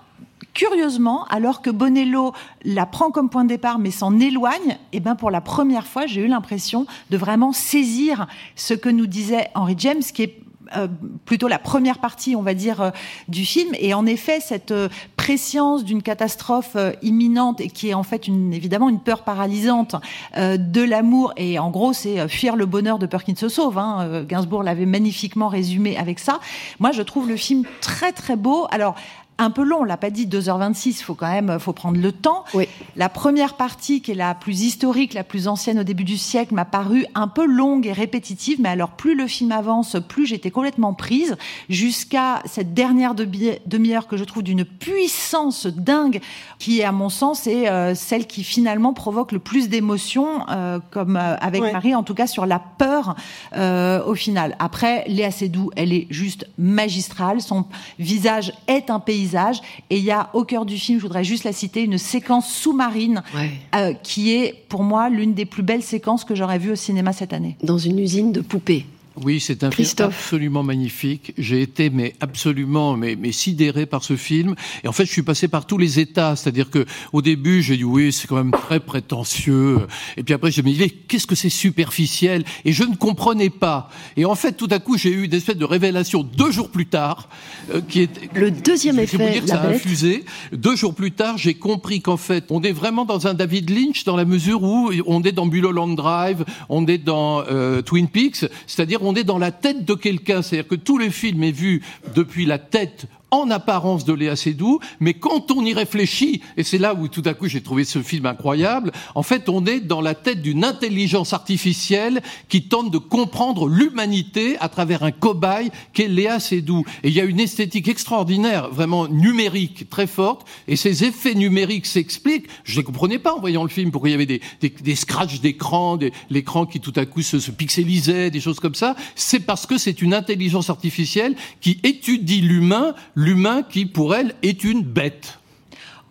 curieusement, 0.53 1.25
alors 1.29 1.61
que 1.61 1.69
Bonello 1.69 2.33
la 2.63 2.85
prend 2.85 3.11
comme 3.11 3.29
point 3.29 3.43
de 3.43 3.49
départ 3.49 3.79
mais 3.79 3.91
s'en 3.91 4.19
éloigne, 4.19 4.71
et 4.91 4.97
eh 4.97 4.99
ben 4.99 5.15
pour 5.15 5.31
la 5.31 5.41
première 5.41 5.87
fois, 5.87 6.05
j'ai 6.05 6.21
eu 6.21 6.27
l'impression 6.27 6.85
de 7.09 7.17
vraiment 7.17 7.51
saisir 7.51 8.27
ce 8.55 8.73
que 8.73 8.89
nous 8.89 9.07
disait 9.07 9.49
Henry 9.55 9.75
James, 9.77 10.01
qui 10.01 10.23
est 10.23 10.39
euh, 10.75 10.87
plutôt 11.25 11.47
la 11.47 11.59
première 11.59 11.99
partie, 11.99 12.35
on 12.35 12.41
va 12.41 12.53
dire, 12.53 12.81
euh, 12.81 12.89
du 13.27 13.45
film. 13.45 13.69
Et 13.79 13.93
en 13.93 14.05
effet, 14.05 14.39
cette 14.39 14.71
euh, 14.71 14.89
préscience 15.15 15.83
d'une 15.83 16.01
catastrophe 16.01 16.75
euh, 16.75 16.91
imminente 17.01 17.61
et 17.61 17.69
qui 17.69 17.89
est 17.89 17.93
en 17.93 18.03
fait 18.03 18.27
une, 18.27 18.53
évidemment 18.53 18.89
une 18.89 18.99
peur 18.99 19.23
paralysante 19.23 19.95
de 20.35 20.81
l'amour. 20.81 21.33
Et 21.37 21.59
en 21.59 21.69
gros, 21.69 21.93
c'est 21.93 22.27
fuir 22.27 22.55
le 22.55 22.65
bonheur 22.65 22.99
de 22.99 23.05
peur 23.05 23.23
qui 23.23 23.31
ne 23.31 23.37
se 23.37 23.49
sauve. 23.49 23.77
Hein. 23.77 24.23
Gainsbourg 24.27 24.63
l'avait 24.63 24.85
magnifiquement 24.85 25.47
résumé 25.47 25.97
avec 25.97 26.19
ça. 26.19 26.39
Moi, 26.79 26.91
je 26.91 27.01
trouve 27.01 27.27
le 27.27 27.37
film 27.37 27.63
très 27.81 28.11
très 28.11 28.35
beau. 28.35 28.67
Alors 28.71 28.95
un 29.37 29.49
peu 29.49 29.63
long, 29.63 29.79
on 29.81 29.83
l'a 29.83 29.97
pas 29.97 30.09
dit 30.09 30.27
2h26, 30.27 31.01
faut 31.01 31.13
quand 31.13 31.31
même 31.31 31.59
faut 31.59 31.73
prendre 31.73 31.99
le 31.99 32.11
temps. 32.11 32.45
Oui. 32.53 32.67
La 32.95 33.09
première 33.09 33.55
partie 33.55 34.01
qui 34.01 34.11
est 34.11 34.15
la 34.15 34.33
plus 34.33 34.61
historique, 34.61 35.13
la 35.13 35.23
plus 35.23 35.47
ancienne 35.47 35.79
au 35.79 35.83
début 35.83 36.05
du 36.05 36.17
siècle 36.17 36.53
m'a 36.53 36.65
paru 36.65 37.05
un 37.15 37.27
peu 37.27 37.45
longue 37.45 37.85
et 37.85 37.91
répétitive, 37.91 38.59
mais 38.61 38.69
alors 38.69 38.91
plus 38.91 39.15
le 39.15 39.27
film 39.27 39.51
avance, 39.51 39.97
plus 40.07 40.25
j'étais 40.25 40.51
complètement 40.51 40.93
prise 40.93 41.35
jusqu'à 41.69 42.41
cette 42.45 42.73
dernière 42.73 43.13
demi-heure 43.15 44.07
que 44.07 44.17
je 44.17 44.23
trouve 44.23 44.43
d'une 44.43 44.63
puissance 44.63 45.67
dingue 45.67 46.21
qui 46.59 46.83
à 46.83 46.91
mon 46.91 47.09
sens 47.09 47.47
est 47.47 47.69
euh, 47.69 47.95
celle 47.95 48.27
qui 48.27 48.43
finalement 48.43 48.93
provoque 48.93 49.31
le 49.31 49.39
plus 49.39 49.69
d'émotions 49.69 50.47
euh, 50.49 50.79
comme 50.91 51.17
euh, 51.17 51.35
avec 51.37 51.61
ouais. 51.61 51.71
Marie 51.73 51.95
en 51.95 52.03
tout 52.03 52.13
cas 52.13 52.27
sur 52.27 52.45
la 52.45 52.59
peur 52.59 53.15
au 53.55 54.15
final. 54.15 54.55
Après 54.59 55.03
Léa 55.07 55.31
Seydoux, 55.31 55.71
elle 55.75 55.93
est 55.93 56.07
juste 56.09 56.47
magistrale, 56.57 57.41
son 57.41 57.65
visage 57.99 58.53
est 58.67 58.89
un 58.89 58.99
pays 58.99 59.24
paysage. 59.25 59.61
Et 59.89 59.97
il 59.97 60.03
y 60.03 60.11
a 60.11 60.29
au 60.33 60.43
cœur 60.43 60.65
du 60.65 60.77
film, 60.77 60.99
je 60.99 61.03
voudrais 61.03 61.23
juste 61.23 61.43
la 61.43 61.53
citer, 61.53 61.83
une 61.83 61.97
séquence 61.97 62.49
sous-marine 62.51 63.23
ouais. 63.35 63.51
euh, 63.75 63.93
qui 63.93 64.33
est 64.33 64.53
pour 64.69 64.83
moi 64.83 65.09
l'une 65.09 65.33
des 65.33 65.45
plus 65.45 65.63
belles 65.63 65.83
séquences 65.83 66.23
que 66.23 66.35
j'aurais 66.35 66.59
vues 66.59 66.71
au 66.71 66.75
cinéma 66.75 67.13
cette 67.13 67.33
année. 67.33 67.57
Dans 67.63 67.77
une 67.77 67.99
usine 67.99 68.31
de 68.31 68.41
poupées. 68.41 68.85
Oui, 69.23 69.39
c'est 69.39 69.63
un 69.63 69.69
Christophe. 69.69 70.13
film 70.13 70.25
absolument 70.25 70.63
magnifique. 70.63 71.33
J'ai 71.37 71.61
été 71.61 71.89
mais 71.89 72.13
absolument 72.19 72.97
mais, 72.97 73.15
mais 73.15 73.31
sidéré 73.31 73.85
par 73.85 74.03
ce 74.03 74.15
film. 74.15 74.55
Et 74.83 74.87
en 74.87 74.91
fait, 74.91 75.05
je 75.05 75.11
suis 75.11 75.23
passé 75.23 75.47
par 75.47 75.65
tous 75.65 75.77
les 75.77 75.99
états. 75.99 76.35
C'est-à-dire 76.35 76.69
que 76.69 76.85
au 77.13 77.21
début, 77.21 77.61
j'ai 77.61 77.77
dit 77.77 77.83
oui, 77.83 78.11
c'est 78.11 78.27
quand 78.27 78.35
même 78.35 78.51
très 78.51 78.79
prétentieux. 78.79 79.87
Et 80.17 80.23
puis 80.23 80.33
après, 80.33 80.51
je 80.51 80.61
me 80.61 80.67
disais 80.69 80.89
qu'est-ce 80.89 81.27
que 81.27 81.35
c'est 81.35 81.49
superficiel? 81.49 82.43
Et 82.65 82.71
je 82.73 82.83
ne 82.83 82.95
comprenais 82.95 83.49
pas. 83.49 83.89
Et 84.17 84.25
en 84.25 84.35
fait, 84.35 84.53
tout 84.53 84.67
à 84.71 84.79
coup, 84.79 84.97
j'ai 84.97 85.11
eu 85.11 85.25
une 85.25 85.33
espèce 85.33 85.57
de 85.57 85.65
révélation 85.65 86.23
deux 86.23 86.51
jours 86.51 86.69
plus 86.69 86.85
tard, 86.87 87.29
euh, 87.73 87.81
qui 87.87 88.01
est 88.01 88.09
le 88.35 88.51
deuxième 88.51 88.99
effet. 88.99 89.17
Vous 89.17 89.31
dire 89.31 89.43
que 89.43 89.49
ça 89.49 89.61
a 89.61 89.67
infusé. 89.69 90.25
Deux 90.51 90.75
jours 90.75 90.93
plus 90.93 91.11
tard, 91.11 91.37
j'ai 91.37 91.53
compris 91.53 92.01
qu'en 92.01 92.17
fait, 92.17 92.45
on 92.49 92.61
est 92.63 92.71
vraiment 92.71 93.05
dans 93.05 93.27
un 93.27 93.33
David 93.33 93.69
Lynch 93.69 94.03
dans 94.03 94.15
la 94.15 94.25
mesure 94.25 94.63
où 94.63 94.91
on 95.05 95.23
est 95.23 95.31
dans 95.31 95.45
Mulholland 95.45 95.95
Drive, 95.95 96.43
on 96.69 96.85
est 96.87 96.97
dans 96.97 97.43
euh, 97.49 97.81
Twin 97.81 98.07
Peaks, 98.07 98.45
c'est-à-dire 98.67 99.03
on 99.05 99.15
est 99.15 99.23
dans 99.23 99.37
la 99.37 99.51
tête 99.51 99.85
de 99.85 99.93
quelqu'un. 99.93 100.41
C'est-à-dire 100.41 100.67
que 100.67 100.75
tout 100.75 100.97
le 100.97 101.09
film 101.09 101.43
est 101.43 101.51
vu 101.51 101.81
depuis 102.15 102.45
la 102.45 102.59
tête 102.59 103.05
en 103.41 103.51
apparence 103.51 104.05
de 104.05 104.13
Léa 104.13 104.35
Seydoux, 104.35 104.79
mais 104.99 105.13
quand 105.13 105.51
on 105.51 105.65
y 105.65 105.73
réfléchit, 105.73 106.41
et 106.57 106.63
c'est 106.63 106.77
là 106.77 106.93
où 106.93 107.07
tout 107.07 107.23
à 107.25 107.33
coup 107.33 107.47
j'ai 107.47 107.61
trouvé 107.61 107.83
ce 107.83 108.01
film 108.01 108.25
incroyable, 108.25 108.91
en 109.15 109.23
fait 109.23 109.49
on 109.49 109.65
est 109.65 109.79
dans 109.79 110.01
la 110.01 110.15
tête 110.15 110.41
d'une 110.41 110.63
intelligence 110.63 111.33
artificielle 111.33 112.21
qui 112.49 112.63
tente 112.67 112.91
de 112.91 112.97
comprendre 112.97 113.67
l'humanité 113.67 114.57
à 114.59 114.69
travers 114.69 115.03
un 115.03 115.11
cobaye 115.11 115.71
qu'est 115.93 116.07
Léa 116.07 116.39
Seydoux. 116.39 116.83
Et 117.03 117.09
il 117.09 117.13
y 117.13 117.21
a 117.21 117.25
une 117.25 117.39
esthétique 117.39 117.87
extraordinaire, 117.87 118.69
vraiment 118.69 119.07
numérique, 119.07 119.89
très 119.89 120.07
forte, 120.07 120.47
et 120.67 120.75
ces 120.75 121.03
effets 121.03 121.35
numériques 121.35 121.85
s'expliquent. 121.85 122.47
Je 122.63 122.79
ne 122.79 122.85
comprenais 122.85 123.19
pas 123.19 123.33
en 123.33 123.39
voyant 123.39 123.63
le 123.63 123.69
film, 123.69 123.91
pourquoi 123.91 124.09
il 124.09 124.13
y 124.13 124.15
avait 124.15 124.25
des, 124.25 124.41
des, 124.61 124.69
des 124.69 124.95
scratchs 124.95 125.39
d'écran, 125.39 125.97
l'écran 126.29 126.65
qui 126.65 126.79
tout 126.79 126.93
à 126.95 127.05
coup 127.05 127.21
se 127.21 127.51
pixelisait, 127.51 128.31
des 128.31 128.39
choses 128.39 128.59
comme 128.59 128.75
ça. 128.75 128.95
C'est 129.15 129.39
parce 129.39 129.65
que 129.65 129.77
c'est 129.77 130.01
une 130.01 130.13
intelligence 130.13 130.69
artificielle 130.69 131.35
qui 131.61 131.79
étudie 131.83 132.41
l'humain, 132.41 132.95
l'humain 133.25 133.63
qui, 133.67 133.85
pour 133.85 134.15
elle, 134.15 134.35
est 134.43 134.63
une 134.63 134.83
bête. 134.83 135.39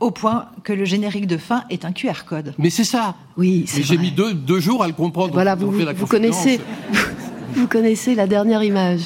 Au 0.01 0.11
point 0.11 0.47
que 0.65 0.73
le 0.73 0.85
générique 0.85 1.29
de 1.29 1.37
fin 1.37 1.65
est 1.71 1.85
un 1.85 1.93
QR 1.93 2.25
code. 2.27 2.55
Mais 2.59 2.69
c'est 2.69 2.85
ça. 2.85 3.15
Oui, 3.37 3.65
c'est 3.67 3.83
J'ai 3.83 3.97
mis 3.97 4.11
deux, 4.11 4.35
deux, 4.35 4.59
jours 4.59 4.83
à 4.83 4.89
le 4.89 4.93
comprendre. 4.93 5.33
Voilà, 5.33 5.55
vous, 5.55 5.71
vous 5.71 6.07
connaissez, 6.07 6.61
vous 7.55 7.69
connaissez 7.69 8.15
la 8.15 8.27
dernière 8.27 8.63
image. 8.63 9.03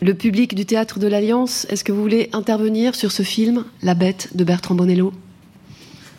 Le 0.00 0.14
public 0.14 0.54
du 0.54 0.66
théâtre 0.66 0.98
de 0.98 1.06
l'Alliance, 1.06 1.66
est-ce 1.68 1.84
que 1.84 1.92
vous 1.92 2.00
voulez 2.00 2.28
intervenir 2.32 2.94
sur 2.94 3.12
ce 3.12 3.22
film, 3.22 3.64
La 3.82 3.94
Bête 3.94 4.30
de 4.34 4.42
Bertrand 4.42 4.74
Bonello? 4.74 5.12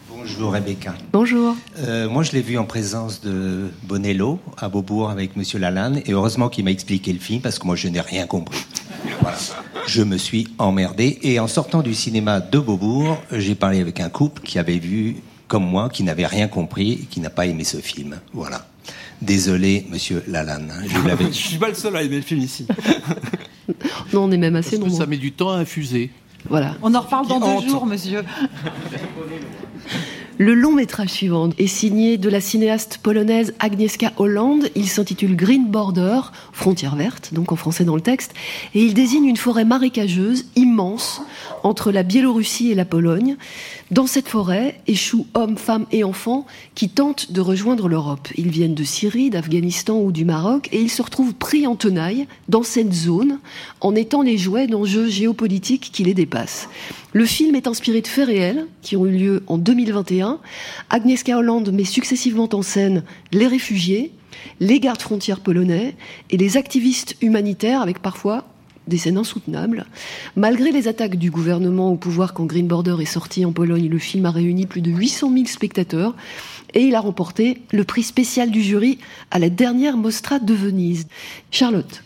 Bonjour 0.09 0.53
Rebecca. 0.53 0.93
Bonjour. 1.13 1.55
Euh, 1.79 2.09
moi, 2.09 2.21
je 2.21 2.31
l'ai 2.31 2.41
vu 2.41 2.57
en 2.57 2.65
présence 2.65 3.21
de 3.21 3.69
Bonello 3.83 4.39
à 4.57 4.69
Beaubourg 4.69 5.09
avec 5.09 5.35
Monsieur 5.35 5.57
Lalanne, 5.57 6.01
et 6.05 6.11
heureusement 6.11 6.49
qu'il 6.49 6.65
m'a 6.65 6.71
expliqué 6.71 7.13
le 7.13 7.19
film 7.19 7.41
parce 7.41 7.59
que 7.59 7.65
moi, 7.65 7.75
je 7.75 7.87
n'ai 7.87 8.01
rien 8.01 8.27
compris. 8.27 8.65
Je 9.87 10.01
me 10.01 10.17
suis 10.17 10.47
emmerdé, 10.57 11.19
et 11.21 11.39
en 11.39 11.47
sortant 11.47 11.81
du 11.81 11.93
cinéma 11.93 12.39
de 12.39 12.59
Beaubourg, 12.59 13.17
j'ai 13.31 13.55
parlé 13.55 13.79
avec 13.79 13.99
un 13.99 14.09
couple 14.09 14.41
qui 14.41 14.59
avait 14.59 14.79
vu, 14.79 15.17
comme 15.47 15.65
moi, 15.65 15.89
qui 15.89 16.03
n'avait 16.03 16.25
rien 16.25 16.47
compris 16.47 16.93
et 16.93 17.05
qui 17.05 17.19
n'a 17.19 17.29
pas 17.29 17.45
aimé 17.45 17.63
ce 17.63 17.77
film. 17.77 18.19
Voilà. 18.33 18.65
Désolé, 19.21 19.85
Monsieur 19.89 20.23
Lalanne. 20.27 20.71
Je 20.85 21.07
l'avais. 21.07 21.25
je 21.27 21.31
suis 21.31 21.57
pas 21.57 21.69
le 21.69 21.73
seul 21.73 21.95
à 21.95 22.03
aimer 22.03 22.17
le 22.17 22.21
film 22.21 22.41
ici. 22.41 22.67
non, 24.13 24.25
on 24.25 24.31
est 24.31 24.37
même 24.37 24.55
assez 24.55 24.71
Parce 24.71 24.81
que 24.81 24.89
nombreux. 24.89 24.99
ça 24.99 25.09
met 25.09 25.17
du 25.17 25.31
temps 25.31 25.49
à 25.51 25.57
infuser. 25.57 26.11
Voilà. 26.49 26.75
On 26.81 26.93
en 26.93 27.01
reparle 27.01 27.27
dans 27.27 27.39
deux 27.39 27.67
jours, 27.67 27.85
monsieur. 27.85 28.23
Le 30.39 30.53
long 30.53 30.73
métrage 30.73 31.09
suivant 31.09 31.49
est 31.57 31.65
signé 31.65 32.19
de 32.19 32.29
la 32.29 32.41
cinéaste 32.41 32.99
polonaise 33.01 33.55
Agnieszka 33.57 34.13
Holland. 34.17 34.69
Il 34.75 34.87
s'intitule 34.87 35.35
Green 35.35 35.65
Border, 35.65 36.19
frontière 36.51 36.95
verte, 36.95 37.33
donc 37.33 37.51
en 37.51 37.55
français 37.55 37.85
dans 37.85 37.95
le 37.95 38.01
texte, 38.01 38.35
et 38.75 38.83
il 38.83 38.93
désigne 38.93 39.25
une 39.25 39.37
forêt 39.37 39.65
marécageuse 39.65 40.45
immense 40.55 41.23
entre 41.63 41.91
la 41.91 42.03
Biélorussie 42.03 42.69
et 42.69 42.75
la 42.75 42.85
Pologne. 42.85 43.35
Dans 43.89 44.05
cette 44.05 44.27
forêt 44.27 44.81
échouent 44.85 45.27
hommes, 45.33 45.57
femmes 45.57 45.85
et 45.93 46.03
enfants 46.03 46.45
qui 46.75 46.89
tentent 46.89 47.31
de 47.31 47.39
rejoindre 47.39 47.87
l'Europe. 47.87 48.27
Ils 48.35 48.49
viennent 48.49 48.75
de 48.75 48.83
Syrie, 48.83 49.29
d'Afghanistan 49.29 50.01
ou 50.01 50.11
du 50.11 50.25
Maroc 50.25 50.67
et 50.73 50.81
ils 50.81 50.91
se 50.91 51.01
retrouvent 51.01 51.33
pris 51.33 51.65
en 51.65 51.77
tenaille 51.77 52.27
dans 52.49 52.63
cette 52.63 52.91
zone 52.91 53.39
en 53.79 53.95
étant 53.95 54.23
les 54.23 54.37
jouets 54.37 54.67
d'enjeux 54.67 55.07
géopolitiques 55.07 55.89
qui 55.93 56.03
les 56.03 56.13
dépassent. 56.13 56.67
Le 57.13 57.25
film 57.25 57.55
est 57.55 57.67
inspiré 57.67 58.01
de 58.01 58.07
faits 58.07 58.27
réels 58.27 58.67
qui 58.81 58.97
ont 58.97 59.05
eu 59.05 59.17
lieu 59.17 59.43
en 59.47 59.57
2021. 59.57 60.39
Agnieszka 60.89 61.37
Holland 61.37 61.71
met 61.71 61.85
successivement 61.85 62.49
en 62.51 62.63
scène 62.63 63.03
les 63.31 63.47
réfugiés, 63.47 64.11
les 64.59 64.81
gardes 64.81 65.01
frontières 65.01 65.39
polonais 65.39 65.95
et 66.29 66.35
les 66.35 66.57
activistes 66.57 67.15
humanitaires 67.21 67.81
avec 67.81 67.99
parfois 67.99 68.43
des 68.87 68.97
scènes 68.97 69.17
insoutenables. 69.17 69.85
Malgré 70.35 70.71
les 70.71 70.87
attaques 70.87 71.15
du 71.15 71.31
gouvernement 71.31 71.91
au 71.91 71.95
pouvoir 71.95 72.33
quand 72.33 72.45
Green 72.45 72.67
Border 72.67 72.95
est 72.99 73.05
sorti 73.05 73.45
en 73.45 73.51
Pologne, 73.51 73.89
le 73.89 73.99
film 73.99 74.25
a 74.25 74.31
réuni 74.31 74.65
plus 74.65 74.81
de 74.81 74.91
800 74.91 75.31
000 75.33 75.45
spectateurs 75.45 76.15
et 76.73 76.81
il 76.81 76.95
a 76.95 76.99
remporté 76.99 77.61
le 77.71 77.83
prix 77.83 78.03
spécial 78.03 78.51
du 78.51 78.61
jury 78.61 78.99
à 79.31 79.39
la 79.39 79.49
dernière 79.49 79.97
Mostra 79.97 80.39
de 80.39 80.53
Venise. 80.53 81.07
Charlotte. 81.51 82.03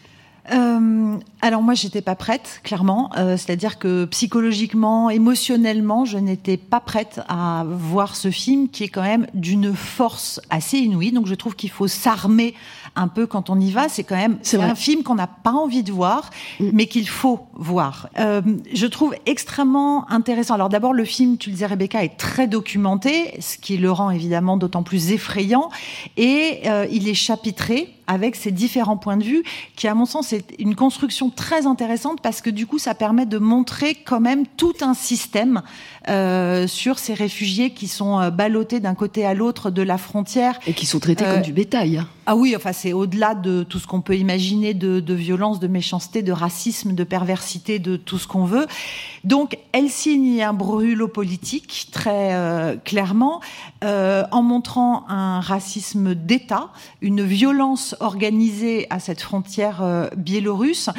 Euh, 0.51 1.17
alors 1.41 1.63
moi, 1.63 1.73
j'étais 1.73 2.01
pas 2.01 2.15
prête, 2.15 2.62
clairement. 2.63 3.10
Euh, 3.17 3.36
C'est-à-dire 3.36 3.80
que 3.80 4.06
psychologiquement, 4.06 5.10
émotionnellement, 5.10 6.06
je 6.06 6.19
n'étais 6.19 6.58
pas 6.58 6.80
prête 6.80 7.19
à 7.27 7.65
voir 7.67 8.15
ce 8.15 8.30
film 8.30 8.69
qui 8.69 8.84
est 8.84 8.89
quand 8.89 9.01
même 9.01 9.25
d'une 9.34 9.73
force 9.73 10.39
assez 10.51 10.77
inouïe. 10.77 11.12
Donc 11.12 11.25
je 11.25 11.34
trouve 11.34 11.56
qu'il 11.56 11.71
faut 11.71 11.88
s'armer 11.88 12.54
un 12.95 13.08
peu 13.08 13.25
quand 13.25 13.49
on 13.49 13.60
y 13.60 13.71
va. 13.71 13.89
C'est 13.89 14.04
quand 14.04 14.15
même 14.15 14.38
C'est 14.43 14.62
un 14.62 14.75
film 14.75 15.01
qu'on 15.01 15.15
n'a 15.15 15.27
pas 15.27 15.51
envie 15.51 15.82
de 15.82 15.91
voir, 15.91 16.30
mais 16.60 16.86
qu'il 16.86 17.08
faut 17.08 17.39
voir. 17.54 18.10
Euh, 18.19 18.41
je 18.73 18.86
trouve 18.86 19.15
extrêmement 19.25 20.10
intéressant. 20.12 20.54
Alors 20.54 20.69
d'abord, 20.69 20.93
le 20.93 21.06
film, 21.06 21.38
tu 21.38 21.49
le 21.49 21.56
disais 21.56 21.65
Rebecca, 21.65 22.04
est 22.04 22.17
très 22.17 22.47
documenté, 22.47 23.34
ce 23.39 23.58
qui 23.58 23.77
le 23.77 23.91
rend 23.91 24.12
évidemment 24.12 24.58
d'autant 24.58 24.84
plus 24.84 25.12
effrayant. 25.12 25.69
Et 26.17 26.62
euh, 26.65 26.86
il 26.91 27.08
est 27.08 27.15
chapitré 27.15 27.95
avec 28.08 28.36
ses 28.36 28.51
différents 28.51 28.97
points 28.97 29.15
de 29.15 29.23
vue, 29.23 29.43
qui 29.75 29.88
à 29.88 29.95
mon 29.95 30.06
sens 30.06 30.34
est 30.34 30.54
une 30.60 30.75
construction 30.75 31.30
très 31.31 31.65
intéressante 31.65 32.21
parce 32.21 32.41
que 32.41 32.49
du 32.49 32.67
coup 32.67 32.79
ça 32.79 32.93
permet 32.93 33.25
de 33.25 33.37
montrer 33.37 33.95
quand 33.95 34.19
même 34.19 34.45
tout 34.57 34.73
un 34.81 34.93
système 34.93 35.61
euh, 36.07 36.67
sur 36.67 36.99
ces 36.99 37.13
réfugiés 37.13 37.71
qui 37.71 37.87
sont 37.87 38.19
euh, 38.19 38.29
ballottés 38.29 38.79
d'un 38.79 38.95
côté 38.95 39.25
à 39.25 39.33
l'autre 39.33 39.71
de 39.71 39.81
la 39.81 39.97
frontière. 39.97 40.59
Et 40.67 40.73
qui 40.73 40.85
sont 40.85 40.99
traités 40.99 41.25
Euh, 41.25 41.33
comme 41.35 41.43
du 41.43 41.53
bétail. 41.53 42.03
Ah 42.27 42.36
oui, 42.36 42.55
enfin 42.55 42.71
c'est 42.71 42.93
au-delà 42.93 43.34
de 43.34 43.63
tout 43.63 43.79
ce 43.79 43.88
qu'on 43.88 44.01
peut 44.01 44.15
imaginer 44.15 44.75
de, 44.75 44.99
de 44.99 45.13
violence, 45.15 45.60
de 45.60 45.67
méchanceté, 45.67 46.21
de 46.21 46.31
racisme, 46.31 46.93
de 46.93 47.03
perversité, 47.03 47.79
de 47.79 47.97
tout 47.97 48.19
ce 48.19 48.27
qu'on 48.27 48.45
veut. 48.45 48.67
Donc 49.23 49.57
elle 49.71 49.89
signe 49.89 50.43
un 50.43 50.53
brûlot 50.53 51.07
politique 51.07 51.88
très 51.91 52.36
euh, 52.36 52.75
clairement 52.77 53.41
euh, 53.84 54.23
en 54.31 54.43
montrant 54.43 55.03
un 55.10 55.39
racisme 55.39 56.13
d'État, 56.13 56.69
une 57.01 57.23
violence 57.23 57.95
organisée 57.99 58.86
à 58.91 58.99
cette 58.99 59.21
frontière 59.21 59.81
euh, 59.81 60.07
biélorusse. 60.15 60.91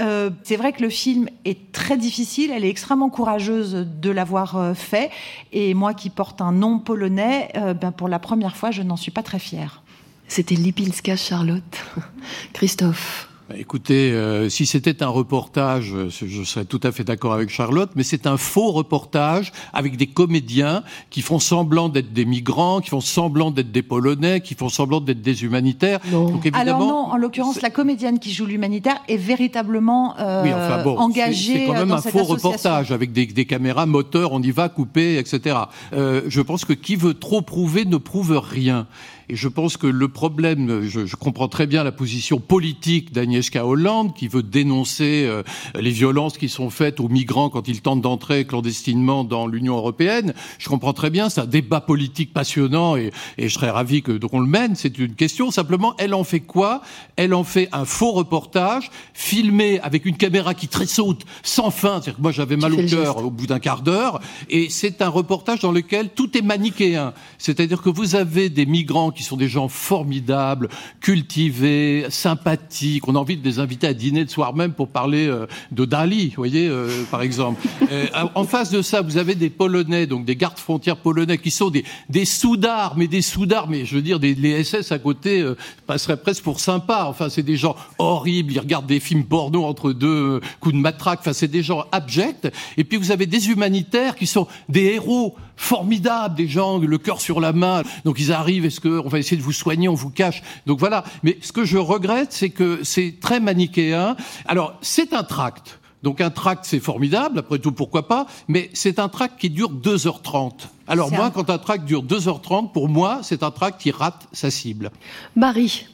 Euh, 0.00 0.30
c'est 0.42 0.56
vrai 0.56 0.72
que 0.72 0.82
le 0.82 0.90
film 0.90 1.28
est 1.44 1.70
très 1.72 1.96
difficile, 1.96 2.50
elle 2.50 2.64
est 2.64 2.68
extrêmement 2.68 3.08
courageuse 3.08 3.86
de 3.86 4.10
l'avoir 4.10 4.56
euh, 4.56 4.74
fait, 4.74 5.10
et 5.52 5.74
moi 5.74 5.94
qui 5.94 6.10
porte 6.10 6.40
un 6.40 6.52
nom 6.52 6.80
polonais, 6.80 7.50
euh, 7.56 7.72
ben 7.72 7.92
pour 7.92 8.08
la 8.08 8.18
première 8.18 8.56
fois, 8.56 8.72
je 8.72 8.82
n'en 8.82 8.96
suis 8.96 9.12
pas 9.12 9.22
très 9.22 9.38
fière. 9.38 9.82
C'était 10.28 10.54
Lipinska 10.54 11.16
Charlotte. 11.16 11.62
Christophe. 12.52 13.28
Écoutez, 13.54 14.10
euh, 14.10 14.48
si 14.48 14.66
c'était 14.66 15.04
un 15.04 15.08
reportage, 15.08 15.94
je 16.08 16.42
serais 16.42 16.64
tout 16.64 16.80
à 16.82 16.90
fait 16.90 17.04
d'accord 17.04 17.32
avec 17.32 17.48
Charlotte, 17.48 17.90
mais 17.94 18.02
c'est 18.02 18.26
un 18.26 18.36
faux 18.36 18.72
reportage 18.72 19.52
avec 19.72 19.96
des 19.96 20.08
comédiens 20.08 20.82
qui 21.10 21.22
font 21.22 21.38
semblant 21.38 21.88
d'être 21.88 22.12
des 22.12 22.24
migrants, 22.24 22.80
qui 22.80 22.90
font 22.90 23.00
semblant 23.00 23.52
d'être 23.52 23.70
des 23.70 23.82
Polonais, 23.82 24.40
qui 24.40 24.56
font 24.56 24.68
semblant 24.68 25.00
d'être 25.00 25.22
des 25.22 25.44
humanitaires. 25.44 26.00
Non. 26.10 26.28
Donc 26.28 26.44
évidemment, 26.44 26.60
Alors 26.60 26.80
non, 26.80 27.12
en 27.12 27.16
l'occurrence, 27.16 27.62
la 27.62 27.70
comédienne 27.70 28.18
qui 28.18 28.32
joue 28.32 28.46
l'humanitaire 28.46 29.00
est 29.06 29.16
véritablement 29.16 30.18
euh, 30.18 30.42
oui, 30.42 30.52
enfin 30.52 30.82
bon, 30.82 30.98
engagée 30.98 31.52
c'est 31.52 31.66
quand 31.66 31.76
euh, 31.76 31.78
même 31.78 31.88
dans 31.90 31.94
un 31.94 32.10
faux 32.10 32.24
reportage 32.24 32.90
avec 32.90 33.12
des, 33.12 33.26
des 33.26 33.44
caméras 33.44 33.86
moteurs, 33.86 34.32
on 34.32 34.42
y 34.42 34.50
va, 34.50 34.68
coupé, 34.68 35.18
etc. 35.18 35.56
Euh, 35.92 36.22
je 36.26 36.40
pense 36.40 36.64
que 36.64 36.72
qui 36.72 36.96
veut 36.96 37.14
trop 37.14 37.42
prouver 37.42 37.84
ne 37.84 37.96
prouve 37.96 38.42
rien. 38.44 38.88
Et 39.28 39.36
je 39.36 39.48
pense 39.48 39.76
que 39.76 39.86
le 39.86 40.08
problème, 40.08 40.82
je, 40.82 41.06
je 41.06 41.16
comprends 41.16 41.48
très 41.48 41.66
bien 41.66 41.82
la 41.82 41.92
position 41.92 42.38
politique 42.38 43.12
d'Agnieszka 43.12 43.66
Hollande, 43.66 44.14
qui 44.14 44.28
veut 44.28 44.42
dénoncer 44.42 45.24
euh, 45.26 45.42
les 45.74 45.90
violences 45.90 46.38
qui 46.38 46.48
sont 46.48 46.70
faites 46.70 47.00
aux 47.00 47.08
migrants 47.08 47.48
quand 47.48 47.68
ils 47.68 47.80
tentent 47.80 48.02
d'entrer 48.02 48.44
clandestinement 48.44 49.24
dans 49.24 49.46
l'Union 49.46 49.76
européenne. 49.76 50.34
Je 50.58 50.68
comprends 50.68 50.92
très 50.92 51.10
bien, 51.10 51.28
c'est 51.28 51.40
un 51.40 51.46
débat 51.46 51.80
politique 51.80 52.32
passionnant 52.32 52.96
et, 52.96 53.10
et 53.38 53.48
je 53.48 53.54
serais 53.54 53.70
ravi 53.70 54.02
que 54.02 54.12
qu'on 54.26 54.40
le 54.40 54.46
mène. 54.46 54.74
C'est 54.74 54.98
une 54.98 55.14
question. 55.14 55.50
Simplement, 55.50 55.94
elle 55.98 56.14
en 56.14 56.24
fait 56.24 56.40
quoi? 56.40 56.82
Elle 57.16 57.34
en 57.34 57.44
fait 57.44 57.68
un 57.72 57.84
faux 57.84 58.12
reportage 58.12 58.90
filmé 59.14 59.80
avec 59.80 60.04
une 60.04 60.16
caméra 60.16 60.54
qui 60.54 60.68
tressaute 60.68 61.22
sans 61.42 61.70
fin. 61.70 62.00
C'est-à-dire 62.00 62.16
que 62.16 62.22
moi, 62.22 62.32
j'avais 62.32 62.56
mal 62.56 62.74
au 62.74 62.82
cœur 62.84 63.24
au 63.24 63.30
bout 63.30 63.46
d'un 63.46 63.58
quart 63.58 63.82
d'heure. 63.82 64.20
Et 64.50 64.68
c'est 64.68 65.02
un 65.02 65.08
reportage 65.08 65.60
dans 65.60 65.72
lequel 65.72 66.10
tout 66.10 66.36
est 66.36 66.42
manichéen. 66.42 67.12
C'est-à-dire 67.38 67.82
que 67.82 67.90
vous 67.90 68.16
avez 68.16 68.48
des 68.48 68.66
migrants 68.66 69.12
qui 69.16 69.24
sont 69.24 69.36
des 69.36 69.48
gens 69.48 69.68
formidables, 69.68 70.68
cultivés, 71.00 72.06
sympathiques. 72.10 73.08
On 73.08 73.16
a 73.16 73.18
envie 73.18 73.36
de 73.36 73.44
les 73.44 73.58
inviter 73.58 73.86
à 73.86 73.94
dîner 73.94 74.22
le 74.22 74.28
soir 74.28 74.54
même 74.54 74.72
pour 74.72 74.88
parler 74.88 75.26
euh, 75.26 75.46
de 75.72 75.84
Dali, 75.84 76.28
vous 76.28 76.34
voyez, 76.36 76.68
euh, 76.68 77.04
par 77.10 77.22
exemple. 77.22 77.66
Euh, 77.92 78.06
en 78.34 78.44
face 78.44 78.70
de 78.70 78.82
ça, 78.82 79.00
vous 79.00 79.16
avez 79.16 79.36
des 79.36 79.48
Polonais, 79.48 80.06
donc 80.06 80.24
des 80.24 80.34
gardes 80.34 80.58
frontières 80.58 80.96
polonais, 80.96 81.38
qui 81.38 81.52
sont 81.52 81.70
des, 81.70 81.84
des 82.08 82.24
soudards, 82.24 82.96
mais 82.96 83.06
des 83.06 83.22
soudards, 83.22 83.68
mais 83.68 83.84
je 83.84 83.94
veux 83.94 84.02
dire, 84.02 84.18
des, 84.18 84.34
les 84.34 84.64
SS 84.64 84.92
à 84.92 84.98
côté 84.98 85.40
euh, 85.40 85.56
passeraient 85.86 86.16
presque 86.16 86.42
pour 86.42 86.60
sympas. 86.60 87.06
Enfin, 87.06 87.28
c'est 87.28 87.42
des 87.42 87.56
gens 87.56 87.76
horribles. 87.98 88.52
Ils 88.52 88.60
regardent 88.60 88.86
des 88.86 89.00
films 89.00 89.24
porno 89.24 89.64
entre 89.64 89.92
deux 89.92 90.06
euh, 90.36 90.40
coups 90.60 90.74
de 90.74 90.80
matraque. 90.80 91.20
Enfin, 91.20 91.32
c'est 91.32 91.48
des 91.48 91.62
gens 91.62 91.84
abjects. 91.92 92.48
Et 92.76 92.84
puis 92.84 92.98
vous 92.98 93.10
avez 93.10 93.26
des 93.26 93.48
humanitaires 93.48 94.16
qui 94.16 94.26
sont 94.26 94.46
des 94.68 94.84
héros 94.94 95.36
formidables, 95.56 96.34
des 96.34 96.48
gens 96.48 96.78
le 96.78 96.98
cœur 96.98 97.20
sur 97.20 97.40
la 97.40 97.52
main. 97.52 97.82
Donc 98.04 98.20
ils 98.20 98.32
arrivent, 98.32 98.64
est-ce 98.64 98.80
qu'on 98.80 99.08
va 99.08 99.18
essayer 99.18 99.36
de 99.36 99.42
vous 99.42 99.52
soigner, 99.52 99.88
on 99.88 99.94
vous 99.94 100.10
cache. 100.10 100.42
Donc 100.66 100.78
voilà. 100.78 101.04
Mais 101.22 101.38
ce 101.40 101.52
que 101.52 101.64
je 101.64 101.78
regrette, 101.78 102.32
c'est 102.32 102.50
que 102.50 102.84
c'est 102.84 103.16
très 103.20 103.40
manichéen. 103.40 104.16
Alors 104.46 104.74
c'est 104.82 105.12
un 105.12 105.24
tract. 105.24 105.78
Donc 106.02 106.20
un 106.20 106.30
tract, 106.30 106.64
c'est 106.64 106.78
formidable, 106.78 107.40
après 107.40 107.58
tout, 107.58 107.72
pourquoi 107.72 108.06
pas, 108.06 108.26
mais 108.46 108.70
c'est 108.74 109.00
un 109.00 109.08
tract 109.08 109.40
qui 109.40 109.50
dure 109.50 109.72
2h30. 109.72 110.52
Alors 110.86 111.10
moi, 111.10 111.32
quand 111.34 111.50
un 111.50 111.58
tract 111.58 111.84
dure 111.84 112.04
2h30, 112.04 112.70
pour 112.70 112.88
moi, 112.88 113.20
c'est 113.22 113.42
un 113.42 113.50
tract 113.50 113.80
qui 113.80 113.90
rate 113.90 114.28
sa 114.32 114.50
cible. 114.50 114.92
Marie 115.34 115.86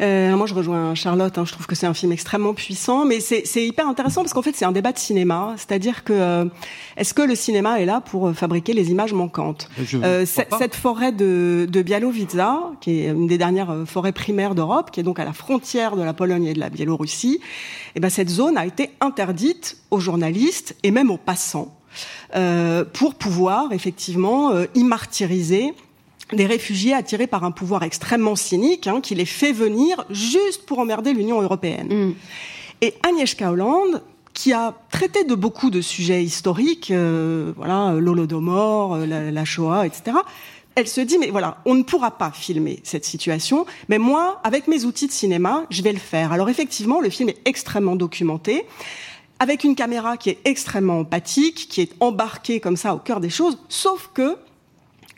euh, 0.00 0.36
moi, 0.36 0.46
je 0.46 0.54
rejoins 0.54 0.94
Charlotte. 0.94 1.36
Hein, 1.38 1.44
je 1.44 1.52
trouve 1.52 1.66
que 1.66 1.74
c'est 1.74 1.86
un 1.86 1.94
film 1.94 2.12
extrêmement 2.12 2.54
puissant, 2.54 3.04
mais 3.04 3.20
c'est 3.20 3.66
hyper 3.66 3.88
intéressant 3.88 4.22
parce 4.22 4.32
qu'en 4.32 4.42
fait, 4.42 4.54
c'est 4.54 4.64
un 4.64 4.72
débat 4.72 4.92
de 4.92 4.98
cinéma. 4.98 5.54
C'est-à-dire 5.56 6.04
que 6.04 6.12
euh, 6.12 6.44
est-ce 6.96 7.14
que 7.14 7.22
le 7.22 7.34
cinéma 7.34 7.80
est 7.80 7.86
là 7.86 8.00
pour 8.00 8.28
euh, 8.28 8.32
fabriquer 8.32 8.72
les 8.72 8.90
images 8.90 9.12
manquantes 9.12 9.68
euh, 9.94 10.26
Cette 10.26 10.74
forêt 10.74 11.12
de, 11.12 11.66
de 11.70 11.82
qui 12.80 13.00
est 13.00 13.08
une 13.08 13.26
des 13.26 13.38
dernières 13.38 13.70
euh, 13.70 13.84
forêts 13.84 14.12
primaires 14.12 14.54
d'Europe, 14.54 14.90
qui 14.90 15.00
est 15.00 15.04
donc 15.04 15.18
à 15.18 15.24
la 15.24 15.32
frontière 15.32 15.96
de 15.96 16.02
la 16.02 16.12
Pologne 16.12 16.44
et 16.44 16.54
de 16.54 16.60
la 16.60 16.70
Biélorussie, 16.70 17.40
eh 17.94 18.00
ben 18.00 18.10
cette 18.10 18.28
zone 18.28 18.56
a 18.56 18.66
été 18.66 18.90
interdite 19.00 19.78
aux 19.90 20.00
journalistes 20.00 20.76
et 20.82 20.90
même 20.90 21.10
aux 21.10 21.18
passants. 21.18 21.72
Euh, 22.34 22.84
pour 22.84 23.14
pouvoir 23.14 23.72
effectivement 23.72 24.50
euh, 24.50 24.66
y 24.74 24.82
martyriser 24.82 25.72
des 26.32 26.46
réfugiés 26.46 26.94
attirés 26.94 27.26
par 27.26 27.44
un 27.44 27.50
pouvoir 27.50 27.82
extrêmement 27.82 28.36
cynique 28.36 28.86
hein, 28.86 29.00
qui 29.00 29.14
les 29.14 29.26
fait 29.26 29.52
venir 29.52 30.04
juste 30.10 30.64
pour 30.66 30.78
emmerder 30.78 31.12
l'Union 31.12 31.40
européenne. 31.42 31.88
Mm. 31.88 32.14
Et 32.80 32.94
Agnieszka 33.02 33.50
Holland, 33.50 34.02
qui 34.32 34.52
a 34.52 34.74
traité 34.90 35.24
de 35.24 35.34
beaucoup 35.34 35.70
de 35.70 35.80
sujets 35.80 36.22
historiques, 36.22 36.90
euh, 36.90 37.52
voilà, 37.56 37.94
l'Holodomor, 37.94 38.94
euh, 38.94 39.06
la, 39.06 39.30
la, 39.30 39.44
Shoah, 39.44 39.86
etc. 39.86 40.16
Elle 40.74 40.88
se 40.88 41.00
dit, 41.00 41.18
mais 41.18 41.30
voilà, 41.30 41.58
on 41.66 41.74
ne 41.74 41.84
pourra 41.84 42.10
pas 42.10 42.32
filmer 42.32 42.80
cette 42.82 43.04
situation, 43.04 43.64
mais 43.88 43.98
moi, 43.98 44.40
avec 44.42 44.66
mes 44.66 44.84
outils 44.84 45.06
de 45.06 45.12
cinéma, 45.12 45.66
je 45.70 45.82
vais 45.82 45.92
le 45.92 46.00
faire. 46.00 46.32
Alors 46.32 46.48
effectivement, 46.48 47.00
le 47.00 47.10
film 47.10 47.28
est 47.28 47.38
extrêmement 47.44 47.94
documenté, 47.94 48.66
avec 49.38 49.62
une 49.62 49.76
caméra 49.76 50.16
qui 50.16 50.30
est 50.30 50.38
extrêmement 50.44 51.00
empathique, 51.00 51.68
qui 51.68 51.80
est 51.80 51.92
embarquée 52.00 52.58
comme 52.58 52.76
ça 52.76 52.94
au 52.94 52.98
cœur 52.98 53.20
des 53.20 53.30
choses, 53.30 53.58
sauf 53.68 54.10
que 54.14 54.36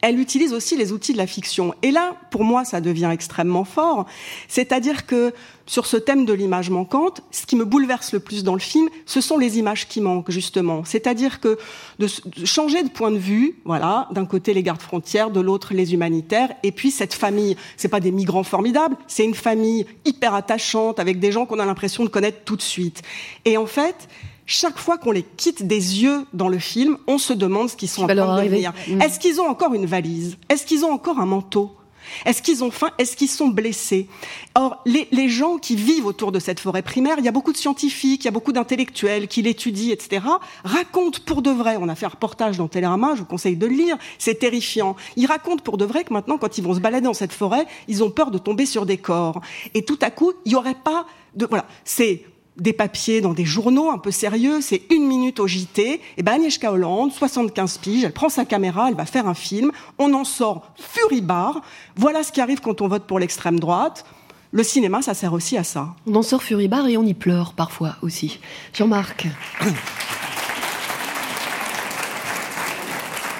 elle 0.02 0.20
utilise 0.20 0.52
aussi 0.52 0.76
les 0.76 0.92
outils 0.92 1.12
de 1.12 1.18
la 1.18 1.26
fiction. 1.26 1.74
Et 1.82 1.90
là, 1.90 2.16
pour 2.30 2.44
moi, 2.44 2.64
ça 2.64 2.80
devient 2.80 3.10
extrêmement 3.12 3.64
fort. 3.64 4.06
C'est-à-dire 4.48 5.06
que 5.06 5.32
sur 5.66 5.86
ce 5.86 5.96
thème 5.96 6.24
de 6.24 6.32
l'image 6.32 6.70
manquante, 6.70 7.22
ce 7.30 7.44
qui 7.46 7.56
me 7.56 7.64
bouleverse 7.64 8.12
le 8.12 8.20
plus 8.20 8.44
dans 8.44 8.52
le 8.52 8.60
film, 8.60 8.88
ce 9.04 9.20
sont 9.20 9.36
les 9.36 9.58
images 9.58 9.88
qui 9.88 10.00
manquent, 10.00 10.30
justement. 10.30 10.84
C'est-à-dire 10.84 11.40
que 11.40 11.58
de, 11.98 12.06
changer 12.44 12.82
de 12.82 12.88
point 12.88 13.10
de 13.10 13.18
vue, 13.18 13.58
voilà, 13.64 14.08
d'un 14.12 14.26
côté 14.26 14.54
les 14.54 14.62
gardes 14.62 14.82
frontières, 14.82 15.30
de 15.30 15.40
l'autre 15.40 15.74
les 15.74 15.92
humanitaires, 15.92 16.50
et 16.62 16.72
puis 16.72 16.90
cette 16.90 17.14
famille, 17.14 17.56
c'est 17.76 17.88
pas 17.88 18.00
des 18.00 18.12
migrants 18.12 18.44
formidables, 18.44 18.96
c'est 19.08 19.24
une 19.24 19.34
famille 19.34 19.86
hyper 20.04 20.34
attachante, 20.34 21.00
avec 21.00 21.18
des 21.18 21.32
gens 21.32 21.46
qu'on 21.46 21.58
a 21.58 21.66
l'impression 21.66 22.04
de 22.04 22.08
connaître 22.08 22.44
tout 22.44 22.56
de 22.56 22.62
suite. 22.62 23.02
Et 23.44 23.56
en 23.56 23.66
fait, 23.66 24.08
chaque 24.46 24.78
fois 24.78 24.96
qu'on 24.96 25.10
les 25.10 25.24
quitte 25.24 25.66
des 25.66 26.02
yeux 26.02 26.24
dans 26.32 26.48
le 26.48 26.58
film, 26.58 26.96
on 27.06 27.18
se 27.18 27.32
demande 27.32 27.68
ce 27.68 27.76
qu'ils 27.76 27.88
sont 27.88 28.04
en 28.04 28.06
train 28.06 28.36
de 28.36 28.44
devenir. 28.44 28.72
Mm. 28.88 29.02
Est-ce 29.02 29.18
qu'ils 29.18 29.40
ont 29.40 29.48
encore 29.48 29.74
une 29.74 29.86
valise? 29.86 30.38
Est-ce 30.48 30.64
qu'ils 30.64 30.84
ont 30.84 30.92
encore 30.92 31.18
un 31.18 31.26
manteau? 31.26 31.76
Est-ce 32.24 32.42
qu'ils 32.42 32.62
ont 32.64 32.70
faim? 32.70 32.90
Est-ce 32.98 33.16
qu'ils 33.16 33.28
sont 33.28 33.48
blessés? 33.48 34.08
Or, 34.54 34.80
les, 34.86 35.08
les, 35.10 35.28
gens 35.28 35.58
qui 35.58 35.74
vivent 35.74 36.06
autour 36.06 36.30
de 36.32 36.38
cette 36.38 36.60
forêt 36.60 36.82
primaire, 36.82 37.16
il 37.18 37.24
y 37.24 37.28
a 37.28 37.32
beaucoup 37.32 37.52
de 37.52 37.56
scientifiques, 37.56 38.22
il 38.22 38.26
y 38.26 38.28
a 38.28 38.32
beaucoup 38.32 38.52
d'intellectuels 38.52 39.28
qui 39.28 39.42
l'étudient, 39.42 39.92
etc., 39.92 40.24
racontent 40.64 41.18
pour 41.26 41.42
de 41.42 41.50
vrai, 41.50 41.76
on 41.80 41.88
a 41.88 41.94
fait 41.94 42.06
un 42.06 42.10
reportage 42.10 42.58
dans 42.58 42.68
Télérama, 42.68 43.14
je 43.14 43.20
vous 43.20 43.26
conseille 43.26 43.56
de 43.56 43.66
le 43.66 43.74
lire, 43.74 43.98
c'est 44.18 44.38
terrifiant, 44.38 44.96
ils 45.16 45.26
racontent 45.26 45.62
pour 45.62 45.78
de 45.78 45.84
vrai 45.84 46.04
que 46.04 46.12
maintenant, 46.12 46.38
quand 46.38 46.58
ils 46.58 46.64
vont 46.64 46.74
se 46.74 46.80
balader 46.80 47.04
dans 47.04 47.14
cette 47.14 47.32
forêt, 47.32 47.66
ils 47.88 48.04
ont 48.04 48.10
peur 48.10 48.30
de 48.30 48.38
tomber 48.38 48.66
sur 48.66 48.86
des 48.86 48.98
corps. 48.98 49.40
Et 49.74 49.84
tout 49.84 49.98
à 50.00 50.10
coup, 50.10 50.32
il 50.44 50.50
n'y 50.50 50.54
aurait 50.54 50.74
pas 50.74 51.06
de... 51.34 51.46
Voilà, 51.46 51.66
c'est 51.84 52.24
des 52.58 52.72
papiers 52.72 53.20
dans 53.20 53.32
des 53.32 53.44
journaux 53.44 53.90
un 53.90 53.98
peu 53.98 54.10
sérieux, 54.10 54.60
c'est 54.60 54.82
une 54.90 55.06
minute 55.06 55.40
au 55.40 55.46
JT, 55.46 56.00
et 56.16 56.22
ben 56.22 56.32
Agnieszka 56.32 56.72
Hollande, 56.72 57.12
75 57.12 57.78
piges, 57.78 58.04
elle 58.04 58.12
prend 58.12 58.28
sa 58.28 58.44
caméra, 58.44 58.88
elle 58.88 58.96
va 58.96 59.06
faire 59.06 59.28
un 59.28 59.34
film, 59.34 59.72
on 59.98 60.12
en 60.14 60.24
sort 60.24 60.70
furibard, 60.76 61.62
voilà 61.96 62.22
ce 62.22 62.32
qui 62.32 62.40
arrive 62.40 62.60
quand 62.60 62.80
on 62.80 62.88
vote 62.88 63.04
pour 63.04 63.18
l'extrême 63.18 63.60
droite, 63.60 64.04
le 64.52 64.62
cinéma, 64.62 65.02
ça 65.02 65.12
sert 65.12 65.32
aussi 65.32 65.58
à 65.58 65.64
ça. 65.64 65.94
On 66.06 66.14
en 66.14 66.22
sort 66.22 66.42
furibard 66.42 66.86
et 66.86 66.96
on 66.96 67.04
y 67.04 67.14
pleure 67.14 67.52
parfois 67.52 67.96
aussi. 68.00 68.38
Jean-Marc 68.72 69.26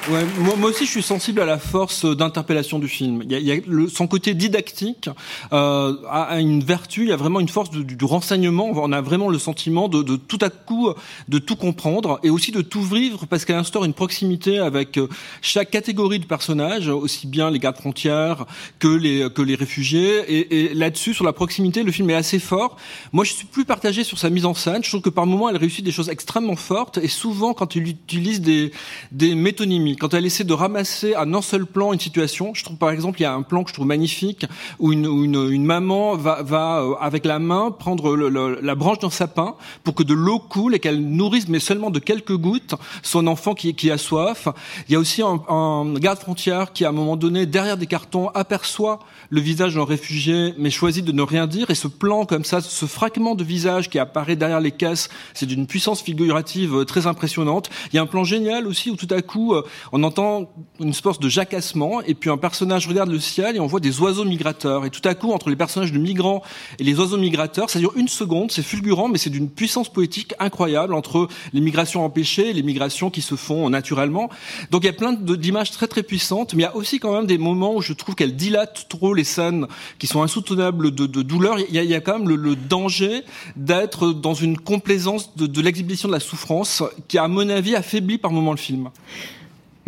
Ouais, 0.08 0.24
moi, 0.38 0.70
aussi, 0.70 0.86
je 0.86 0.90
suis 0.90 1.02
sensible 1.02 1.40
à 1.40 1.46
la 1.46 1.58
force 1.58 2.04
d'interpellation 2.04 2.78
du 2.78 2.86
film. 2.86 3.22
Il 3.24 3.32
y 3.32 3.34
a, 3.34 3.38
il 3.38 3.44
y 3.44 3.50
a 3.50 3.56
le, 3.66 3.88
son 3.88 4.06
côté 4.06 4.34
didactique 4.34 5.10
euh, 5.52 5.96
a, 6.08 6.38
une 6.38 6.62
vertu. 6.62 7.02
Il 7.02 7.08
y 7.08 7.12
a 7.12 7.16
vraiment 7.16 7.40
une 7.40 7.48
force 7.48 7.70
du, 7.70 7.84
du 7.84 8.04
renseignement. 8.04 8.70
On 8.72 8.92
a 8.92 9.00
vraiment 9.00 9.28
le 9.28 9.40
sentiment 9.40 9.88
de, 9.88 10.02
de, 10.02 10.14
tout 10.14 10.38
à 10.42 10.50
coup 10.50 10.90
de 11.28 11.38
tout 11.38 11.56
comprendre 11.56 12.20
et 12.22 12.30
aussi 12.30 12.52
de 12.52 12.62
tout 12.62 12.82
vivre 12.82 13.26
parce 13.26 13.44
qu'elle 13.44 13.56
instaure 13.56 13.84
une 13.84 13.94
proximité 13.94 14.60
avec 14.60 14.96
euh, 14.96 15.08
chaque 15.42 15.72
catégorie 15.72 16.20
de 16.20 16.26
personnages, 16.26 16.86
aussi 16.86 17.26
bien 17.26 17.50
les 17.50 17.58
gardes 17.58 17.78
frontières 17.78 18.46
que 18.78 18.88
les 18.88 19.28
que 19.30 19.42
les 19.42 19.56
réfugiés. 19.56 20.18
Et, 20.28 20.66
et 20.66 20.74
là-dessus, 20.74 21.14
sur 21.14 21.24
la 21.24 21.32
proximité, 21.32 21.82
le 21.82 21.90
film 21.90 22.10
est 22.10 22.14
assez 22.14 22.38
fort. 22.38 22.76
Moi, 23.12 23.24
je 23.24 23.32
suis 23.32 23.46
plus 23.46 23.64
partagé 23.64 24.04
sur 24.04 24.18
sa 24.18 24.30
mise 24.30 24.46
en 24.46 24.54
scène. 24.54 24.84
Je 24.84 24.88
trouve 24.88 25.02
que 25.02 25.10
par 25.10 25.26
moments, 25.26 25.48
elle 25.48 25.56
réussit 25.56 25.84
des 25.84 25.92
choses 25.92 26.10
extrêmement 26.10 26.54
fortes 26.54 26.98
et 26.98 27.08
souvent 27.08 27.54
quand 27.54 27.74
il 27.74 27.88
utilise 27.88 28.40
des 28.40 28.70
des 29.10 29.34
métonymies 29.34 29.95
quand 29.98 30.14
elle 30.14 30.26
essaie 30.26 30.44
de 30.44 30.52
ramasser 30.52 31.14
à 31.14 31.22
un 31.22 31.42
seul 31.42 31.66
plan 31.66 31.92
une 31.92 32.00
situation, 32.00 32.52
je 32.54 32.64
trouve 32.64 32.76
par 32.76 32.90
exemple 32.90 33.20
il 33.20 33.24
y 33.24 33.26
a 33.26 33.34
un 33.34 33.42
plan 33.42 33.62
que 33.64 33.70
je 33.70 33.74
trouve 33.74 33.86
magnifique 33.86 34.46
où 34.78 34.92
une, 34.92 35.04
une, 35.04 35.50
une 35.50 35.64
maman 35.64 36.16
va, 36.16 36.42
va 36.42 36.80
euh, 36.80 36.94
avec 37.00 37.24
la 37.24 37.38
main 37.38 37.70
prendre 37.70 38.16
le, 38.16 38.28
le, 38.28 38.60
la 38.62 38.74
branche 38.74 38.98
d'un 38.98 39.10
sapin 39.10 39.54
pour 39.84 39.94
que 39.94 40.02
de 40.02 40.14
l'eau 40.14 40.38
coule 40.38 40.74
et 40.74 40.78
qu'elle 40.78 41.00
nourrisse 41.00 41.48
mais 41.48 41.60
seulement 41.60 41.90
de 41.90 41.98
quelques 41.98 42.36
gouttes 42.36 42.74
son 43.02 43.26
enfant 43.26 43.54
qui, 43.54 43.74
qui 43.74 43.90
a 43.90 43.98
soif. 43.98 44.48
Il 44.88 44.92
y 44.92 44.96
a 44.96 44.98
aussi 44.98 45.22
un, 45.22 45.40
un 45.48 45.94
garde 45.94 46.18
frontière 46.18 46.72
qui 46.72 46.84
à 46.84 46.90
un 46.90 46.92
moment 46.92 47.16
donné 47.16 47.46
derrière 47.46 47.76
des 47.76 47.86
cartons 47.86 48.28
aperçoit 48.30 49.00
le 49.30 49.40
visage 49.40 49.74
d'un 49.74 49.84
réfugié 49.84 50.54
mais 50.58 50.70
choisit 50.70 51.04
de 51.04 51.12
ne 51.12 51.22
rien 51.22 51.46
dire 51.46 51.70
et 51.70 51.74
ce 51.74 51.88
plan 51.88 52.24
comme 52.24 52.44
ça, 52.44 52.60
ce 52.60 52.86
fragment 52.86 53.34
de 53.34 53.44
visage 53.44 53.90
qui 53.90 53.98
apparaît 53.98 54.36
derrière 54.36 54.60
les 54.60 54.72
caisses, 54.72 55.08
c'est 55.34 55.46
d'une 55.46 55.66
puissance 55.66 56.02
figurative 56.02 56.84
très 56.84 57.06
impressionnante. 57.06 57.70
Il 57.92 57.96
y 57.96 57.98
a 57.98 58.02
un 58.02 58.06
plan 58.06 58.24
génial 58.24 58.66
aussi 58.66 58.90
où 58.90 58.96
tout 58.96 59.08
à 59.10 59.22
coup 59.22 59.54
euh, 59.54 59.64
on 59.92 60.02
entend 60.02 60.50
une 60.80 60.92
sorte 60.92 61.22
de 61.22 61.28
jacassement, 61.28 62.00
et 62.02 62.14
puis 62.14 62.30
un 62.30 62.36
personnage 62.36 62.86
regarde 62.86 63.10
le 63.10 63.20
ciel 63.20 63.56
et 63.56 63.60
on 63.60 63.66
voit 63.66 63.80
des 63.80 64.00
oiseaux 64.00 64.24
migrateurs. 64.24 64.84
Et 64.84 64.90
tout 64.90 65.06
à 65.06 65.14
coup, 65.14 65.32
entre 65.32 65.50
les 65.50 65.56
personnages 65.56 65.92
de 65.92 65.98
migrants 65.98 66.42
et 66.78 66.84
les 66.84 66.98
oiseaux 66.98 67.18
migrateurs, 67.18 67.70
ça 67.70 67.78
dure 67.78 67.92
une 67.96 68.08
seconde, 68.08 68.50
c'est 68.50 68.62
fulgurant, 68.62 69.08
mais 69.08 69.18
c'est 69.18 69.30
d'une 69.30 69.50
puissance 69.50 69.88
poétique 69.92 70.34
incroyable 70.38 70.94
entre 70.94 71.28
les 71.52 71.60
migrations 71.60 72.04
empêchées 72.04 72.50
et 72.50 72.52
les 72.52 72.62
migrations 72.62 73.10
qui 73.10 73.22
se 73.22 73.34
font 73.34 73.70
naturellement. 73.70 74.28
Donc 74.70 74.84
il 74.84 74.86
y 74.86 74.90
a 74.90 74.92
plein 74.92 75.12
d'images 75.12 75.70
très 75.70 75.86
très 75.86 76.02
puissantes, 76.02 76.54
mais 76.54 76.62
il 76.62 76.66
y 76.66 76.68
a 76.68 76.76
aussi 76.76 76.98
quand 76.98 77.12
même 77.12 77.26
des 77.26 77.38
moments 77.38 77.74
où 77.74 77.82
je 77.82 77.92
trouve 77.92 78.14
qu'elle 78.14 78.36
dilate 78.36 78.86
trop 78.88 79.14
les 79.14 79.24
scènes 79.24 79.66
qui 79.98 80.06
sont 80.06 80.22
insoutenables 80.22 80.94
de, 80.94 81.06
douleur. 81.06 81.58
Il 81.58 81.74
y, 81.74 81.94
a, 81.94 82.00
quand 82.00 82.18
même 82.18 82.28
le, 82.28 82.56
danger 82.56 83.22
d'être 83.56 84.12
dans 84.12 84.34
une 84.34 84.58
complaisance 84.58 85.36
de, 85.36 85.46
de 85.46 85.60
l'exhibition 85.60 86.08
de 86.08 86.12
la 86.12 86.20
souffrance 86.20 86.82
qui, 87.08 87.18
à 87.18 87.28
mon 87.28 87.48
avis, 87.48 87.74
affaiblit 87.74 88.18
par 88.18 88.32
moments 88.32 88.52
le 88.52 88.58
film. 88.58 88.90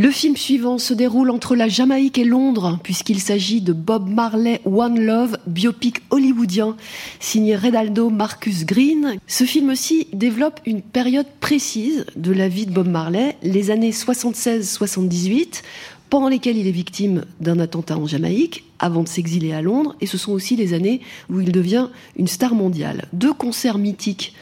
Le 0.00 0.12
film 0.12 0.36
suivant 0.36 0.78
se 0.78 0.94
déroule 0.94 1.28
entre 1.28 1.56
la 1.56 1.66
Jamaïque 1.66 2.18
et 2.18 2.24
Londres, 2.24 2.78
puisqu'il 2.84 3.18
s'agit 3.18 3.60
de 3.60 3.72
Bob 3.72 4.08
Marley 4.08 4.60
One 4.64 5.00
Love, 5.00 5.38
biopic 5.48 6.02
hollywoodien, 6.10 6.76
signé 7.18 7.56
Redaldo 7.56 8.08
Marcus 8.08 8.64
Green. 8.64 9.16
Ce 9.26 9.42
film-ci 9.42 10.06
développe 10.12 10.60
une 10.66 10.82
période 10.82 11.26
précise 11.40 12.06
de 12.14 12.30
la 12.30 12.48
vie 12.48 12.66
de 12.66 12.70
Bob 12.70 12.86
Marley, 12.86 13.36
les 13.42 13.72
années 13.72 13.90
76-78, 13.90 15.62
pendant 16.10 16.28
lesquelles 16.28 16.58
il 16.58 16.68
est 16.68 16.70
victime 16.70 17.24
d'un 17.40 17.58
attentat 17.58 17.98
en 17.98 18.06
Jamaïque, 18.06 18.62
avant 18.78 19.02
de 19.02 19.08
s'exiler 19.08 19.52
à 19.52 19.62
Londres, 19.62 19.96
et 20.00 20.06
ce 20.06 20.16
sont 20.16 20.30
aussi 20.30 20.54
les 20.54 20.74
années 20.74 21.00
où 21.28 21.40
il 21.40 21.50
devient 21.50 21.88
une 22.16 22.28
star 22.28 22.54
mondiale. 22.54 23.06
Deux 23.12 23.32
concerts 23.32 23.78
mythiques 23.78 24.32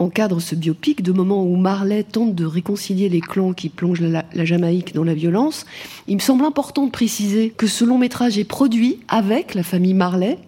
encadre 0.00 0.40
ce 0.40 0.54
biopic 0.54 1.02
de 1.02 1.12
moments 1.12 1.44
où 1.44 1.56
Marley 1.56 2.02
tente 2.02 2.34
de 2.34 2.44
réconcilier 2.44 3.08
les 3.08 3.20
clans 3.20 3.52
qui 3.52 3.68
plongent 3.68 4.00
la, 4.00 4.24
la, 4.32 4.44
Jamaïque 4.44 4.94
dans 4.94 5.04
la 5.04 5.14
violence. 5.14 5.66
Il 6.08 6.16
me 6.16 6.20
semble 6.20 6.44
important 6.44 6.86
de 6.86 6.90
préciser 6.90 7.50
que 7.50 7.66
ce 7.66 7.84
long 7.84 7.98
métrage 7.98 8.38
est 8.38 8.44
produit 8.44 8.98
avec 9.08 9.54
la 9.54 9.62
famille 9.62 9.94
Marley. 9.94 10.38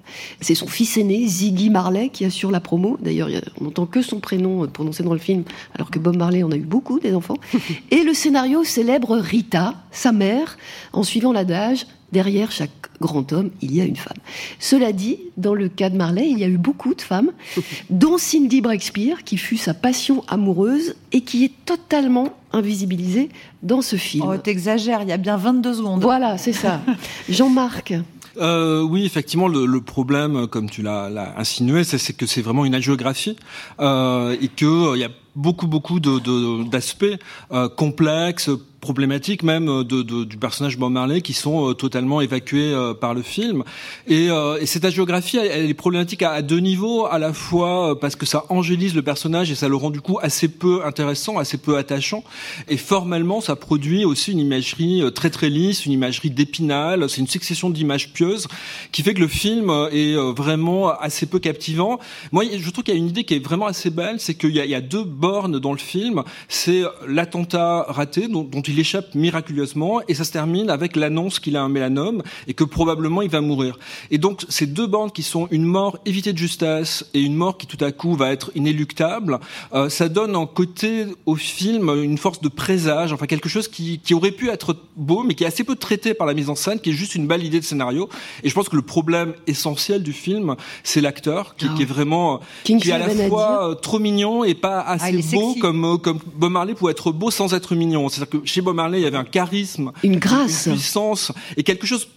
C'est 0.40 0.54
son 0.54 0.66
fils 0.66 0.96
aîné, 0.96 1.26
Ziggy 1.26 1.70
Marley, 1.70 2.08
qui 2.08 2.24
assure 2.24 2.50
la 2.50 2.60
promo. 2.60 2.96
D'ailleurs, 3.00 3.28
on 3.60 3.64
n'entend 3.64 3.86
que 3.86 4.00
son 4.00 4.20
prénom 4.20 4.66
prononcé 4.66 5.02
dans 5.02 5.12
le 5.12 5.18
film, 5.18 5.44
alors 5.74 5.90
que 5.90 5.98
Bob 5.98 6.16
Marley 6.16 6.42
en 6.42 6.50
a 6.50 6.56
eu 6.56 6.60
beaucoup, 6.60 6.98
des 6.98 7.14
enfants. 7.14 7.36
Et 7.90 8.02
le 8.02 8.14
scénario 8.14 8.64
célèbre 8.64 9.16
Rita, 9.16 9.74
sa 9.90 10.12
mère, 10.12 10.56
en 10.92 11.02
suivant 11.02 11.32
l'adage 11.32 11.86
derrière 12.12 12.53
chaque 12.53 12.70
grand 13.01 13.33
homme, 13.33 13.51
il 13.61 13.75
y 13.75 13.81
a 13.81 13.85
une 13.85 13.96
femme. 13.96 14.16
Cela 14.59 14.92
dit, 14.92 15.18
dans 15.37 15.55
le 15.55 15.68
cas 15.68 15.90
de 15.90 15.96
Marley, 15.96 16.29
il 16.31 16.38
y 16.38 16.44
a 16.44 16.48
eu 16.48 16.59
beaucoup 16.59 16.94
de 16.94 17.03
femmes, 17.03 17.33
dont 17.90 18.18
Cindy 18.18 18.61
Breakspear, 18.61 19.25
qui 19.25 19.37
fut 19.37 19.57
sa 19.57 19.75
passion 19.75 20.25
amoureuse 20.29 20.94
et 21.12 21.22
qui 21.22 21.44
est 21.44 21.53
totalement 21.64 22.29
invisibilisé 22.53 23.31
dans 23.62 23.83
ce 23.83 23.96
film. 23.96 24.27
Oh, 24.29 24.37
t'exagères, 24.37 25.03
il 25.03 25.09
y 25.09 25.12
a 25.12 25.16
bien 25.16 25.37
22 25.37 25.75
secondes. 25.75 26.03
Voilà, 26.03 26.38
c'est 26.38 26.53
ça. 26.53 26.81
Jean-Marc 27.29 27.94
euh, 28.38 28.81
oui, 28.81 29.05
effectivement, 29.05 29.46
le, 29.46 29.66
le, 29.66 29.83
problème, 29.83 30.46
comme 30.46 30.70
tu 30.70 30.81
l'as 30.81 31.35
insinué, 31.37 31.85
c'est 31.85 32.16
que 32.16 32.25
c'est 32.25 32.40
vraiment 32.40 32.64
une 32.64 32.75
agiographie 32.75 33.37
euh, 33.79 34.37
et 34.40 34.48
qu'il 34.48 34.68
euh, 34.68 34.96
y 34.96 35.05
a 35.05 35.11
beaucoup, 35.35 35.66
beaucoup 35.66 36.01
d'aspects 36.01 37.05
de, 37.05 37.18
euh, 37.53 37.68
complexes, 37.68 38.51
problématiques 38.82 39.44
même 39.44 39.68
euh, 39.68 39.84
de, 39.84 40.02
de, 40.02 40.24
du 40.24 40.36
personnage 40.36 40.76
Bob 40.76 40.92
Marley 40.92 41.22
qui 41.22 41.32
sont 41.32 41.70
euh, 41.70 41.72
totalement 41.72 42.20
évacués 42.20 42.74
euh, 42.74 42.92
par 42.92 43.14
le 43.14 43.22
film. 43.22 43.62
Et, 44.08 44.26
et 44.60 44.66
cette 44.66 44.84
agiographie, 44.84 45.38
elle, 45.38 45.70
est 45.70 45.74
problématique 45.74 46.22
à, 46.22 46.32
à, 46.32 46.42
deux 46.42 46.58
niveaux, 46.58 47.06
à 47.06 47.18
la 47.20 47.32
fois 47.32 47.98
parce 48.00 48.16
que 48.16 48.26
ça 48.26 48.44
angélise 48.48 48.94
le 48.94 49.02
personnage 49.02 49.50
et 49.52 49.54
ça 49.54 49.68
le 49.68 49.76
rend 49.76 49.90
du 49.90 50.00
coup 50.00 50.18
assez 50.20 50.48
peu 50.48 50.84
intéressant, 50.84 51.38
assez 51.38 51.56
peu 51.56 51.76
attachant. 51.76 52.24
Et 52.68 52.76
formellement, 52.76 53.40
ça 53.40 53.54
produit 53.54 54.04
aussi 54.04 54.32
une 54.32 54.40
imagerie 54.40 55.02
très 55.14 55.30
très 55.30 55.48
lisse, 55.48 55.86
une 55.86 55.92
imagerie 55.92 56.30
d'épinal. 56.30 57.08
C'est 57.08 57.20
une 57.20 57.28
succession 57.28 57.70
d'images 57.70 58.12
pieuses 58.12 58.48
qui 58.90 59.02
fait 59.02 59.14
que 59.14 59.20
le 59.20 59.28
film 59.28 59.70
est 59.92 60.16
vraiment 60.36 60.88
assez 60.88 61.26
peu 61.26 61.38
captivant. 61.38 62.00
Moi, 62.32 62.44
je 62.52 62.70
trouve 62.70 62.82
qu'il 62.82 62.94
y 62.94 62.96
a 62.96 63.00
une 63.00 63.08
idée 63.08 63.22
qui 63.22 63.34
est 63.34 63.44
vraiment 63.44 63.66
assez 63.66 63.90
belle, 63.90 64.18
c'est 64.18 64.34
qu'il 64.34 64.50
y, 64.50 64.58
y, 64.58 64.74
a 64.74 64.80
deux 64.80 65.04
bornes 65.04 65.60
dans 65.60 65.72
le 65.72 65.78
film. 65.78 66.24
C'est 66.48 66.82
l'attentat 67.06 67.86
raté 67.88 68.26
dont, 68.26 68.42
dont 68.42 68.62
il 68.62 68.71
il 68.72 68.80
échappe 68.80 69.14
miraculeusement 69.14 70.00
et 70.08 70.14
ça 70.14 70.24
se 70.24 70.32
termine 70.32 70.70
avec 70.70 70.96
l'annonce 70.96 71.38
qu'il 71.38 71.56
a 71.56 71.62
un 71.62 71.68
mélanome 71.68 72.22
et 72.48 72.54
que 72.54 72.64
probablement 72.64 73.22
il 73.22 73.30
va 73.30 73.40
mourir. 73.40 73.78
Et 74.11 74.18
donc 74.18 74.44
ces 74.48 74.66
deux 74.66 74.87
bandes 74.87 75.12
qui 75.12 75.22
sont 75.22 75.46
une 75.50 75.64
mort 75.64 75.98
évitée 76.06 76.32
de 76.32 76.38
justesse 76.38 77.06
et 77.14 77.20
une 77.20 77.35
mort 77.35 77.58
qui 77.58 77.66
tout 77.66 77.82
à 77.85 77.92
coup 77.92 78.14
va 78.14 78.32
être 78.32 78.50
inéluctable, 78.54 79.38
euh, 79.74 79.88
ça 79.88 80.08
donne 80.08 80.35
en 80.37 80.46
côté 80.46 81.06
au 81.26 81.37
film 81.37 81.90
une 82.02 82.18
force 82.18 82.40
de 82.40 82.48
présage, 82.48 83.12
enfin 83.12 83.26
quelque 83.26 83.48
chose 83.48 83.68
qui, 83.68 84.00
qui 84.00 84.14
aurait 84.14 84.32
pu 84.32 84.48
être 84.48 84.76
beau 84.96 85.22
mais 85.22 85.35
qui 85.35 85.44
est 85.44 85.46
assez 85.46 85.64
peu 85.64 85.76
traité 85.76 86.14
par 86.14 86.26
la 86.26 86.35
mise 86.35 86.48
en 86.48 86.54
scène, 86.54 86.80
qui 86.80 86.90
est 86.90 86.94
juste 86.94 87.14
une 87.14 87.26
belle 87.26 87.44
idée 87.44 87.61
de 87.61 87.64
scénario. 87.64 88.08
Et 88.42 88.48
je 88.48 88.54
pense 88.54 88.68
que 88.68 88.76
le 88.76 88.82
problème 88.82 89.35
essentiel 89.46 90.02
du 90.02 90.12
film, 90.12 90.56
c'est 90.82 91.00
l'acteur 91.00 91.56
qui, 91.56 91.66
oh. 91.70 91.76
qui, 91.76 91.82
est 91.82 91.87
vraiment 91.87 92.40
King 92.64 92.80
qui 92.80 92.90
est 92.90 92.92
à 92.92 92.98
la 92.98 93.28
fois 93.28 93.70
euh, 93.70 93.74
trop 93.74 93.98
mignon 93.98 94.44
et 94.44 94.54
pas 94.54 94.80
assez 94.80 95.20
ah, 95.22 95.37
beau 95.37 95.54
comme 95.61 95.85
euh, 95.85 95.96
comme 95.98 96.18
Bob 96.35 96.52
Marley 96.52 96.74
pouvait 96.74 96.92
être 96.92 97.12
beau 97.12 97.30
sans 97.30 97.52
être 97.54 97.74
mignon. 97.74 98.08
C'est-à-dire 98.08 98.40
que 98.40 98.46
chez 98.46 98.62
Bob 98.62 98.77
Marley, 98.77 99.01
il 99.01 99.05
y 99.05 99.07
avait 99.07 99.16
un 99.16 99.25
charisme, 99.25 99.92
une 100.03 100.18
grâce, 100.18 100.66
une 100.66 100.75
puissance 100.75 101.33
et 101.57 101.62
quelque 101.62 101.87
chose 101.87 102.09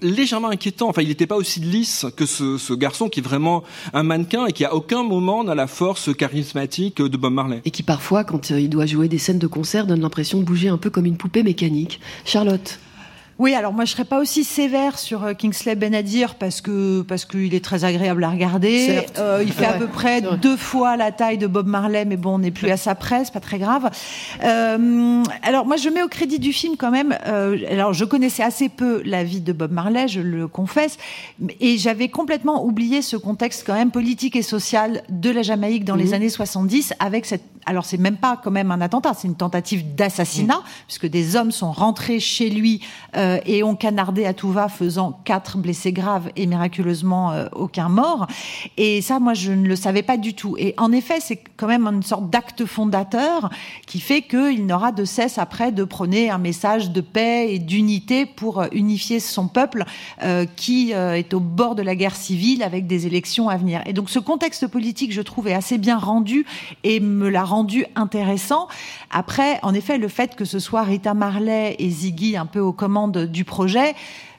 légèrement 0.00 0.48
inquiétant. 0.48 0.88
Enfin, 0.88 1.02
il 1.02 1.08
n'était 1.08 1.26
pas 1.26 1.36
aussi 1.36 1.60
lisse 1.60 2.06
que 2.16 2.26
ce, 2.26 2.58
ce, 2.58 2.72
garçon 2.74 3.08
qui 3.08 3.20
est 3.20 3.22
vraiment 3.22 3.64
un 3.92 4.02
mannequin 4.02 4.46
et 4.46 4.52
qui 4.52 4.64
à 4.64 4.74
aucun 4.74 5.02
moment 5.02 5.44
n'a 5.44 5.54
la 5.54 5.66
force 5.66 6.14
charismatique 6.14 7.00
de 7.00 7.16
Bob 7.16 7.32
Marley. 7.32 7.62
Et 7.64 7.70
qui 7.70 7.82
parfois, 7.82 8.24
quand 8.24 8.50
il 8.50 8.68
doit 8.68 8.86
jouer 8.86 9.08
des 9.08 9.18
scènes 9.18 9.38
de 9.38 9.46
concert, 9.46 9.86
donne 9.86 10.00
l'impression 10.00 10.38
de 10.38 10.44
bouger 10.44 10.68
un 10.68 10.78
peu 10.78 10.90
comme 10.90 11.06
une 11.06 11.16
poupée 11.16 11.42
mécanique. 11.42 12.00
Charlotte 12.24 12.78
oui, 13.38 13.54
alors 13.54 13.72
moi 13.72 13.84
je 13.84 13.92
serais 13.92 14.04
pas 14.04 14.20
aussi 14.20 14.44
sévère 14.44 14.98
sur 14.98 15.24
euh, 15.24 15.34
Kingsley 15.34 15.74
Benadir 15.74 16.36
parce 16.36 16.60
que 16.60 17.02
parce 17.02 17.24
qu'il 17.24 17.52
est 17.54 17.64
très 17.64 17.84
agréable 17.84 18.22
à 18.22 18.30
regarder. 18.30 19.04
Euh, 19.18 19.42
il 19.44 19.52
fait 19.52 19.66
à 19.66 19.72
peu 19.72 19.88
près 19.88 20.22
deux 20.22 20.56
fois 20.56 20.96
la 20.96 21.10
taille 21.10 21.38
de 21.38 21.48
Bob 21.48 21.66
Marley, 21.66 22.04
mais 22.04 22.16
bon, 22.16 22.36
on 22.36 22.38
n'est 22.38 22.52
plus 22.52 22.70
à 22.70 22.76
sa 22.76 22.94
presse, 22.94 23.30
pas 23.30 23.40
très 23.40 23.58
grave. 23.58 23.90
Euh, 24.44 25.22
alors 25.42 25.66
moi 25.66 25.76
je 25.76 25.88
mets 25.88 26.02
au 26.02 26.08
crédit 26.08 26.38
du 26.38 26.52
film 26.52 26.76
quand 26.76 26.92
même. 26.92 27.16
Euh, 27.26 27.58
alors 27.70 27.92
je 27.92 28.04
connaissais 28.04 28.44
assez 28.44 28.68
peu 28.68 29.02
la 29.04 29.24
vie 29.24 29.40
de 29.40 29.52
Bob 29.52 29.72
Marley, 29.72 30.06
je 30.06 30.20
le 30.20 30.46
confesse, 30.46 30.96
et 31.58 31.76
j'avais 31.76 32.08
complètement 32.08 32.64
oublié 32.64 33.02
ce 33.02 33.16
contexte 33.16 33.64
quand 33.66 33.74
même 33.74 33.90
politique 33.90 34.36
et 34.36 34.42
social 34.42 35.02
de 35.08 35.30
la 35.30 35.42
Jamaïque 35.42 35.84
dans 35.84 35.96
mmh. 35.96 35.98
les 35.98 36.06
mhm. 36.06 36.14
années 36.14 36.30
70 36.30 36.94
avec 37.00 37.26
cette. 37.26 37.42
Alors 37.66 37.86
c'est 37.86 37.96
même 37.96 38.18
pas 38.18 38.38
quand 38.42 38.50
même 38.50 38.70
un 38.70 38.80
attentat, 38.82 39.14
c'est 39.14 39.26
une 39.26 39.36
tentative 39.36 39.94
d'assassinat 39.94 40.58
mmh. 40.58 40.84
puisque 40.86 41.06
des 41.06 41.34
hommes 41.34 41.50
sont 41.50 41.72
rentrés 41.72 42.20
chez 42.20 42.50
lui. 42.50 42.82
Euh, 43.16 43.23
euh, 43.24 43.38
et 43.46 43.62
ont 43.62 43.74
canardé 43.74 44.26
à 44.26 44.34
tout 44.34 44.50
va, 44.50 44.68
faisant 44.68 45.18
quatre 45.24 45.56
blessés 45.56 45.92
graves 45.92 46.30
et 46.36 46.46
miraculeusement 46.46 47.32
euh, 47.32 47.46
aucun 47.52 47.88
mort. 47.88 48.26
Et 48.76 49.00
ça, 49.00 49.18
moi, 49.18 49.34
je 49.34 49.52
ne 49.52 49.66
le 49.66 49.76
savais 49.76 50.02
pas 50.02 50.16
du 50.16 50.34
tout. 50.34 50.56
Et 50.58 50.74
en 50.76 50.92
effet, 50.92 51.20
c'est 51.20 51.42
quand 51.56 51.66
même 51.66 51.86
une 51.86 52.02
sorte 52.02 52.28
d'acte 52.28 52.66
fondateur 52.66 53.50
qui 53.86 54.00
fait 54.00 54.22
qu'il 54.22 54.66
n'aura 54.66 54.92
de 54.92 55.04
cesse 55.04 55.38
après 55.38 55.72
de 55.72 55.84
prôner 55.84 56.28
un 56.30 56.38
message 56.38 56.90
de 56.90 57.00
paix 57.00 57.54
et 57.54 57.58
d'unité 57.58 58.26
pour 58.26 58.60
euh, 58.60 58.66
unifier 58.72 59.20
son 59.20 59.48
peuple 59.48 59.84
qui 60.56 60.92
est 60.92 61.34
au 61.34 61.40
bord 61.40 61.74
de 61.74 61.82
la 61.82 61.94
guerre 61.94 62.16
civile 62.16 62.62
avec 62.62 62.86
des 62.86 63.06
élections 63.06 63.48
à 63.48 63.56
venir. 63.56 63.82
Et 63.86 63.92
donc 63.92 64.10
ce 64.10 64.18
contexte 64.18 64.66
politique, 64.66 65.12
je 65.12 65.22
trouve, 65.22 65.48
est 65.48 65.54
assez 65.54 65.78
bien 65.78 65.98
rendu 65.98 66.46
et 66.82 67.00
me 67.00 67.28
l'a 67.28 67.44
rendu 67.44 67.84
intéressant. 67.94 68.68
Après, 69.10 69.58
en 69.62 69.74
effet, 69.74 69.98
le 69.98 70.08
fait 70.08 70.34
que 70.34 70.44
ce 70.44 70.58
soit 70.58 70.82
Rita 70.82 71.14
Marley 71.14 71.76
et 71.78 71.90
Ziggy 71.90 72.36
un 72.36 72.46
peu 72.46 72.60
aux 72.60 72.72
commandes 72.72 73.13
du 73.16 73.44
projet 73.44 73.94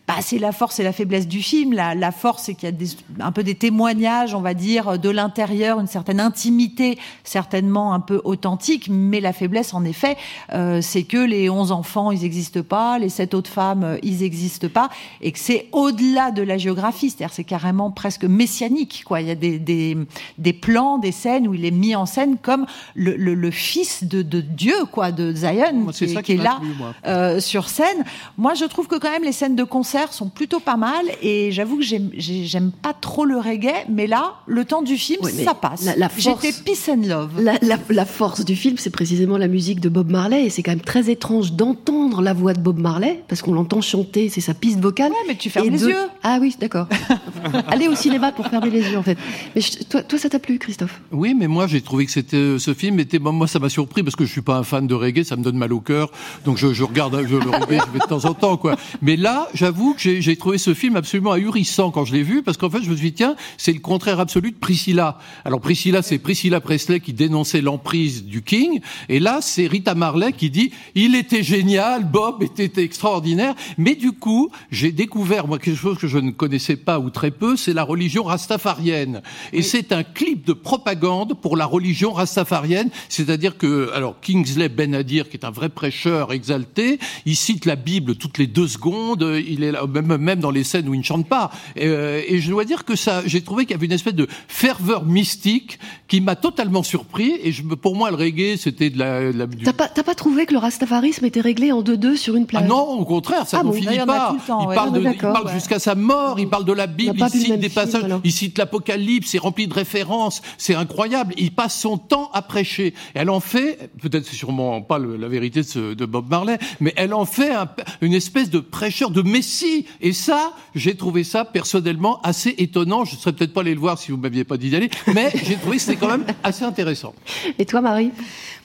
bah, 0.07 0.15
c'est 0.21 0.37
la 0.37 0.51
force 0.51 0.79
et 0.79 0.83
la 0.83 0.91
faiblesse 0.91 1.27
du 1.27 1.41
film. 1.41 1.73
La, 1.73 1.95
la 1.95 2.11
force, 2.11 2.43
c'est 2.43 2.53
qu'il 2.53 2.65
y 2.65 2.71
a 2.71 2.71
des, 2.71 2.89
un 3.19 3.31
peu 3.31 3.43
des 3.43 3.55
témoignages, 3.55 4.35
on 4.35 4.41
va 4.41 4.53
dire, 4.53 4.99
de 4.99 5.09
l'intérieur, 5.09 5.79
une 5.79 5.87
certaine 5.87 6.19
intimité, 6.19 6.99
certainement 7.23 7.93
un 7.93 7.99
peu 7.99 8.21
authentique. 8.23 8.87
Mais 8.87 9.19
la 9.19 9.33
faiblesse, 9.33 9.73
en 9.73 9.83
effet, 9.83 10.15
euh, 10.53 10.79
c'est 10.81 11.03
que 11.03 11.17
les 11.17 11.49
11 11.49 11.71
enfants, 11.71 12.11
ils 12.11 12.21
n'existent 12.21 12.61
pas, 12.61 12.99
les 12.99 13.09
sept 13.09 13.33
autres 13.33 13.49
femmes, 13.49 13.83
euh, 13.83 13.97
ils 14.03 14.19
n'existent 14.19 14.67
pas, 14.67 14.89
et 15.21 15.31
que 15.31 15.39
c'est 15.39 15.69
au-delà 15.71 16.29
de 16.29 16.43
la 16.43 16.59
géographie. 16.59 17.09
C'est-à-dire, 17.09 17.33
c'est 17.33 17.43
carrément 17.43 17.89
presque 17.89 18.25
messianique. 18.25 19.03
Quoi. 19.07 19.21
Il 19.21 19.27
y 19.27 19.31
a 19.31 19.35
des, 19.35 19.57
des, 19.57 19.97
des, 20.37 20.53
plans, 20.53 20.99
des 20.99 21.11
scènes 21.11 21.47
où 21.47 21.55
il 21.55 21.65
est 21.65 21.71
mis 21.71 21.95
en 21.95 22.05
scène 22.05 22.37
comme 22.39 22.67
le, 22.93 23.15
le, 23.15 23.33
le 23.33 23.51
fils 23.51 24.03
de, 24.03 24.21
de, 24.21 24.41
Dieu, 24.41 24.85
quoi, 24.91 25.11
de 25.11 25.33
Zion, 25.33 25.73
moi, 25.73 25.93
qui, 25.93 26.05
qui, 26.05 26.21
qui 26.21 26.31
est 26.33 26.37
là 26.37 26.59
euh, 27.07 27.39
sur 27.39 27.69
scène. 27.69 28.05
Moi, 28.37 28.53
je 28.53 28.65
trouve 28.65 28.87
que 28.87 28.97
quand 28.97 29.09
même 29.09 29.23
les 29.23 29.31
scènes 29.31 29.55
de 29.55 29.63
concert 29.63 29.94
sont 30.11 30.29
plutôt 30.29 30.59
pas 30.59 30.77
mal 30.77 31.05
et 31.21 31.51
j'avoue 31.51 31.77
que 31.77 31.83
j'aime 31.83 32.71
pas 32.71 32.93
trop 32.93 33.25
le 33.25 33.37
reggae, 33.37 33.85
mais 33.89 34.07
là, 34.07 34.35
le 34.45 34.65
temps 34.65 34.81
du 34.81 34.97
film, 34.97 35.21
ça 35.23 35.53
passe. 35.53 35.87
J'étais 36.17 36.51
peace 36.63 36.89
and 36.89 37.07
love. 37.07 37.41
La, 37.41 37.53
la, 37.61 37.77
la 37.89 38.05
force 38.05 38.43
du 38.45 38.55
film, 38.55 38.77
c'est 38.77 38.89
précisément 38.89 39.37
la 39.37 39.47
musique 39.47 39.79
de 39.79 39.89
Bob 39.89 40.09
Marley 40.09 40.45
et 40.45 40.49
c'est 40.49 40.63
quand 40.63 40.71
même 40.71 40.79
très 40.81 41.09
étrange 41.09 41.53
d'entendre 41.53 42.21
la 42.21 42.33
voix 42.33 42.53
de 42.53 42.59
Bob 42.59 42.79
Marley 42.79 43.23
parce 43.27 43.41
qu'on 43.41 43.53
l'entend 43.53 43.81
chanter, 43.81 44.29
c'est 44.29 44.41
sa 44.41 44.53
piste 44.53 44.79
vocale. 44.79 45.11
Ouais, 45.11 45.17
mais 45.27 45.35
tu 45.35 45.49
fermes 45.49 45.69
les 45.69 45.83
yeux. 45.83 45.95
Ah 46.23 46.37
oui, 46.41 46.55
d'accord. 46.59 46.87
Allez 47.67 47.87
au 47.87 47.95
cinéma 47.95 48.31
pour 48.31 48.47
fermer 48.47 48.69
les 48.69 48.81
yeux 48.89 48.97
en 48.97 49.03
fait. 49.03 49.17
Mais 49.55 49.61
je, 49.61 49.83
toi, 49.83 50.01
toi, 50.01 50.17
ça 50.19 50.29
t'a 50.29 50.39
plu, 50.39 50.57
Christophe? 50.59 51.01
Oui, 51.11 51.33
mais 51.33 51.47
moi 51.47 51.67
j'ai 51.67 51.81
trouvé 51.81 52.05
que 52.05 52.11
c'était 52.11 52.57
ce 52.57 52.73
film 52.73 52.99
était 52.99 53.19
bon, 53.19 53.31
moi 53.31 53.47
ça 53.47 53.59
m'a 53.59 53.69
surpris 53.69 54.03
parce 54.03 54.15
que 54.15 54.25
je 54.25 54.31
suis 54.31 54.41
pas 54.41 54.57
un 54.57 54.63
fan 54.63 54.87
de 54.87 54.93
reggae, 54.93 55.23
ça 55.23 55.35
me 55.35 55.43
donne 55.43 55.57
mal 55.57 55.71
au 55.73 55.79
cœur, 55.79 56.11
donc 56.45 56.57
je, 56.57 56.73
je 56.73 56.83
regarde 56.83 57.15
je 57.27 57.35
le 57.35 57.49
reggae 57.49 57.79
je 57.85 57.91
vais 57.91 57.99
de 57.99 58.07
temps 58.07 58.25
en 58.25 58.33
temps 58.33 58.57
quoi. 58.57 58.75
Mais 59.01 59.15
là, 59.15 59.47
j'avoue 59.53 59.84
que 59.93 60.21
j'ai 60.21 60.35
trouvé 60.35 60.57
ce 60.57 60.73
film 60.73 60.95
absolument 60.95 61.31
ahurissant 61.31 61.91
quand 61.91 62.05
je 62.05 62.13
l'ai 62.13 62.23
vu, 62.23 62.41
parce 62.43 62.57
qu'en 62.57 62.69
fait, 62.69 62.81
je 62.81 62.89
me 62.89 62.95
suis 62.95 63.11
dit, 63.11 63.13
tiens, 63.13 63.35
c'est 63.57 63.73
le 63.73 63.79
contraire 63.79 64.19
absolu 64.19 64.51
de 64.51 64.57
Priscilla. 64.57 65.17
Alors, 65.43 65.61
Priscilla, 65.61 66.01
c'est 66.01 66.17
Priscilla 66.17 66.59
Presley 66.61 66.99
qui 66.99 67.13
dénonçait 67.13 67.61
l'emprise 67.61 68.25
du 68.25 68.41
King, 68.41 68.79
et 69.09 69.19
là, 69.19 69.39
c'est 69.41 69.67
Rita 69.67 69.95
Marley 69.95 70.33
qui 70.33 70.49
dit, 70.49 70.71
il 70.95 71.15
était 71.15 71.43
génial, 71.43 72.09
Bob 72.09 72.43
était 72.43 72.83
extraordinaire, 72.83 73.55
mais 73.77 73.95
du 73.95 74.11
coup, 74.11 74.49
j'ai 74.71 74.91
découvert, 74.91 75.47
moi, 75.47 75.59
quelque 75.59 75.79
chose 75.79 75.97
que 75.97 76.07
je 76.07 76.17
ne 76.17 76.31
connaissais 76.31 76.75
pas 76.75 76.99
ou 76.99 77.09
très 77.09 77.31
peu, 77.31 77.55
c'est 77.55 77.73
la 77.73 77.83
religion 77.83 78.23
rastafarienne. 78.23 79.21
Et 79.53 79.57
oui. 79.57 79.63
c'est 79.63 79.91
un 79.91 80.03
clip 80.03 80.45
de 80.45 80.53
propagande 80.53 81.33
pour 81.39 81.57
la 81.57 81.65
religion 81.65 82.13
rastafarienne, 82.13 82.89
c'est-à-dire 83.09 83.57
que, 83.57 83.91
alors, 83.93 84.19
Kingsley 84.21 84.69
Benadir, 84.69 85.29
qui 85.29 85.37
est 85.37 85.45
un 85.45 85.51
vrai 85.51 85.69
prêcheur 85.69 86.33
exalté, 86.33 86.99
il 87.25 87.35
cite 87.35 87.65
la 87.65 87.75
Bible 87.75 88.15
toutes 88.15 88.37
les 88.37 88.47
deux 88.47 88.67
secondes, 88.67 89.27
il 89.47 89.63
est 89.63 89.74
même, 89.87 90.17
même 90.17 90.39
dans 90.39 90.51
les 90.51 90.63
scènes 90.63 90.87
où 90.89 90.93
il 90.93 90.99
ne 90.99 91.03
chante 91.03 91.27
pas. 91.27 91.51
Et, 91.75 91.87
euh, 91.87 92.21
et 92.27 92.39
je 92.39 92.49
dois 92.49 92.65
dire 92.65 92.85
que 92.85 92.95
ça, 92.95 93.21
j'ai 93.25 93.41
trouvé 93.41 93.65
qu'il 93.65 93.73
y 93.73 93.77
avait 93.77 93.85
une 93.85 93.91
espèce 93.91 94.15
de 94.15 94.27
ferveur 94.47 95.05
mystique 95.05 95.79
qui 96.07 96.21
m'a 96.21 96.35
totalement 96.35 96.83
surpris. 96.83 97.33
Et 97.43 97.51
je, 97.51 97.63
pour 97.63 97.95
moi, 97.95 98.11
le 98.11 98.17
reggae, 98.17 98.57
c'était 98.57 98.89
de 98.89 98.99
la. 98.99 99.31
La 99.31 99.47
du... 99.47 99.63
T'as 99.63 99.73
pas, 99.73 99.87
pas 99.87 100.15
trouvé 100.15 100.45
que 100.45 100.53
le 100.53 100.59
rastafarisme 100.59 101.25
était 101.25 101.41
réglé 101.41 101.71
en 101.71 101.81
deux-deux 101.81 102.15
sur 102.15 102.35
une 102.35 102.45
plage? 102.45 102.63
Ah 102.65 102.67
Non, 102.67 102.99
au 102.99 103.05
contraire, 103.05 103.47
ça 103.47 103.59
ah 103.59 103.63
ne 103.63 103.69
bon, 103.69 103.73
finit 103.73 103.97
pas. 104.05 104.35
Temps, 104.45 104.61
il, 104.61 104.67
ouais. 104.67 104.75
parle 104.75 104.89
ah, 104.93 104.99
de, 104.99 105.03
il 105.03 105.17
parle 105.17 105.47
ouais. 105.47 105.53
jusqu'à 105.53 105.79
sa 105.79 105.95
mort. 105.95 106.39
Il 106.39 106.49
parle 106.49 106.65
de 106.65 106.73
la 106.73 106.87
Bible. 106.87 107.15
Il 107.17 107.29
cite 107.29 107.59
des 107.59 107.69
passages. 107.69 108.03
Film, 108.03 108.21
il 108.23 108.31
cite 108.31 108.57
l'Apocalypse. 108.57 109.29
C'est 109.29 109.37
rempli 109.37 109.67
de 109.67 109.73
références. 109.73 110.41
C'est 110.57 110.75
incroyable. 110.75 111.33
Il 111.37 111.51
passe 111.51 111.79
son 111.79 111.97
temps 111.97 112.29
à 112.33 112.41
prêcher. 112.41 112.93
Elle 113.13 113.29
en 113.29 113.39
fait, 113.39 113.89
peut-être 114.01 114.25
c'est 114.25 114.35
sûrement 114.35 114.81
pas 114.81 114.97
le, 114.97 115.17
la 115.17 115.27
vérité 115.27 115.61
de, 115.61 115.65
ce, 115.65 115.93
de, 115.93 116.05
Bob 116.05 116.29
Marley, 116.29 116.57
mais 116.79 116.93
elle 116.95 117.13
en 117.13 117.25
fait 117.25 117.53
un, 117.53 117.67
une 118.01 118.13
espèce 118.13 118.49
de 118.49 118.59
prêcheur, 118.59 119.11
de 119.11 119.21
messie. 119.21 119.64
Et 120.01 120.13
ça, 120.13 120.53
j'ai 120.73 120.95
trouvé 120.95 121.23
ça 121.23 121.45
personnellement 121.45 122.21
assez 122.21 122.55
étonnant. 122.57 123.05
Je 123.05 123.15
ne 123.15 123.19
serais 123.19 123.33
peut-être 123.33 123.53
pas 123.53 123.61
allé 123.61 123.73
le 123.73 123.79
voir 123.79 123.97
si 123.97 124.11
vous 124.11 124.17
m'aviez 124.17 124.43
pas 124.43 124.57
dit 124.57 124.69
d'aller, 124.69 124.89
mais 125.13 125.31
j'ai 125.43 125.55
trouvé 125.55 125.77
que 125.77 125.83
c'était 125.83 125.97
quand 125.97 126.09
même 126.09 126.25
assez 126.43 126.63
intéressant. 126.63 127.13
Et 127.59 127.65
toi, 127.65 127.81
Marie? 127.81 128.11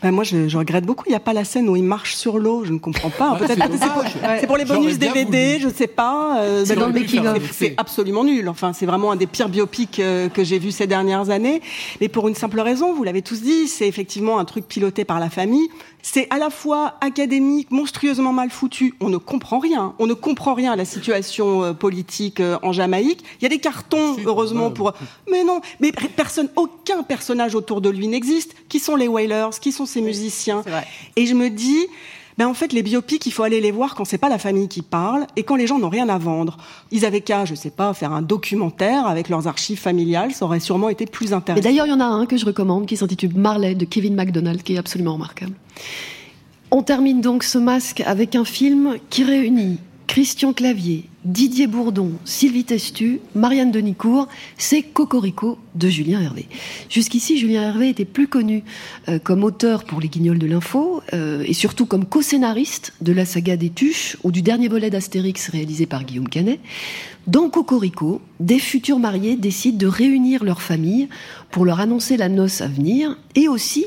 Ben 0.03 0.13
moi, 0.13 0.25
je, 0.25 0.49
je, 0.49 0.57
regrette 0.57 0.87
beaucoup. 0.87 1.05
Il 1.07 1.11
n'y 1.11 1.17
a 1.17 1.21
pas 1.21 1.35
la 1.35 1.45
scène 1.45 1.69
où 1.69 1.77
il 1.77 1.83
marche 1.83 2.15
sur 2.15 2.39
l'eau. 2.39 2.65
Je 2.65 2.73
ne 2.73 2.79
comprends 2.79 3.11
pas. 3.11 3.33
Ouais, 3.33 3.41
Peut-être 3.41 3.63
c'est 3.71 3.89
pour, 3.89 4.03
ouais. 4.03 4.47
pour, 4.47 4.57
les 4.57 4.65
bonus 4.65 4.99
DVD, 4.99 5.59
je 5.61 5.69
ne 5.69 5.73
sais 5.73 5.87
pas. 5.87 6.41
Euh, 6.41 6.65
c'est 6.65 6.75
dans 6.75 6.87
le 6.87 6.95
making 6.95 7.27
of. 7.27 7.39
C'est 7.53 7.75
absolument 7.77 8.25
nul. 8.25 8.49
Enfin, 8.49 8.73
c'est 8.73 8.87
vraiment 8.87 9.13
un 9.13 9.17
des 9.17 9.27
pires 9.27 9.51
biopics 9.51 10.01
euh, 10.01 10.29
que 10.31 10.43
j'ai 10.43 10.59
vu 10.59 10.71
ces 10.71 10.87
dernières 10.87 11.29
années. 11.29 11.61
Mais 12.01 12.09
pour 12.09 12.29
une 12.29 12.35
simple 12.35 12.61
raison, 12.61 12.95
vous 12.95 13.05
l'avez 13.05 13.21
tous 13.21 13.43
dit, 13.43 13.69
c'est 13.69 13.87
effectivement 13.87 14.39
un 14.39 14.47
truc 14.47 14.67
piloté 14.67 15.05
par 15.05 15.21
la 15.21 15.29
famille. 15.29 15.69
C'est 16.03 16.27
à 16.31 16.39
la 16.39 16.51
fois 16.51 16.95
académique, 17.01 17.71
monstrueusement 17.71 18.33
mal 18.33 18.51
foutu. 18.51 18.95
On 19.01 19.09
ne 19.09 19.17
comprend 19.17 19.59
rien. 19.59 19.95
On 19.99 20.07
ne 20.07 20.15
comprend 20.15 20.55
rien 20.55 20.73
à 20.73 20.77
la 20.77 20.85
situation 20.85 21.65
euh, 21.65 21.73
politique 21.73 22.41
euh, 22.41 22.59
en 22.63 22.73
Jamaïque. 22.73 23.25
Il 23.41 23.45
y 23.45 23.47
a 23.47 23.49
des 23.49 23.59
cartons, 23.59 24.17
heureusement, 24.25 24.71
pour... 24.71 24.93
Mais 25.31 25.45
non, 25.45 25.61
mais 25.81 25.93
personne, 25.93 26.49
aucun 26.57 27.03
personnage 27.03 27.55
autour 27.55 27.81
de 27.81 27.91
lui 27.91 28.09
n'existe. 28.09 28.55
Qui 28.69 28.79
sont 28.79 28.97
les 28.97 29.09
Wailers? 29.09 29.51
Qui 29.61 29.73
sont 29.73 29.87
ces 29.87 30.01
musiciens? 30.01 30.63
Et 31.17 31.27
je 31.27 31.35
me 31.35 31.51
dis... 31.51 31.87
Ben 32.41 32.49
en 32.49 32.55
fait, 32.55 32.73
les 32.73 32.83
biopics, 32.83 33.27
il 33.27 33.33
faut 33.33 33.43
aller 33.43 33.61
les 33.61 33.71
voir 33.71 33.95
quand 33.95 34.07
c'est 34.07 34.17
pas 34.17 34.31
la 34.31 34.39
famille 34.39 34.67
qui 34.67 34.81
parle 34.81 35.27
et 35.37 35.43
quand 35.43 35.57
les 35.57 35.67
gens 35.67 35.79
n'ont 35.79 35.91
rien 35.91 36.09
à 36.09 36.17
vendre. 36.17 36.57
Ils 36.91 37.05
avaient 37.05 37.21
qu'à, 37.21 37.45
je 37.45 37.55
sais 37.55 37.69
pas, 37.69 37.93
faire 37.93 38.13
un 38.13 38.23
documentaire 38.23 39.07
avec 39.07 39.29
leurs 39.29 39.47
archives 39.47 39.79
familiales, 39.79 40.33
ça 40.33 40.47
aurait 40.47 40.59
sûrement 40.59 40.89
été 40.89 41.05
plus 41.05 41.35
intéressant. 41.35 41.61
Et 41.61 41.63
d'ailleurs, 41.63 41.85
il 41.85 41.91
y 41.91 41.93
en 41.93 42.01
a 42.01 42.07
un 42.07 42.25
que 42.25 42.39
je 42.39 42.47
recommande 42.47 42.87
qui 42.87 42.97
s'intitule 42.97 43.35
Marley 43.35 43.75
de 43.75 43.85
Kevin 43.85 44.15
MacDonald, 44.15 44.63
qui 44.63 44.73
est 44.73 44.79
absolument 44.79 45.13
remarquable. 45.13 45.53
On 46.71 46.83
termine 46.83 47.21
donc 47.21 47.43
ce 47.43 47.59
masque 47.59 48.01
avec 48.07 48.35
un 48.35 48.47
film 48.47 48.97
qui 49.11 49.23
réunit 49.23 49.77
Christian 50.07 50.55
Clavier, 50.55 51.10
Didier 51.25 51.67
Bourdon, 51.67 52.13
Sylvie 52.25 52.65
Testu, 52.65 53.21
Marianne 53.35 53.71
Denicourt, 53.71 54.29
c'est 54.57 54.83
Cocorico 54.83 55.59
de 55.75 55.89
Julien 55.89 56.21
Hervé. 56.21 56.47
Jusqu'ici, 56.89 57.37
Julien 57.39 57.63
Hervé 57.63 57.91
était 57.91 58.07
plus 58.07 58.27
connu 58.27 58.65
euh, 59.09 59.19
comme 59.19 59.45
auteur 59.45 59.85
pour 59.85 60.01
Les 60.01 60.09
Guignols 60.09 60.39
de 60.39 60.47
l'Info 60.47 61.03
euh, 61.13 61.45
et 61.47 61.53
surtout 61.53 61.85
comme 61.85 62.07
co-scénariste 62.07 62.95
de 63.03 63.13
la 63.13 63.27
saga 63.27 63.59
des 63.59 63.69
Tuches 63.69 64.17
ou 64.25 64.33
du 64.33 64.41
dernier 64.41 64.69
volet 64.69 64.89
d'Astérix 64.89 65.51
réalisé 65.51 65.85
par 65.85 66.05
Guillaume 66.05 66.29
Canet. 66.29 66.59
Dans 67.27 67.51
Cocorico, 67.51 68.23
des 68.41 68.59
futurs 68.59 68.99
mariés 68.99 69.37
décident 69.37 69.77
de 69.77 69.87
réunir 69.87 70.43
leur 70.43 70.63
famille 70.63 71.09
pour 71.51 71.67
leur 71.67 71.81
annoncer 71.81 72.17
la 72.17 72.31
noce 72.31 72.63
à 72.63 72.67
venir 72.67 73.19
et 73.35 73.47
aussi 73.47 73.85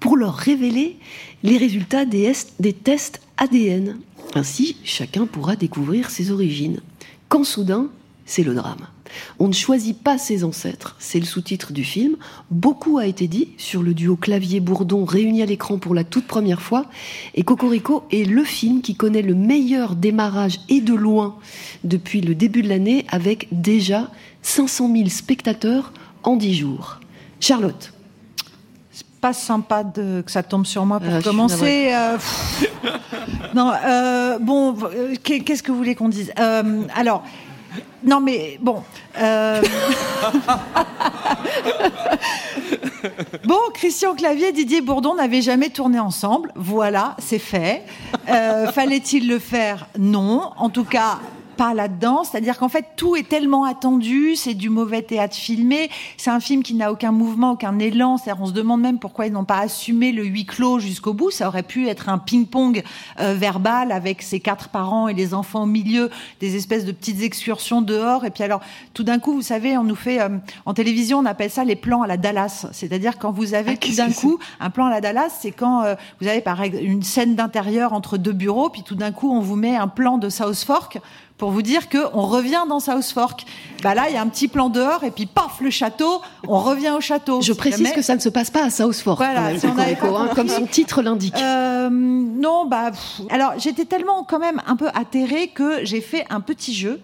pour 0.00 0.16
leur 0.16 0.34
révéler 0.34 0.96
les 1.42 1.56
résultats 1.56 2.04
des, 2.04 2.32
tests 2.72 3.20
ADN. 3.36 3.96
Ainsi, 4.38 4.76
chacun 4.84 5.26
pourra 5.26 5.56
découvrir 5.56 6.10
ses 6.10 6.30
origines. 6.30 6.78
Quand 7.28 7.42
soudain, 7.42 7.88
c'est 8.24 8.44
le 8.44 8.54
drame. 8.54 8.86
On 9.40 9.48
ne 9.48 9.52
choisit 9.52 10.00
pas 10.00 10.16
ses 10.16 10.44
ancêtres, 10.44 10.94
c'est 11.00 11.18
le 11.18 11.26
sous-titre 11.26 11.72
du 11.72 11.82
film. 11.82 12.14
Beaucoup 12.52 12.98
a 12.98 13.06
été 13.06 13.26
dit 13.26 13.48
sur 13.56 13.82
le 13.82 13.94
duo 13.94 14.14
clavier-bourdon 14.14 15.04
réuni 15.04 15.42
à 15.42 15.46
l'écran 15.46 15.78
pour 15.78 15.92
la 15.92 16.04
toute 16.04 16.28
première 16.28 16.62
fois. 16.62 16.86
Et 17.34 17.42
Cocorico 17.42 18.04
est 18.12 18.30
le 18.30 18.44
film 18.44 18.80
qui 18.80 18.94
connaît 18.94 19.22
le 19.22 19.34
meilleur 19.34 19.96
démarrage 19.96 20.60
et 20.68 20.80
de 20.80 20.94
loin 20.94 21.36
depuis 21.82 22.20
le 22.20 22.36
début 22.36 22.62
de 22.62 22.68
l'année 22.68 23.06
avec 23.08 23.48
déjà 23.50 24.08
500 24.42 24.94
000 24.94 25.08
spectateurs 25.08 25.92
en 26.22 26.36
10 26.36 26.54
jours. 26.54 27.00
Charlotte 27.40 27.92
pas 29.28 29.34
sympa 29.34 29.84
de, 29.84 30.22
que 30.22 30.30
ça 30.30 30.42
tombe 30.42 30.64
sur 30.64 30.86
moi 30.86 31.00
pour 31.00 31.12
euh, 31.12 31.20
commencer. 31.20 31.90
Euh, 31.92 32.16
non, 33.54 33.70
euh, 33.84 34.38
bon, 34.38 34.74
qu'est-ce 35.22 35.62
que 35.62 35.70
vous 35.70 35.76
voulez 35.76 35.94
qu'on 35.94 36.08
dise? 36.08 36.32
Alors, 36.94 37.24
non, 38.02 38.20
mais 38.20 38.58
bon. 38.62 38.82
bon, 43.44 43.58
Christian 43.74 44.14
Clavier 44.14 44.48
et 44.48 44.52
Didier 44.52 44.80
Bourdon 44.80 45.14
n'avaient 45.16 45.42
jamais 45.42 45.68
tourné 45.68 45.98
ensemble. 45.98 46.50
Voilà, 46.54 47.14
c'est 47.18 47.38
fait. 47.38 47.82
Fallait-il 48.72 49.28
le 49.28 49.38
faire? 49.38 49.88
Non. 49.98 50.52
En 50.56 50.70
tout 50.70 50.84
cas, 50.84 51.18
pas 51.58 51.74
là-dedans. 51.74 52.22
C'est-à-dire 52.24 52.56
qu'en 52.56 52.68
fait, 52.68 52.86
tout 52.96 53.16
est 53.16 53.28
tellement 53.28 53.64
attendu, 53.64 54.36
c'est 54.36 54.54
du 54.54 54.70
mauvais 54.70 55.02
théâtre 55.02 55.34
filmé, 55.34 55.90
c'est 56.16 56.30
un 56.30 56.40
film 56.40 56.62
qui 56.62 56.74
n'a 56.74 56.92
aucun 56.92 57.10
mouvement, 57.12 57.52
aucun 57.52 57.78
élan. 57.80 58.16
C'est-à-dire, 58.16 58.42
on 58.42 58.46
se 58.46 58.52
demande 58.52 58.80
même 58.80 58.98
pourquoi 58.98 59.26
ils 59.26 59.32
n'ont 59.32 59.44
pas 59.44 59.58
assumé 59.58 60.12
le 60.12 60.24
huis 60.24 60.46
clos 60.46 60.78
jusqu'au 60.78 61.12
bout. 61.12 61.30
Ça 61.30 61.48
aurait 61.48 61.64
pu 61.64 61.88
être 61.88 62.08
un 62.08 62.18
ping-pong 62.18 62.82
euh, 63.20 63.34
verbal 63.34 63.90
avec 63.90 64.22
ses 64.22 64.38
quatre 64.38 64.68
parents 64.68 65.08
et 65.08 65.14
les 65.14 65.34
enfants 65.34 65.64
au 65.64 65.66
milieu, 65.66 66.10
des 66.40 66.54
espèces 66.54 66.84
de 66.84 66.92
petites 66.92 67.22
excursions 67.22 67.82
dehors. 67.82 68.24
Et 68.24 68.30
puis 68.30 68.44
alors, 68.44 68.60
tout 68.94 69.02
d'un 69.02 69.18
coup, 69.18 69.32
vous 69.34 69.42
savez, 69.42 69.76
on 69.76 69.84
nous 69.84 69.96
fait 69.96 70.20
euh, 70.20 70.38
en 70.64 70.74
télévision, 70.74 71.18
on 71.18 71.26
appelle 71.26 71.50
ça 71.50 71.64
les 71.64 71.76
plans 71.76 72.02
à 72.02 72.06
la 72.06 72.16
Dallas. 72.16 72.66
C'est-à-dire 72.70 73.18
quand 73.18 73.32
vous 73.32 73.54
avez 73.54 73.72
ah, 73.72 73.76
tout 73.76 73.96
d'un 73.96 74.12
coup 74.12 74.38
un 74.60 74.70
plan 74.70 74.86
à 74.86 74.90
la 74.90 75.00
Dallas, 75.00 75.36
c'est 75.40 75.50
quand 75.50 75.82
euh, 75.82 75.96
vous 76.20 76.28
avez 76.28 76.40
par 76.40 76.62
exemple 76.62 76.84
une 76.84 77.02
scène 77.02 77.34
d'intérieur 77.34 77.92
entre 77.92 78.16
deux 78.16 78.32
bureaux, 78.32 78.70
puis 78.70 78.84
tout 78.84 78.94
d'un 78.94 79.10
coup 79.10 79.32
on 79.32 79.40
vous 79.40 79.56
met 79.56 79.74
un 79.74 79.88
plan 79.88 80.18
de 80.18 80.28
South 80.28 80.62
Fork 80.64 81.00
pour 81.38 81.52
vous 81.52 81.62
dire 81.62 81.88
que 81.88 81.98
on 82.12 82.22
revient 82.26 82.64
dans 82.68 82.80
South 82.80 83.04
Fork. 83.04 83.46
Bah 83.82 83.94
là, 83.94 84.08
il 84.08 84.14
y 84.14 84.16
a 84.16 84.22
un 84.22 84.26
petit 84.26 84.48
plan 84.48 84.68
dehors 84.68 85.04
et 85.04 85.12
puis 85.12 85.26
paf 85.26 85.60
le 85.60 85.70
château, 85.70 86.20
on 86.48 86.58
revient 86.58 86.90
au 86.90 87.00
château. 87.00 87.40
Je 87.40 87.52
précise 87.52 87.92
que 87.92 88.02
ça 88.02 88.16
ne 88.16 88.20
se 88.20 88.28
passe 88.28 88.50
pas 88.50 88.64
à 88.64 88.70
South 88.70 88.96
Fork, 88.96 89.18
voilà, 89.18 89.46
hein, 89.46 90.28
comme 90.34 90.48
son 90.48 90.66
titre 90.66 91.00
l'indique. 91.00 91.36
Euh, 91.40 91.88
non, 91.90 92.66
bah 92.66 92.90
alors 93.30 93.52
j'étais 93.56 93.84
tellement 93.84 94.24
quand 94.24 94.40
même 94.40 94.60
un 94.66 94.76
peu 94.76 94.88
atterrée 94.94 95.48
que 95.48 95.84
j'ai 95.84 96.00
fait 96.00 96.26
un 96.28 96.40
petit 96.40 96.74
jeu. 96.74 97.00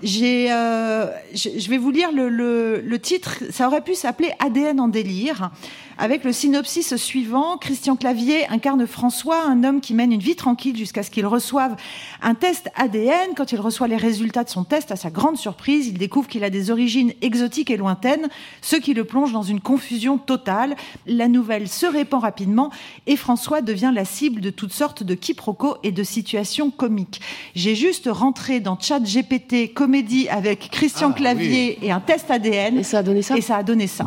J'ai, 0.00 0.52
euh, 0.52 1.06
je 1.34 1.68
vais 1.68 1.78
vous 1.78 1.90
lire 1.90 2.12
le, 2.12 2.28
le, 2.28 2.80
le 2.80 2.98
titre. 3.00 3.38
Ça 3.50 3.66
aurait 3.66 3.80
pu 3.80 3.96
s'appeler 3.96 4.30
ADN 4.38 4.78
en 4.78 4.86
délire 4.86 5.50
avec 5.98 6.24
le 6.24 6.32
synopsis 6.32 6.96
suivant. 6.96 7.58
Christian 7.58 7.96
Clavier 7.96 8.46
incarne 8.48 8.86
François, 8.86 9.44
un 9.44 9.64
homme 9.64 9.80
qui 9.80 9.94
mène 9.94 10.12
une 10.12 10.20
vie 10.20 10.36
tranquille 10.36 10.76
jusqu'à 10.76 11.02
ce 11.02 11.10
qu'il 11.10 11.26
reçoive 11.26 11.76
un 12.22 12.34
test 12.34 12.70
ADN. 12.76 13.34
Quand 13.36 13.52
il 13.52 13.60
reçoit 13.60 13.88
les 13.88 13.96
résultats 13.96 14.44
de 14.44 14.48
son 14.48 14.64
test, 14.64 14.92
à 14.92 14.96
sa 14.96 15.10
grande 15.10 15.36
surprise, 15.36 15.88
il 15.88 15.98
découvre 15.98 16.28
qu'il 16.28 16.44
a 16.44 16.50
des 16.50 16.70
origines 16.70 17.12
exotiques 17.20 17.70
et 17.70 17.76
lointaines, 17.76 18.28
ce 18.62 18.76
qui 18.76 18.94
le 18.94 19.04
plonge 19.04 19.32
dans 19.32 19.42
une 19.42 19.60
confusion 19.60 20.18
totale. 20.18 20.76
La 21.06 21.28
nouvelle 21.28 21.68
se 21.68 21.86
répand 21.86 22.22
rapidement 22.22 22.70
et 23.06 23.16
François 23.16 23.60
devient 23.60 23.92
la 23.94 24.04
cible 24.04 24.40
de 24.40 24.50
toutes 24.50 24.72
sortes 24.72 25.02
de 25.02 25.14
quiproquos 25.14 25.76
et 25.82 25.92
de 25.92 26.02
situations 26.02 26.70
comiques. 26.70 27.20
J'ai 27.54 27.74
juste 27.74 28.08
rentré 28.10 28.60
dans 28.60 28.78
Chat 28.78 29.00
GPT 29.00 29.74
comédie 29.74 30.28
avec 30.28 30.70
Christian 30.70 31.10
ah, 31.12 31.16
Clavier 31.16 31.78
et 31.82 31.90
un 31.90 32.00
test 32.00 32.30
ADN. 32.30 32.78
Et 32.78 32.82
ça 32.84 32.98
a 32.98 33.02
donné 33.02 33.22
ça? 33.22 33.36
Et 33.36 33.40
ça 33.40 33.56
a 33.56 33.62
donné 33.62 33.86
ça. 33.86 34.06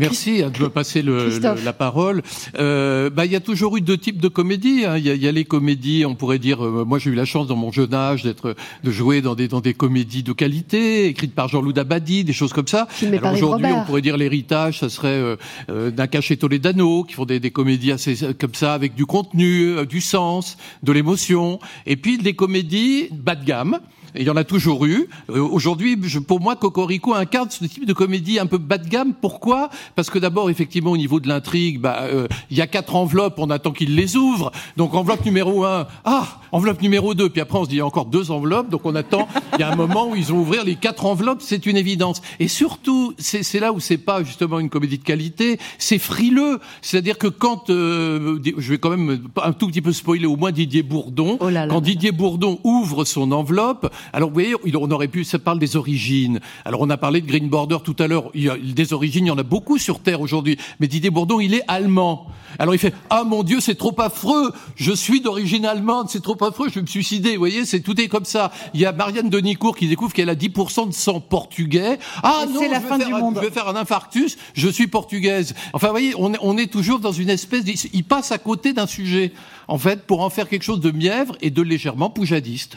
Merci 0.00 0.42
hein, 0.42 0.50
de 0.50 0.62
me 0.62 0.68
passer 0.70 1.02
le, 1.02 1.28
la 1.64 1.72
parole. 1.72 2.22
Euh, 2.58 3.10
bah, 3.10 3.26
il 3.26 3.32
y 3.32 3.36
a 3.36 3.40
toujours 3.40 3.76
eu 3.76 3.82
deux 3.82 3.98
types 3.98 4.20
de 4.20 4.28
comédies. 4.28 4.84
Hein. 4.86 4.96
Il 4.96 5.06
y, 5.06 5.10
a, 5.10 5.14
y, 5.14 5.28
a, 5.28 5.32
les 5.32 5.44
comédies, 5.44 6.04
on 6.06 6.14
pourrait 6.14 6.38
dire. 6.38 6.64
Euh, 6.64 6.84
moi, 6.84 6.98
j'ai 6.98 7.10
eu 7.10 7.14
la 7.14 7.26
chance 7.26 7.46
dans 7.46 7.56
mon 7.56 7.70
jeune 7.70 7.92
âge 7.92 8.22
d'être, 8.22 8.56
de 8.82 8.90
jouer 8.90 9.20
dans 9.20 9.34
des 9.34 9.48
dans 9.48 9.60
des 9.60 9.74
comédies 9.74 10.22
de 10.22 10.32
qualité, 10.32 11.06
écrites 11.06 11.34
par 11.34 11.48
Jean-Loup 11.48 11.72
Dabadi, 11.72 12.24
des 12.24 12.32
choses 12.32 12.52
comme 12.52 12.68
ça. 12.68 12.88
Alors 13.02 13.34
aujourd'hui, 13.34 13.66
on 13.72 13.84
pourrait 13.84 14.02
dire 14.02 14.16
l'héritage, 14.16 14.78
ça 14.78 14.88
serait 14.88 15.08
euh, 15.08 15.36
euh 15.68 15.90
d'un 15.90 16.06
cachet 16.06 16.36
Toledano, 16.36 17.04
qui 17.04 17.14
font 17.14 17.26
des, 17.26 17.40
des 17.40 17.50
comédies 17.50 17.92
assez 17.92 18.16
comme 18.38 18.54
ça, 18.54 18.74
avec 18.74 18.94
du 18.94 19.06
contenu, 19.06 19.76
euh, 19.76 19.84
du 19.84 20.00
sens, 20.00 20.56
de 20.82 20.92
l'émotion, 20.92 21.58
et 21.86 21.96
puis 21.96 22.16
des 22.18 22.34
comédies 22.34 23.08
bas 23.12 23.34
de 23.34 23.44
gamme 23.44 23.80
il 24.14 24.22
y 24.22 24.30
en 24.30 24.36
a 24.36 24.44
toujours 24.44 24.86
eu. 24.86 25.08
Euh, 25.30 25.40
aujourd'hui, 25.40 25.96
pour 26.26 26.40
moi, 26.40 26.56
Cocorico 26.56 27.14
incarne 27.14 27.50
ce 27.50 27.64
type 27.64 27.86
de 27.86 27.92
comédie 27.92 28.38
un 28.38 28.46
peu 28.46 28.58
bas 28.58 28.78
de 28.78 28.88
gamme. 28.88 29.14
Pourquoi? 29.20 29.70
Parce 29.94 30.10
que 30.10 30.18
d'abord, 30.18 30.50
effectivement, 30.50 30.90
au 30.92 30.96
niveau 30.96 31.20
de 31.20 31.28
l'intrigue, 31.28 31.80
bah, 31.80 32.00
euh, 32.02 32.26
il 32.50 32.56
y 32.56 32.60
a 32.60 32.66
quatre 32.66 32.96
enveloppes, 32.96 33.38
on 33.38 33.50
attend 33.50 33.72
qu'ils 33.72 33.94
les 33.94 34.16
ouvrent. 34.16 34.52
Donc 34.76 34.94
enveloppe 34.94 35.24
numéro 35.24 35.64
un, 35.64 35.86
ah, 36.04 36.26
enveloppe 36.52 36.82
numéro 36.82 37.14
deux, 37.14 37.28
puis 37.28 37.40
après 37.40 37.58
on 37.58 37.64
se 37.64 37.68
dit 37.68 37.76
il 37.76 37.78
y 37.78 37.82
a 37.82 37.86
encore 37.86 38.06
deux 38.06 38.30
enveloppes, 38.30 38.68
donc 38.68 38.84
on 38.84 38.94
attend. 38.94 39.28
Il 39.54 39.60
y 39.60 39.62
a 39.62 39.70
un 39.70 39.76
moment 39.76 40.08
où 40.08 40.16
ils 40.16 40.24
vont 40.24 40.38
ouvrir 40.38 40.64
les 40.64 40.76
quatre 40.76 41.06
enveloppes, 41.06 41.42
c'est 41.42 41.66
une 41.66 41.76
évidence. 41.76 42.22
Et 42.38 42.48
surtout, 42.48 43.14
c'est 43.18 43.60
là 43.60 43.72
où 43.72 43.80
c'est 43.80 43.98
pas 43.98 44.22
justement 44.22 44.58
une 44.60 44.70
comédie 44.70 44.98
de 44.98 45.04
qualité, 45.04 45.58
c'est 45.78 45.98
frileux. 45.98 46.60
C'est-à-dire 46.82 47.18
que 47.18 47.26
quand, 47.26 47.70
euh, 47.70 48.38
je 48.56 48.70
vais 48.70 48.78
quand 48.78 48.90
même 48.90 49.28
un 49.42 49.52
tout 49.52 49.68
petit 49.68 49.82
peu 49.82 49.92
spoiler 49.92 50.26
au 50.26 50.36
moins 50.36 50.52
Didier 50.52 50.82
Bourdon, 50.82 51.38
oh 51.40 51.48
quand 51.68 51.80
Didier 51.80 52.12
Bourdon 52.12 52.58
ouvre 52.64 53.04
son 53.04 53.32
enveloppe, 53.32 53.92
alors 54.12 54.28
vous 54.28 54.34
voyez, 54.34 54.54
on 54.74 54.90
aurait 54.90 55.08
pu, 55.08 55.24
ça 55.24 55.38
parle 55.38 55.58
des 55.58 55.76
origines. 55.76 56.40
Alors 56.64 56.80
on 56.80 56.90
a 56.90 56.96
parlé 56.96 57.20
de 57.20 57.26
Green 57.26 57.48
Border 57.48 57.78
tout 57.84 57.96
à 57.98 58.06
l'heure. 58.06 58.30
Il 58.34 58.42
y 58.42 58.50
a 58.50 58.56
des 58.56 58.92
origines, 58.92 59.26
il 59.26 59.28
y 59.28 59.32
en 59.32 59.38
a 59.38 59.42
beaucoup 59.42 59.78
sur 59.78 60.00
Terre 60.00 60.20
aujourd'hui. 60.20 60.58
Mais 60.78 60.86
Didier 60.86 61.10
Bourdon, 61.10 61.40
il 61.40 61.54
est 61.54 61.62
allemand. 61.68 62.26
Alors 62.58 62.74
il 62.74 62.78
fait 62.78 62.94
ah 63.10 63.24
mon 63.24 63.42
Dieu, 63.42 63.60
c'est 63.60 63.74
trop 63.74 63.94
affreux. 64.00 64.52
Je 64.76 64.92
suis 64.92 65.20
d'origine 65.20 65.66
allemande, 65.66 66.08
c'est 66.10 66.22
trop 66.22 66.42
affreux. 66.44 66.68
Je 66.68 66.74
vais 66.74 66.82
me 66.82 66.86
suicider. 66.86 67.32
Vous 67.32 67.38
voyez, 67.38 67.64
c'est 67.64 67.80
tout 67.80 68.00
est 68.00 68.08
comme 68.08 68.24
ça. 68.24 68.52
Il 68.74 68.80
y 68.80 68.86
a 68.86 68.92
Marianne 68.92 69.30
Denicourt 69.30 69.76
qui 69.76 69.88
découvre 69.88 70.12
qu'elle 70.12 70.30
a 70.30 70.34
10% 70.34 70.88
de 70.88 70.92
sang 70.92 71.20
portugais. 71.20 71.98
Ah 72.22 72.44
non, 72.52 72.60
la 72.68 72.80
je, 72.80 72.86
fin 72.86 72.98
du 72.98 73.12
monde. 73.12 73.36
je 73.36 73.40
vais 73.46 73.50
faire 73.50 73.68
un 73.68 73.76
infarctus. 73.76 74.36
Je 74.54 74.68
suis 74.68 74.86
portugaise. 74.86 75.54
Enfin, 75.72 75.88
vous 75.88 75.92
voyez, 75.92 76.14
on, 76.16 76.32
on 76.40 76.56
est 76.58 76.70
toujours 76.70 77.00
dans 77.00 77.12
une 77.12 77.30
espèce. 77.30 77.64
il 77.92 78.04
passe 78.04 78.32
à 78.32 78.38
côté 78.38 78.72
d'un 78.72 78.86
sujet 78.86 79.32
en 79.68 79.78
fait 79.78 80.06
pour 80.06 80.20
en 80.20 80.30
faire 80.30 80.48
quelque 80.48 80.64
chose 80.64 80.80
de 80.80 80.90
mièvre 80.90 81.36
et 81.40 81.50
de 81.50 81.62
légèrement 81.62 82.10
poujadiste. 82.10 82.76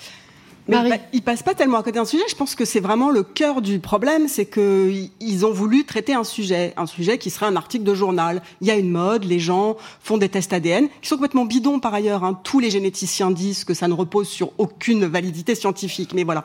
Mais 0.67 1.01
ils 1.11 1.21
passent 1.21 1.43
pas 1.43 1.53
tellement 1.53 1.77
à 1.77 1.83
côté 1.83 1.99
d'un 1.99 2.05
sujet. 2.05 2.23
Je 2.29 2.35
pense 2.35 2.55
que 2.55 2.65
c'est 2.65 2.79
vraiment 2.79 3.09
le 3.09 3.23
cœur 3.23 3.61
du 3.61 3.79
problème, 3.79 4.27
c'est 4.27 4.45
que 4.45 4.91
ils 5.19 5.45
ont 5.45 5.51
voulu 5.51 5.85
traiter 5.85 6.13
un 6.13 6.23
sujet, 6.23 6.73
un 6.77 6.85
sujet 6.85 7.17
qui 7.17 7.29
serait 7.29 7.45
un 7.45 7.55
article 7.55 7.83
de 7.83 7.93
journal. 7.93 8.41
Il 8.61 8.67
y 8.67 8.71
a 8.71 8.75
une 8.75 8.89
mode, 8.89 9.25
les 9.25 9.39
gens 9.39 9.75
font 10.01 10.17
des 10.17 10.29
tests 10.29 10.53
ADN 10.53 10.87
qui 11.01 11.09
sont 11.09 11.15
complètement 11.15 11.45
bidons 11.45 11.79
par 11.79 11.93
ailleurs. 11.93 12.23
Hein. 12.23 12.39
Tous 12.43 12.59
les 12.59 12.69
généticiens 12.69 13.31
disent 13.31 13.65
que 13.65 13.73
ça 13.73 13.87
ne 13.87 13.93
repose 13.93 14.27
sur 14.27 14.51
aucune 14.57 15.05
validité 15.05 15.55
scientifique. 15.55 16.13
Mais 16.13 16.23
voilà, 16.23 16.43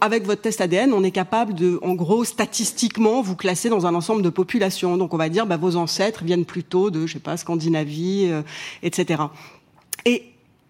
avec 0.00 0.24
votre 0.24 0.42
test 0.42 0.60
ADN, 0.60 0.92
on 0.92 1.04
est 1.04 1.10
capable 1.10 1.54
de, 1.54 1.78
en 1.82 1.94
gros, 1.94 2.24
statistiquement, 2.24 3.20
vous 3.22 3.36
classer 3.36 3.68
dans 3.68 3.86
un 3.86 3.94
ensemble 3.94 4.22
de 4.22 4.30
populations. 4.30 4.96
Donc 4.96 5.14
on 5.14 5.18
va 5.18 5.28
dire, 5.28 5.46
bah, 5.46 5.56
vos 5.56 5.76
ancêtres 5.76 6.24
viennent 6.24 6.46
plutôt 6.46 6.90
de, 6.90 7.06
je 7.06 7.14
sais 7.14 7.18
pas, 7.18 7.36
Scandinavie, 7.36 8.28
euh, 8.30 8.42
etc. 8.82 9.22
Et 10.06 10.24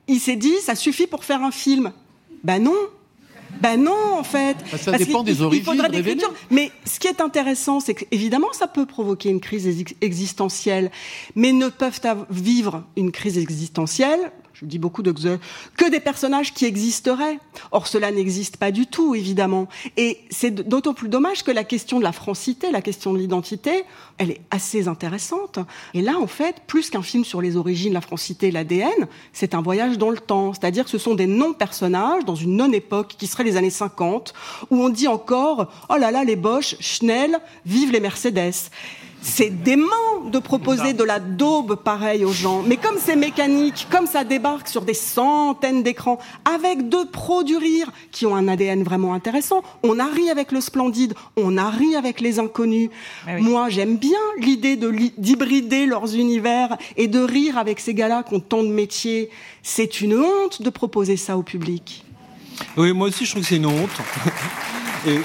il 0.09 0.19
s'est 0.19 0.37
dit, 0.37 0.55
ça 0.61 0.75
suffit 0.75 1.07
pour 1.07 1.25
faire 1.25 1.43
un 1.43 1.53
film. 1.53 1.93
Ben 2.45 2.63
non, 2.63 2.77
ben 3.61 3.77
non, 3.83 4.19
en 4.19 4.25
fait. 4.25 4.57
Bah, 4.71 4.79
ça 4.79 4.93
dépend 4.93 5.23
des 5.23 5.43
origines. 5.43 5.63
Il 5.63 5.65
faudrait 5.65 5.89
des 5.89 6.17
Mais 6.51 6.71
ce 6.85 6.99
qui 6.99 7.07
est 7.07 7.21
intéressant, 7.21 7.81
c'est 7.81 7.95
qu'évidemment, 7.95 8.53
ça 8.53 8.67
peut 8.67 8.87
provoquer 8.87 9.29
une 9.29 9.41
crise 9.41 9.69
existentielle, 10.01 10.91
mais 11.37 11.53
ne 11.53 11.69
peuvent 11.69 12.01
vivre 12.31 12.85
une 12.97 13.13
crise 13.13 13.39
existentielle 13.39 14.33
je 14.55 14.67
dis 14.67 14.79
beaucoup 14.79 15.03
de 15.03 15.13
que 15.77 15.91
des 15.91 16.01
personnages 16.01 16.53
qui 16.53 16.65
existeraient. 16.65 17.39
Or, 17.71 17.87
cela 17.87 18.11
n'existe 18.11 18.57
pas 18.57 18.71
du 18.71 18.87
tout, 18.87 19.15
évidemment. 19.15 19.69
Et 19.97 20.21
c'est 20.31 20.51
d'autant 20.51 20.95
plus 20.95 21.09
dommage 21.09 21.43
que 21.43 21.51
la 21.51 21.65
question 21.65 21.99
de 21.99 22.05
la 22.05 22.13
francité, 22.13 22.71
la 22.71 22.83
question 22.83 23.13
de 23.13 23.19
l'identité, 23.19 23.85
elle 24.19 24.31
est 24.31 24.41
assez 24.51 24.89
intéressante. 24.89 25.59
Et 25.95 26.03
là, 26.03 26.19
en 26.19 26.27
fait, 26.27 26.57
plus 26.67 26.91
qu'un 26.91 27.03
film 27.03 27.25
sur 27.25 27.41
les 27.41 27.57
origines, 27.57 27.93
la 27.93 28.01
francité, 28.01 28.51
l'ADN, 28.51 29.09
c'est 29.33 29.55
un 29.55 29.63
voyage 29.63 29.99
dans 29.99 30.11
le 30.11 30.19
temps. 30.19 30.53
C'est-à-dire 30.53 30.85
que 30.85 30.91
ce 30.91 30.99
sont 30.99 31.15
des 31.15 31.27
non-personnages 31.27 32.25
dans 32.25 32.35
une 32.35 32.57
non-époque 32.57 33.15
qui 33.19 33.27
serait 33.27 33.45
les 33.45 33.57
années 33.57 33.71
50, 33.71 34.33
où 34.71 34.83
on 34.83 34.89
dit 34.89 35.09
encore, 35.09 35.71
oh 35.89 35.97
là 35.97 36.11
là, 36.11 36.25
les 36.25 36.37
Bosch, 36.37 36.77
Schnell, 36.81 37.39
vive 37.65 37.93
les 37.93 38.01
Mercedes 38.01 38.71
c'est 39.23 39.51
dément 39.51 40.25
de 40.31 40.39
proposer 40.41 40.93
de 40.93 41.05
la 41.05 41.21
daube 41.21 41.77
pareille 41.77 42.25
aux 42.25 42.33
gens. 42.33 42.63
Mais 42.67 42.77
comme 42.77 42.97
c'est 42.99 43.17
mécanique, 43.17 43.87
comme 43.91 44.07
ça 44.07 44.25
débarque 44.25 44.69
sur 44.69 44.83
des 44.83 44.95
centaines 44.95 45.83
d'écrans, 45.83 46.19
avec 46.45 46.89
deux 46.89 47.07
pros 47.07 47.45
du 47.45 47.57
rire 47.57 47.91
qui 48.11 48.27
ont 48.27 48.35
un 48.35 48.49
ADN 48.49 48.83
vraiment 48.83 49.15
intéressant, 49.15 49.63
on 49.85 49.99
a 50.01 50.07
ri 50.07 50.29
avec 50.29 50.51
le 50.51 50.61
splendide, 50.61 51.15
on 51.37 51.57
a 51.57 51.71
ri 51.71 51.95
avec 51.95 52.21
les 52.21 52.41
inconnus. 52.41 52.91
Ah 53.27 53.39
Moi, 53.39 53.69
j'aime 53.69 53.97
bien 53.97 54.19
l'idée 54.39 54.77
d'hybrider 54.77 55.87
leurs 55.87 56.17
univers 56.17 56.77
et 56.97 57.07
de 57.07 57.21
rire 57.21 57.59
avec 57.59 57.79
ces 57.79 57.95
gars-là 57.95 58.25
qui 58.25 58.35
ont 58.35 58.41
tant 58.41 58.65
de 58.65 58.69
métiers. 58.69 59.31
C'est 59.63 60.01
une 60.01 60.19
honte 60.19 60.63
de 60.63 60.71
proposer 60.71 61.17
ça 61.17 61.39
au 61.39 61.43
public. 61.43 62.05
Oui, 62.77 62.93
moi 62.93 63.09
aussi, 63.09 63.25
je 63.25 63.31
trouve 63.31 63.43
que 63.43 63.49
c'est 63.49 63.57
une 63.57 63.67
honte. 63.67 63.91
Et 65.05 65.19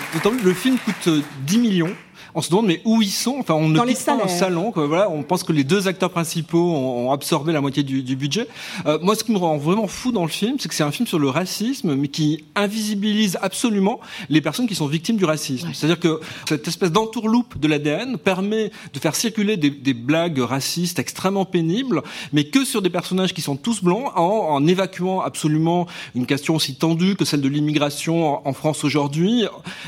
le 0.43 0.54
film 0.56 0.78
coûte 0.80 1.24
10 1.45 1.60
millions 1.60 1.93
on 2.38 2.42
se 2.44 2.52
demande 2.52 2.68
mais 2.68 2.82
où 2.86 3.02
ils 3.02 3.10
sont? 3.10 3.38
Enfin, 3.40 3.56
on 3.56 3.68
ne 3.68 3.80
quitte 3.80 4.06
pas 4.06 4.24
un 4.24 4.28
salon. 4.28 4.72
Voilà, 4.76 5.10
on 5.10 5.24
pense 5.24 5.44
que 5.44 5.52
les 5.52 5.64
deux 5.64 5.88
acteurs 5.88 6.12
principaux 6.12 6.72
ont, 6.72 7.12
absorbé 7.12 7.52
la 7.52 7.62
moitié 7.62 7.82
du, 7.82 8.16
budget. 8.16 8.48
Euh, 8.86 9.00
moi, 9.02 9.16
ce 9.16 9.24
qui 9.24 9.32
me 9.32 9.40
rend 9.40 9.58
vraiment 9.58 9.88
fou 9.88 10.12
dans 10.12 10.22
le 10.22 10.30
film, 10.30 10.58
c'est 10.60 10.70
que 10.70 10.76
c'est 10.76 10.84
un 10.84 10.92
film 10.92 11.08
sur 11.08 11.18
le 11.18 11.30
racisme, 11.30 11.96
mais 11.96 12.10
qui 12.10 12.44
invisibilise 12.54 13.40
absolument 13.42 14.00
les 14.30 14.42
personnes 14.42 14.68
qui 14.68 14.76
sont 14.76 14.86
victimes 14.86 15.18
du 15.18 15.26
racisme. 15.26 15.70
C'est-à-dire 15.74 16.00
que 16.00 16.20
cette 16.48 16.68
espèce 16.68 16.92
d'entourloupe 16.92 17.58
de 17.58 17.68
l'ADN 17.68 18.20
permet 18.20 18.72
de 18.94 19.00
faire 19.00 19.16
circuler 19.16 19.58
des, 19.58 19.94
blagues 19.96 20.38
racistes 20.38 21.00
extrêmement 21.00 21.46
pénibles, 21.46 22.04
mais 22.34 22.44
que 22.44 22.66
sur 22.66 22.84
des 22.84 22.92
personnages 22.92 23.34
qui 23.34 23.42
sont 23.42 23.56
tous 23.56 23.84
blancs, 23.84 24.12
en, 24.16 24.68
évacuant 24.68 25.22
absolument 25.22 25.88
une 26.14 26.28
question 26.28 26.56
aussi 26.56 26.76
tendue 26.76 27.16
que 27.16 27.26
celle 27.26 27.42
de 27.42 27.50
l'immigration 27.50 28.46
en, 28.46 28.50
en 28.50 28.54
France 28.54 28.84
aujourd'hui. 28.84 29.46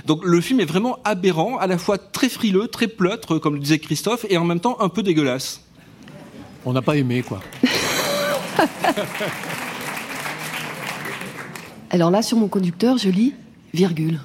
Donc, 0.07 0.21
le 0.23 0.41
film 0.41 0.59
est 0.61 0.65
vraiment 0.65 0.97
aberrant, 1.03 1.57
à 1.59 1.67
la 1.67 1.77
fois 1.77 1.99
très 1.99 2.29
frileux, 2.39 2.69
très 2.69 2.87
pleutre, 2.87 3.37
comme 3.37 3.55
le 3.55 3.59
disait 3.59 3.79
Christophe, 3.79 4.25
et 4.29 4.37
en 4.37 4.45
même 4.45 4.61
temps 4.61 4.77
un 4.79 4.87
peu 4.87 5.03
dégueulasse. 5.03 5.61
On 6.63 6.71
n'a 6.71 6.81
pas 6.81 6.95
aimé, 6.95 7.21
quoi. 7.21 7.41
Alors 11.89 12.11
là, 12.11 12.21
sur 12.21 12.37
mon 12.37 12.47
conducteur, 12.47 12.97
je 12.97 13.09
lis 13.09 13.33
virgule. 13.73 14.21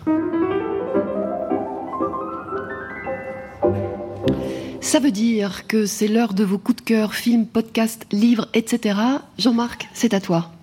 Ça 4.80 5.00
veut 5.00 5.10
dire 5.10 5.66
que 5.66 5.84
c'est 5.84 6.06
l'heure 6.06 6.34
de 6.34 6.44
vos 6.44 6.58
coups 6.58 6.76
de 6.76 6.82
cœur, 6.82 7.14
films, 7.14 7.46
podcasts, 7.46 8.06
livres, 8.12 8.46
etc. 8.54 8.96
Jean-Marc, 9.38 9.88
c'est 9.92 10.14
à 10.14 10.20
toi. 10.20 10.53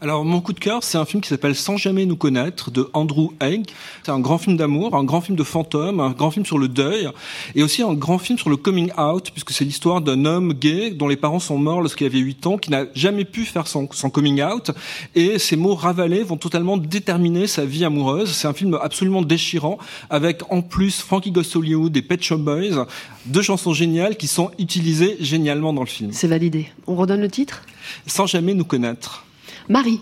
Alors 0.00 0.24
mon 0.24 0.40
coup 0.40 0.52
de 0.52 0.60
cœur, 0.60 0.84
c'est 0.84 0.96
un 0.96 1.04
film 1.04 1.20
qui 1.20 1.28
s'appelle 1.28 1.56
Sans 1.56 1.76
jamais 1.76 2.06
nous 2.06 2.14
connaître 2.14 2.70
de 2.70 2.88
Andrew 2.92 3.32
Haig. 3.40 3.64
C'est 4.04 4.12
un 4.12 4.20
grand 4.20 4.38
film 4.38 4.56
d'amour, 4.56 4.94
un 4.94 5.02
grand 5.02 5.20
film 5.20 5.36
de 5.36 5.42
fantômes, 5.42 5.98
un 5.98 6.12
grand 6.12 6.30
film 6.30 6.46
sur 6.46 6.56
le 6.56 6.68
deuil, 6.68 7.08
et 7.56 7.64
aussi 7.64 7.82
un 7.82 7.94
grand 7.94 8.18
film 8.18 8.38
sur 8.38 8.48
le 8.48 8.56
coming 8.56 8.92
out, 8.96 9.32
puisque 9.32 9.50
c'est 9.50 9.64
l'histoire 9.64 10.00
d'un 10.00 10.24
homme 10.24 10.52
gay 10.52 10.92
dont 10.92 11.08
les 11.08 11.16
parents 11.16 11.40
sont 11.40 11.58
morts 11.58 11.80
lorsqu'il 11.80 12.06
avait 12.06 12.20
8 12.20 12.46
ans, 12.46 12.58
qui 12.58 12.70
n'a 12.70 12.84
jamais 12.94 13.24
pu 13.24 13.44
faire 13.44 13.66
son, 13.66 13.88
son, 13.90 14.08
coming 14.08 14.40
out, 14.40 14.70
et 15.16 15.40
ces 15.40 15.56
mots 15.56 15.74
ravalés 15.74 16.22
vont 16.22 16.36
totalement 16.36 16.76
déterminer 16.76 17.48
sa 17.48 17.64
vie 17.64 17.84
amoureuse. 17.84 18.30
C'est 18.30 18.46
un 18.46 18.54
film 18.54 18.78
absolument 18.80 19.22
déchirant, 19.22 19.78
avec 20.10 20.42
en 20.52 20.62
plus 20.62 21.00
Frankie 21.00 21.32
Goes 21.32 21.56
Hollywood 21.56 21.96
et 21.96 22.02
Pet 22.02 22.22
Shop 22.22 22.38
Boys, 22.38 22.86
deux 23.26 23.42
chansons 23.42 23.72
géniales 23.72 24.16
qui 24.16 24.28
sont 24.28 24.52
utilisées 24.60 25.16
génialement 25.18 25.72
dans 25.72 25.82
le 25.82 25.88
film. 25.88 26.12
C'est 26.12 26.28
validé. 26.28 26.68
On 26.86 26.94
redonne 26.94 27.20
le 27.20 27.30
titre? 27.30 27.64
Sans 28.06 28.26
jamais 28.26 28.54
nous 28.54 28.64
connaître. 28.64 29.24
Marie. 29.68 30.00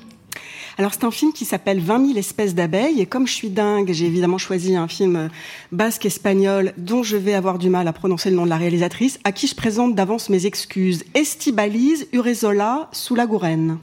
Alors 0.79 0.93
c'est 0.93 1.05
un 1.05 1.11
film 1.11 1.33
qui 1.33 1.47
s'appelle 1.47 1.81
20 1.81 2.09
000 2.09 2.19
espèces 2.19 2.55
d'abeilles 2.55 3.01
et 3.01 3.07
comme 3.07 3.27
je 3.27 3.33
suis 3.33 3.49
dingue, 3.49 3.91
j'ai 3.93 4.05
évidemment 4.05 4.37
choisi 4.37 4.77
un 4.77 4.89
film 4.89 5.31
basque 5.73 6.05
espagnol 6.05 6.75
dont 6.77 7.03
je 7.03 7.17
vais 7.17 7.33
avoir 7.33 7.59
du 7.59 7.71
mal 7.71 7.89
à 7.89 7.95
prononcer 7.95 8.29
le 8.29 8.37
nom 8.37 8.45
de 8.45 8.51
la 8.51 8.59
réalisatrice, 8.59 9.19
à 9.25 9.33
qui 9.33 9.47
je 9.47 9.55
présente 9.55 9.95
d'avance 9.95 10.29
mes 10.29 10.45
excuses. 10.45 11.05
Estibaliz 11.14 12.07
Urezola 12.12 12.91
Soulagourène. 12.93 13.79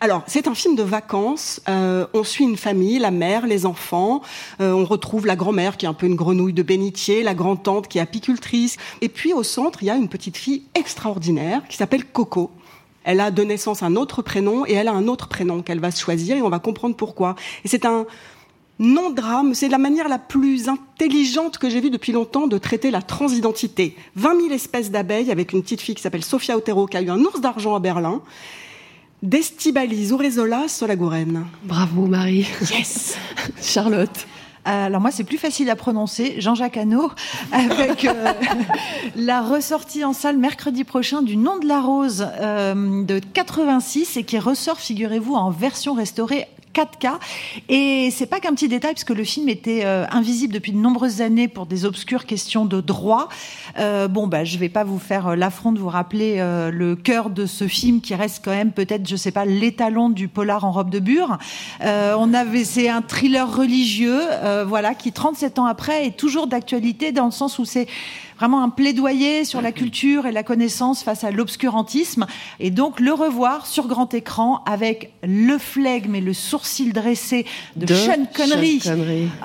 Alors 0.00 0.24
c'est 0.26 0.48
un 0.48 0.54
film 0.56 0.74
de 0.74 0.82
vacances. 0.82 1.60
Euh, 1.68 2.06
on 2.12 2.24
suit 2.24 2.44
une 2.44 2.56
famille, 2.56 2.98
la 2.98 3.12
mère, 3.12 3.46
les 3.46 3.64
enfants. 3.64 4.20
Euh, 4.60 4.72
on 4.72 4.84
retrouve 4.84 5.26
la 5.26 5.36
grand-mère 5.36 5.76
qui 5.76 5.86
est 5.86 5.88
un 5.88 5.94
peu 5.94 6.06
une 6.06 6.16
grenouille 6.16 6.52
de 6.52 6.64
bénitier, 6.64 7.22
la 7.22 7.34
grand-tante 7.34 7.86
qui 7.86 7.98
est 7.98 8.02
apicultrice. 8.02 8.78
Et 9.00 9.08
puis 9.08 9.32
au 9.32 9.44
centre, 9.44 9.82
il 9.82 9.86
y 9.86 9.90
a 9.90 9.96
une 9.96 10.08
petite 10.08 10.36
fille 10.36 10.64
extraordinaire 10.74 11.62
qui 11.68 11.76
s'appelle 11.76 12.04
Coco 12.04 12.50
elle 13.04 13.20
a 13.20 13.30
de 13.30 13.42
naissance 13.42 13.82
un 13.82 13.96
autre 13.96 14.22
prénom 14.22 14.64
et 14.66 14.72
elle 14.72 14.88
a 14.88 14.92
un 14.92 15.08
autre 15.08 15.28
prénom 15.28 15.62
qu'elle 15.62 15.80
va 15.80 15.90
choisir 15.90 16.36
et 16.36 16.42
on 16.42 16.48
va 16.48 16.58
comprendre 16.58 16.96
pourquoi. 16.96 17.34
Et 17.64 17.68
c'est 17.68 17.84
un 17.84 18.06
non-drame, 18.78 19.54
c'est 19.54 19.68
la 19.68 19.78
manière 19.78 20.08
la 20.08 20.18
plus 20.18 20.68
intelligente 20.68 21.58
que 21.58 21.70
j'ai 21.70 21.80
vue 21.80 21.90
depuis 21.90 22.12
longtemps 22.12 22.46
de 22.46 22.58
traiter 22.58 22.90
la 22.90 23.02
transidentité. 23.02 23.96
20 24.16 24.40
000 24.42 24.52
espèces 24.52 24.90
d'abeilles 24.90 25.30
avec 25.30 25.52
une 25.52 25.62
petite 25.62 25.80
fille 25.80 25.94
qui 25.94 26.02
s'appelle 26.02 26.24
Sofia 26.24 26.56
Otero 26.56 26.86
qui 26.86 26.96
a 26.96 27.02
eu 27.02 27.10
un 27.10 27.20
ours 27.20 27.40
d'argent 27.40 27.74
à 27.74 27.80
Berlin. 27.80 28.22
Destibalis 29.22 30.10
Urezola 30.10 30.66
Solagoren. 30.66 31.46
Bravo 31.62 32.06
Marie. 32.06 32.46
Yes. 32.72 33.16
Charlotte. 33.62 34.26
Alors 34.64 35.00
moi, 35.00 35.10
c'est 35.10 35.24
plus 35.24 35.38
facile 35.38 35.68
à 35.70 35.76
prononcer, 35.76 36.36
Jean-Jacques 36.38 36.76
Hano, 36.76 37.10
avec 37.52 38.04
euh, 38.04 38.32
la 39.16 39.42
ressortie 39.42 40.04
en 40.04 40.12
salle 40.12 40.38
mercredi 40.38 40.84
prochain 40.84 41.22
du 41.22 41.36
Nom 41.36 41.58
de 41.58 41.66
la 41.66 41.80
Rose 41.80 42.26
euh, 42.40 43.04
de 43.04 43.20
86 43.32 44.16
et 44.16 44.24
qui 44.24 44.38
ressort, 44.38 44.78
figurez-vous, 44.78 45.34
en 45.34 45.50
version 45.50 45.94
restaurée 45.94 46.46
4K. 46.74 47.18
Et 47.68 48.10
c'est 48.10 48.26
pas 48.26 48.40
qu'un 48.40 48.54
petit 48.54 48.68
détail, 48.68 48.92
puisque 48.92 49.10
le 49.10 49.24
film 49.24 49.48
était 49.48 49.84
euh, 49.84 50.06
invisible 50.10 50.52
depuis 50.54 50.72
de 50.72 50.78
nombreuses 50.78 51.20
années 51.20 51.48
pour 51.48 51.66
des 51.66 51.84
obscures 51.84 52.26
questions 52.26 52.64
de 52.64 52.80
droit. 52.80 53.28
Euh, 53.78 54.08
bon, 54.08 54.26
bah, 54.26 54.44
je 54.44 54.58
vais 54.58 54.68
pas 54.68 54.84
vous 54.84 54.98
faire 54.98 55.28
euh, 55.28 55.36
l'affront 55.36 55.72
de 55.72 55.78
vous 55.78 55.88
rappeler 55.88 56.36
euh, 56.38 56.70
le 56.70 56.96
cœur 56.96 57.30
de 57.30 57.46
ce 57.46 57.66
film 57.66 58.00
qui 58.00 58.14
reste 58.14 58.44
quand 58.44 58.50
même 58.50 58.72
peut-être, 58.72 59.08
je 59.08 59.16
sais 59.16 59.32
pas, 59.32 59.44
l'étalon 59.44 60.10
du 60.10 60.28
polar 60.28 60.64
en 60.64 60.72
robe 60.72 60.90
de 60.90 60.98
bure. 60.98 61.38
on 61.80 62.34
avait, 62.34 62.64
c'est 62.64 62.88
un 62.88 63.02
thriller 63.02 63.54
religieux, 63.54 64.20
voilà, 64.66 64.94
qui 64.94 65.12
37 65.12 65.58
ans 65.58 65.66
après 65.66 66.06
est 66.06 66.16
toujours 66.16 66.46
d'actualité 66.46 67.12
dans 67.12 67.26
le 67.26 67.30
sens 67.30 67.58
où 67.58 67.64
c'est 67.64 67.86
vraiment 68.42 68.64
un 68.64 68.70
plaidoyer 68.70 69.44
sur 69.44 69.62
la 69.62 69.70
culture 69.70 70.26
et 70.26 70.32
la 70.32 70.42
connaissance 70.42 71.04
face 71.04 71.22
à 71.22 71.30
l'obscurantisme. 71.30 72.26
Et 72.58 72.72
donc 72.72 72.98
le 72.98 73.12
revoir 73.12 73.66
sur 73.66 73.86
grand 73.86 74.12
écran 74.14 74.64
avec 74.66 75.12
le 75.22 75.58
flegme 75.58 76.16
et 76.16 76.20
le 76.20 76.32
sourcil 76.32 76.92
dressé 76.92 77.46
de, 77.76 77.94
Sean 77.94 78.26
Connery. 78.34 78.80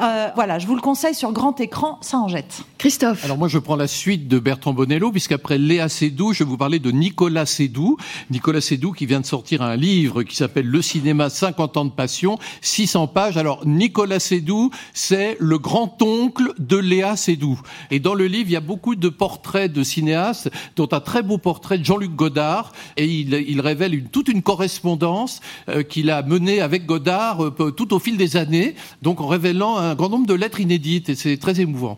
Euh, 0.02 0.30
voilà, 0.34 0.58
je 0.58 0.66
vous 0.66 0.74
le 0.74 0.82
conseille 0.82 1.14
sur 1.14 1.32
grand 1.32 1.62
écran, 1.62 2.00
ça 2.02 2.18
en 2.18 2.28
jette. 2.28 2.64
Christophe. 2.80 3.24
Alors 3.24 3.38
moi 3.38 3.48
je 3.48 3.60
prends 3.60 3.76
la 3.76 3.86
suite 3.86 4.28
de 4.28 4.40
Bertrand 4.40 4.74
Bonello 4.74 5.12
puisqu'après 5.12 5.60
Léa 5.60 5.90
Seydoux, 5.90 6.34
je 6.34 6.44
vais 6.44 6.50
vous 6.50 6.58
parler 6.58 6.80
de 6.80 6.90
Nicolas 6.90 7.46
Seydoux. 7.46 7.98
Nicolas 8.32 8.62
Seydoux 8.62 8.94
qui 8.94 9.06
vient 9.06 9.20
de 9.20 9.28
sortir 9.28 9.62
un 9.62 9.76
livre 9.76 10.24
qui 10.24 10.36
s'appelle 10.36 10.66
Le 10.66 10.82
cinéma 10.82 11.30
50 11.30 11.78
ans 11.78 11.86
de 11.86 11.92
passion, 11.92 12.40
600 12.62 13.06
pages. 13.10 13.38
Alors 13.38 13.68
Nicolas 13.68 14.20
Seydoux, 14.20 14.72
c'est 14.96 15.38
le 15.40 15.60
grand-oncle 15.60 16.54
de 16.58 16.78
Léa 16.78 17.16
Seydoux. 17.16 17.60
Et 17.92 18.00
dans 18.00 18.16
le 18.16 18.26
livre, 18.26 18.50
il 18.50 18.54
y 18.54 18.56
a 18.56 18.62
beaucoup 18.62 18.87
de 18.96 19.10
portraits 19.10 19.72
de 19.72 19.84
cinéastes, 19.84 20.50
dont 20.76 20.88
un 20.92 21.00
très 21.00 21.24
beau 21.24 21.38
portrait 21.38 21.78
de 21.78 21.86
Jean-Luc 21.86 22.16
Godard, 22.16 22.72
et 22.96 23.06
il, 23.06 23.62
révèle 23.62 24.04
toute 24.06 24.28
une 24.28 24.42
correspondance 24.42 25.42
euh, 25.70 25.84
qu'il 25.84 26.12
a 26.12 26.22
menée 26.22 26.62
avec 26.62 26.86
Godard 26.86 27.44
euh, 27.44 27.72
tout 27.72 27.94
au 27.94 28.00
fil 28.00 28.18
des 28.18 28.38
années, 28.38 28.76
donc 29.02 29.22
en 29.22 29.28
révélant 29.28 29.78
un 29.78 29.96
grand 29.96 30.10
nombre 30.10 30.28
de 30.28 30.34
lettres 30.34 30.60
inédites, 30.60 31.10
et 31.10 31.16
c'est 31.16 31.38
très 31.38 31.60
émouvant. 31.60 31.98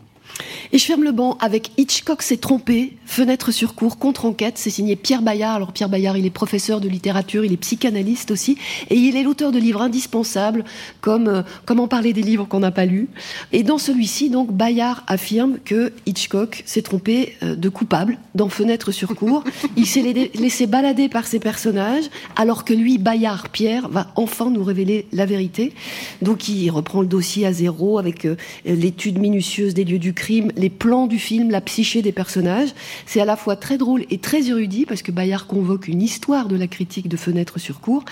Et 0.72 0.78
je 0.78 0.86
ferme 0.86 1.04
le 1.04 1.12
banc 1.12 1.38
avec 1.40 1.72
Hitchcock 1.78 2.22
s'est 2.22 2.38
trompé, 2.38 2.94
fenêtre 3.06 3.52
sur 3.52 3.76
cours, 3.76 3.98
contre-enquête. 3.98 4.58
C'est 4.58 4.70
signé 4.70 4.96
Pierre 4.96 5.22
Bayard. 5.22 5.56
Alors 5.56 5.74
Pierre 5.74 5.90
Bayard, 5.90 6.18
il 6.18 6.26
est 6.26 6.30
professeur 6.30 6.82
de 6.82 6.88
littérature, 6.88 7.46
il 7.46 7.54
est 7.54 7.58
psychanalyste 7.58 8.32
aussi, 8.32 8.58
et 8.90 8.96
il 8.96 9.16
est 9.16 9.24
l'auteur 9.24 9.52
de 9.52 9.60
livres 9.60 9.82
indispensables 9.82 10.64
comme 11.02 11.28
euh, 11.28 11.42
Comment 11.66 11.88
parler 11.88 12.14
des 12.14 12.22
livres 12.22 12.46
qu'on 12.46 12.60
n'a 12.60 12.72
pas 12.72 12.86
lus. 12.86 13.08
Et 13.52 13.64
dans 13.64 13.78
celui-ci, 13.78 14.30
donc, 14.30 14.52
Bayard 14.52 15.04
affirme 15.08 15.58
que 15.64 15.94
Hitchcock 16.06 16.64
s'est 16.66 16.82
trompé 16.82 17.36
euh, 17.44 17.56
de 17.56 17.70
coupable 17.70 18.18
dans 18.36 18.50
Fenêtre 18.50 18.92
sur 18.92 19.16
cours. 19.16 19.44
Il 19.78 19.86
s'est 19.86 20.02
laissé 20.34 20.68
balader 20.68 21.10
par 21.10 21.28
ses 21.28 21.40
personnages, 21.40 22.06
alors 22.36 22.66
que 22.66 22.74
lui, 22.74 22.98
Bayard, 22.98 23.50
Pierre, 23.50 23.90
va 23.90 24.12
enfin 24.16 24.50
nous 24.50 24.64
révéler 24.64 25.08
la 25.12 25.26
vérité. 25.26 25.74
Donc 26.22 26.50
il 26.50 26.70
reprend 26.70 27.02
le 27.02 27.08
dossier 27.08 27.46
à 27.46 27.54
zéro 27.54 28.00
avec 28.00 28.26
euh, 28.26 28.36
l'étude 28.66 29.20
minutieuse 29.20 29.74
des 29.74 29.84
lieux 29.84 30.00
du 30.00 30.14
crime, 30.14 30.28
les 30.30 30.69
plans 30.69 31.07
du 31.07 31.19
film, 31.19 31.49
la 31.49 31.61
psyché 31.61 32.01
des 32.01 32.11
personnages. 32.11 32.69
C'est 33.05 33.21
à 33.21 33.25
la 33.25 33.36
fois 33.36 33.55
très 33.55 33.77
drôle 33.77 34.05
et 34.09 34.17
très 34.17 34.49
érudit 34.49 34.86
parce 34.86 35.01
que 35.01 35.11
Bayard 35.11 35.47
convoque 35.47 35.88
une 35.88 36.01
histoire 36.01 36.47
de 36.47 36.55
la 36.55 36.67
critique 36.67 37.07
de 37.07 37.17
Fenêtre 37.17 37.59
sur 37.59 37.80
cours. 37.80 38.05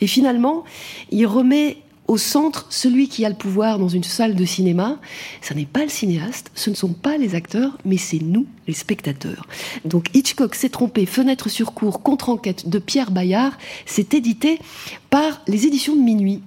Et 0.00 0.06
finalement, 0.06 0.64
il 1.10 1.26
remet 1.26 1.78
au 2.08 2.18
centre 2.18 2.66
celui 2.70 3.08
qui 3.08 3.24
a 3.24 3.28
le 3.28 3.34
pouvoir 3.34 3.78
dans 3.78 3.88
une 3.88 4.04
salle 4.04 4.34
de 4.34 4.44
cinéma. 4.44 4.98
Ce 5.42 5.54
n'est 5.54 5.66
pas 5.66 5.82
le 5.82 5.88
cinéaste, 5.88 6.50
ce 6.54 6.70
ne 6.70 6.74
sont 6.74 6.92
pas 6.92 7.16
les 7.16 7.34
acteurs, 7.34 7.78
mais 7.84 7.96
c'est 7.96 8.20
nous, 8.20 8.46
les 8.66 8.74
spectateurs. 8.74 9.46
Donc 9.84 10.06
Hitchcock 10.14 10.54
s'est 10.54 10.68
trompé, 10.68 11.06
Fenêtre 11.06 11.48
sur 11.48 11.72
cours, 11.72 12.02
contre-enquête 12.02 12.68
de 12.68 12.78
Pierre 12.78 13.10
Bayard, 13.10 13.52
c'est 13.84 14.14
édité 14.14 14.58
par 15.10 15.40
les 15.46 15.66
éditions 15.66 15.96
de 15.96 16.00
minuit. 16.00 16.42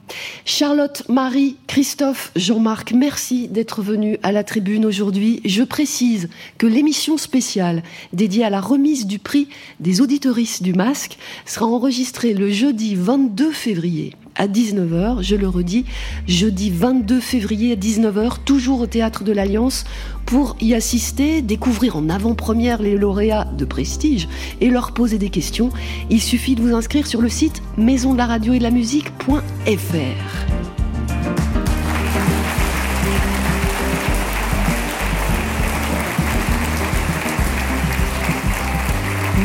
Charlotte, 0.45 1.03
Marie, 1.09 1.55
Christophe, 1.67 2.31
Jean-Marc, 2.35 2.91
merci 2.91 3.47
d'être 3.47 3.81
venus 3.81 4.17
à 4.23 4.31
la 4.31 4.43
tribune 4.43 4.85
aujourd'hui. 4.85 5.41
Je 5.45 5.63
précise 5.63 6.29
que 6.57 6.67
l'émission 6.67 7.17
spéciale 7.17 7.83
dédiée 8.13 8.43
à 8.43 8.49
la 8.49 8.61
remise 8.61 9.07
du 9.07 9.19
prix 9.19 9.47
des 9.79 10.01
auditoristes 10.01 10.63
du 10.63 10.73
masque 10.73 11.17
sera 11.45 11.65
enregistrée 11.65 12.33
le 12.33 12.49
jeudi 12.51 12.95
22 12.95 13.51
février 13.51 14.15
à 14.39 14.47
19h. 14.47 15.21
Je 15.21 15.35
le 15.35 15.47
redis, 15.47 15.85
jeudi 16.27 16.71
22 16.71 17.19
février 17.19 17.73
à 17.73 17.75
19h, 17.75 18.37
toujours 18.43 18.81
au 18.81 18.87
Théâtre 18.87 19.23
de 19.23 19.31
l'Alliance, 19.31 19.83
pour 20.25 20.55
y 20.59 20.73
assister, 20.73 21.43
découvrir 21.43 21.95
en 21.95 22.09
avant-première 22.09 22.81
les 22.81 22.97
lauréats 22.97 23.45
de 23.45 23.65
prestige 23.65 24.27
et 24.61 24.71
leur 24.71 24.93
poser 24.93 25.19
des 25.19 25.29
questions. 25.29 25.69
Il 26.09 26.21
suffit 26.21 26.55
de 26.55 26.61
vous 26.61 26.73
inscrire 26.73 27.05
sur 27.05 27.21
le 27.21 27.29
site 27.29 27.61
maison 27.77 28.13
de 28.13 28.17
la 28.17 28.25
radio 28.25 28.53
et 28.53 28.57
de 28.57 28.63
la 28.63 28.71
musique.fr. 28.71 30.78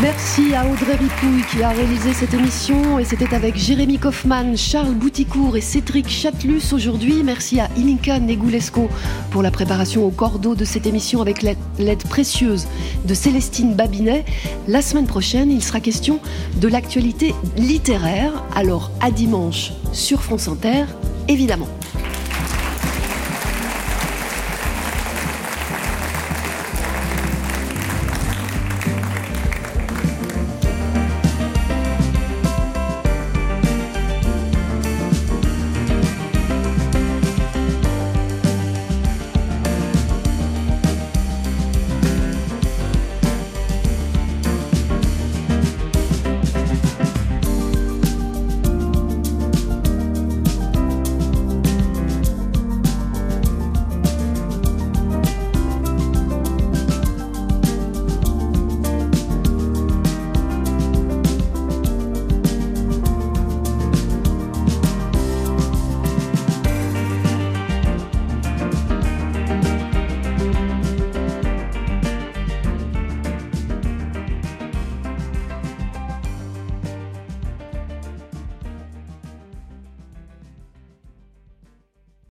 Merci 0.05 0.55
à 0.55 0.66
Audrey 0.66 0.96
Ripouille 0.96 1.42
qui 1.50 1.62
a 1.62 1.70
réalisé 1.70 2.12
cette 2.12 2.34
émission 2.34 2.98
et 2.98 3.07
c'était 3.07 3.34
avec 3.34 3.57
Jérémy 3.57 3.98
Kaufmann, 3.98 4.55
Charles 4.55 4.92
Bouticourt 4.92 5.57
et 5.57 5.62
Cédric 5.62 6.11
Chatelus 6.11 6.74
aujourd'hui. 6.74 7.22
Merci 7.22 7.59
à 7.59 7.70
Ilinka 7.78 8.20
Negulesco 8.20 8.90
pour 9.30 9.42
la 9.42 9.50
préparation 9.50 10.05
au 10.05 10.11
cordeau 10.11 10.55
de 10.55 10.66
cette 10.66 10.84
émission 10.86 11.22
avec 11.22 11.40
l'aide 11.40 12.05
précieuse 12.07 12.66
de 13.07 13.14
Célestine 13.14 13.72
Babinet. 13.72 14.26
La 14.68 14.82
semaine 14.82 15.07
prochaine, 15.07 15.50
il 15.50 15.62
sera 15.62 15.80
question 15.80 16.20
de 16.61 16.68
l'actualité 16.68 17.34
littéraire. 17.57 18.44
Alors 18.55 18.90
à 19.00 19.11
dimanche 19.11 19.72
sur 19.94 20.22
France 20.22 20.48
Inter, 20.48 20.84
évidemment. 21.28 21.68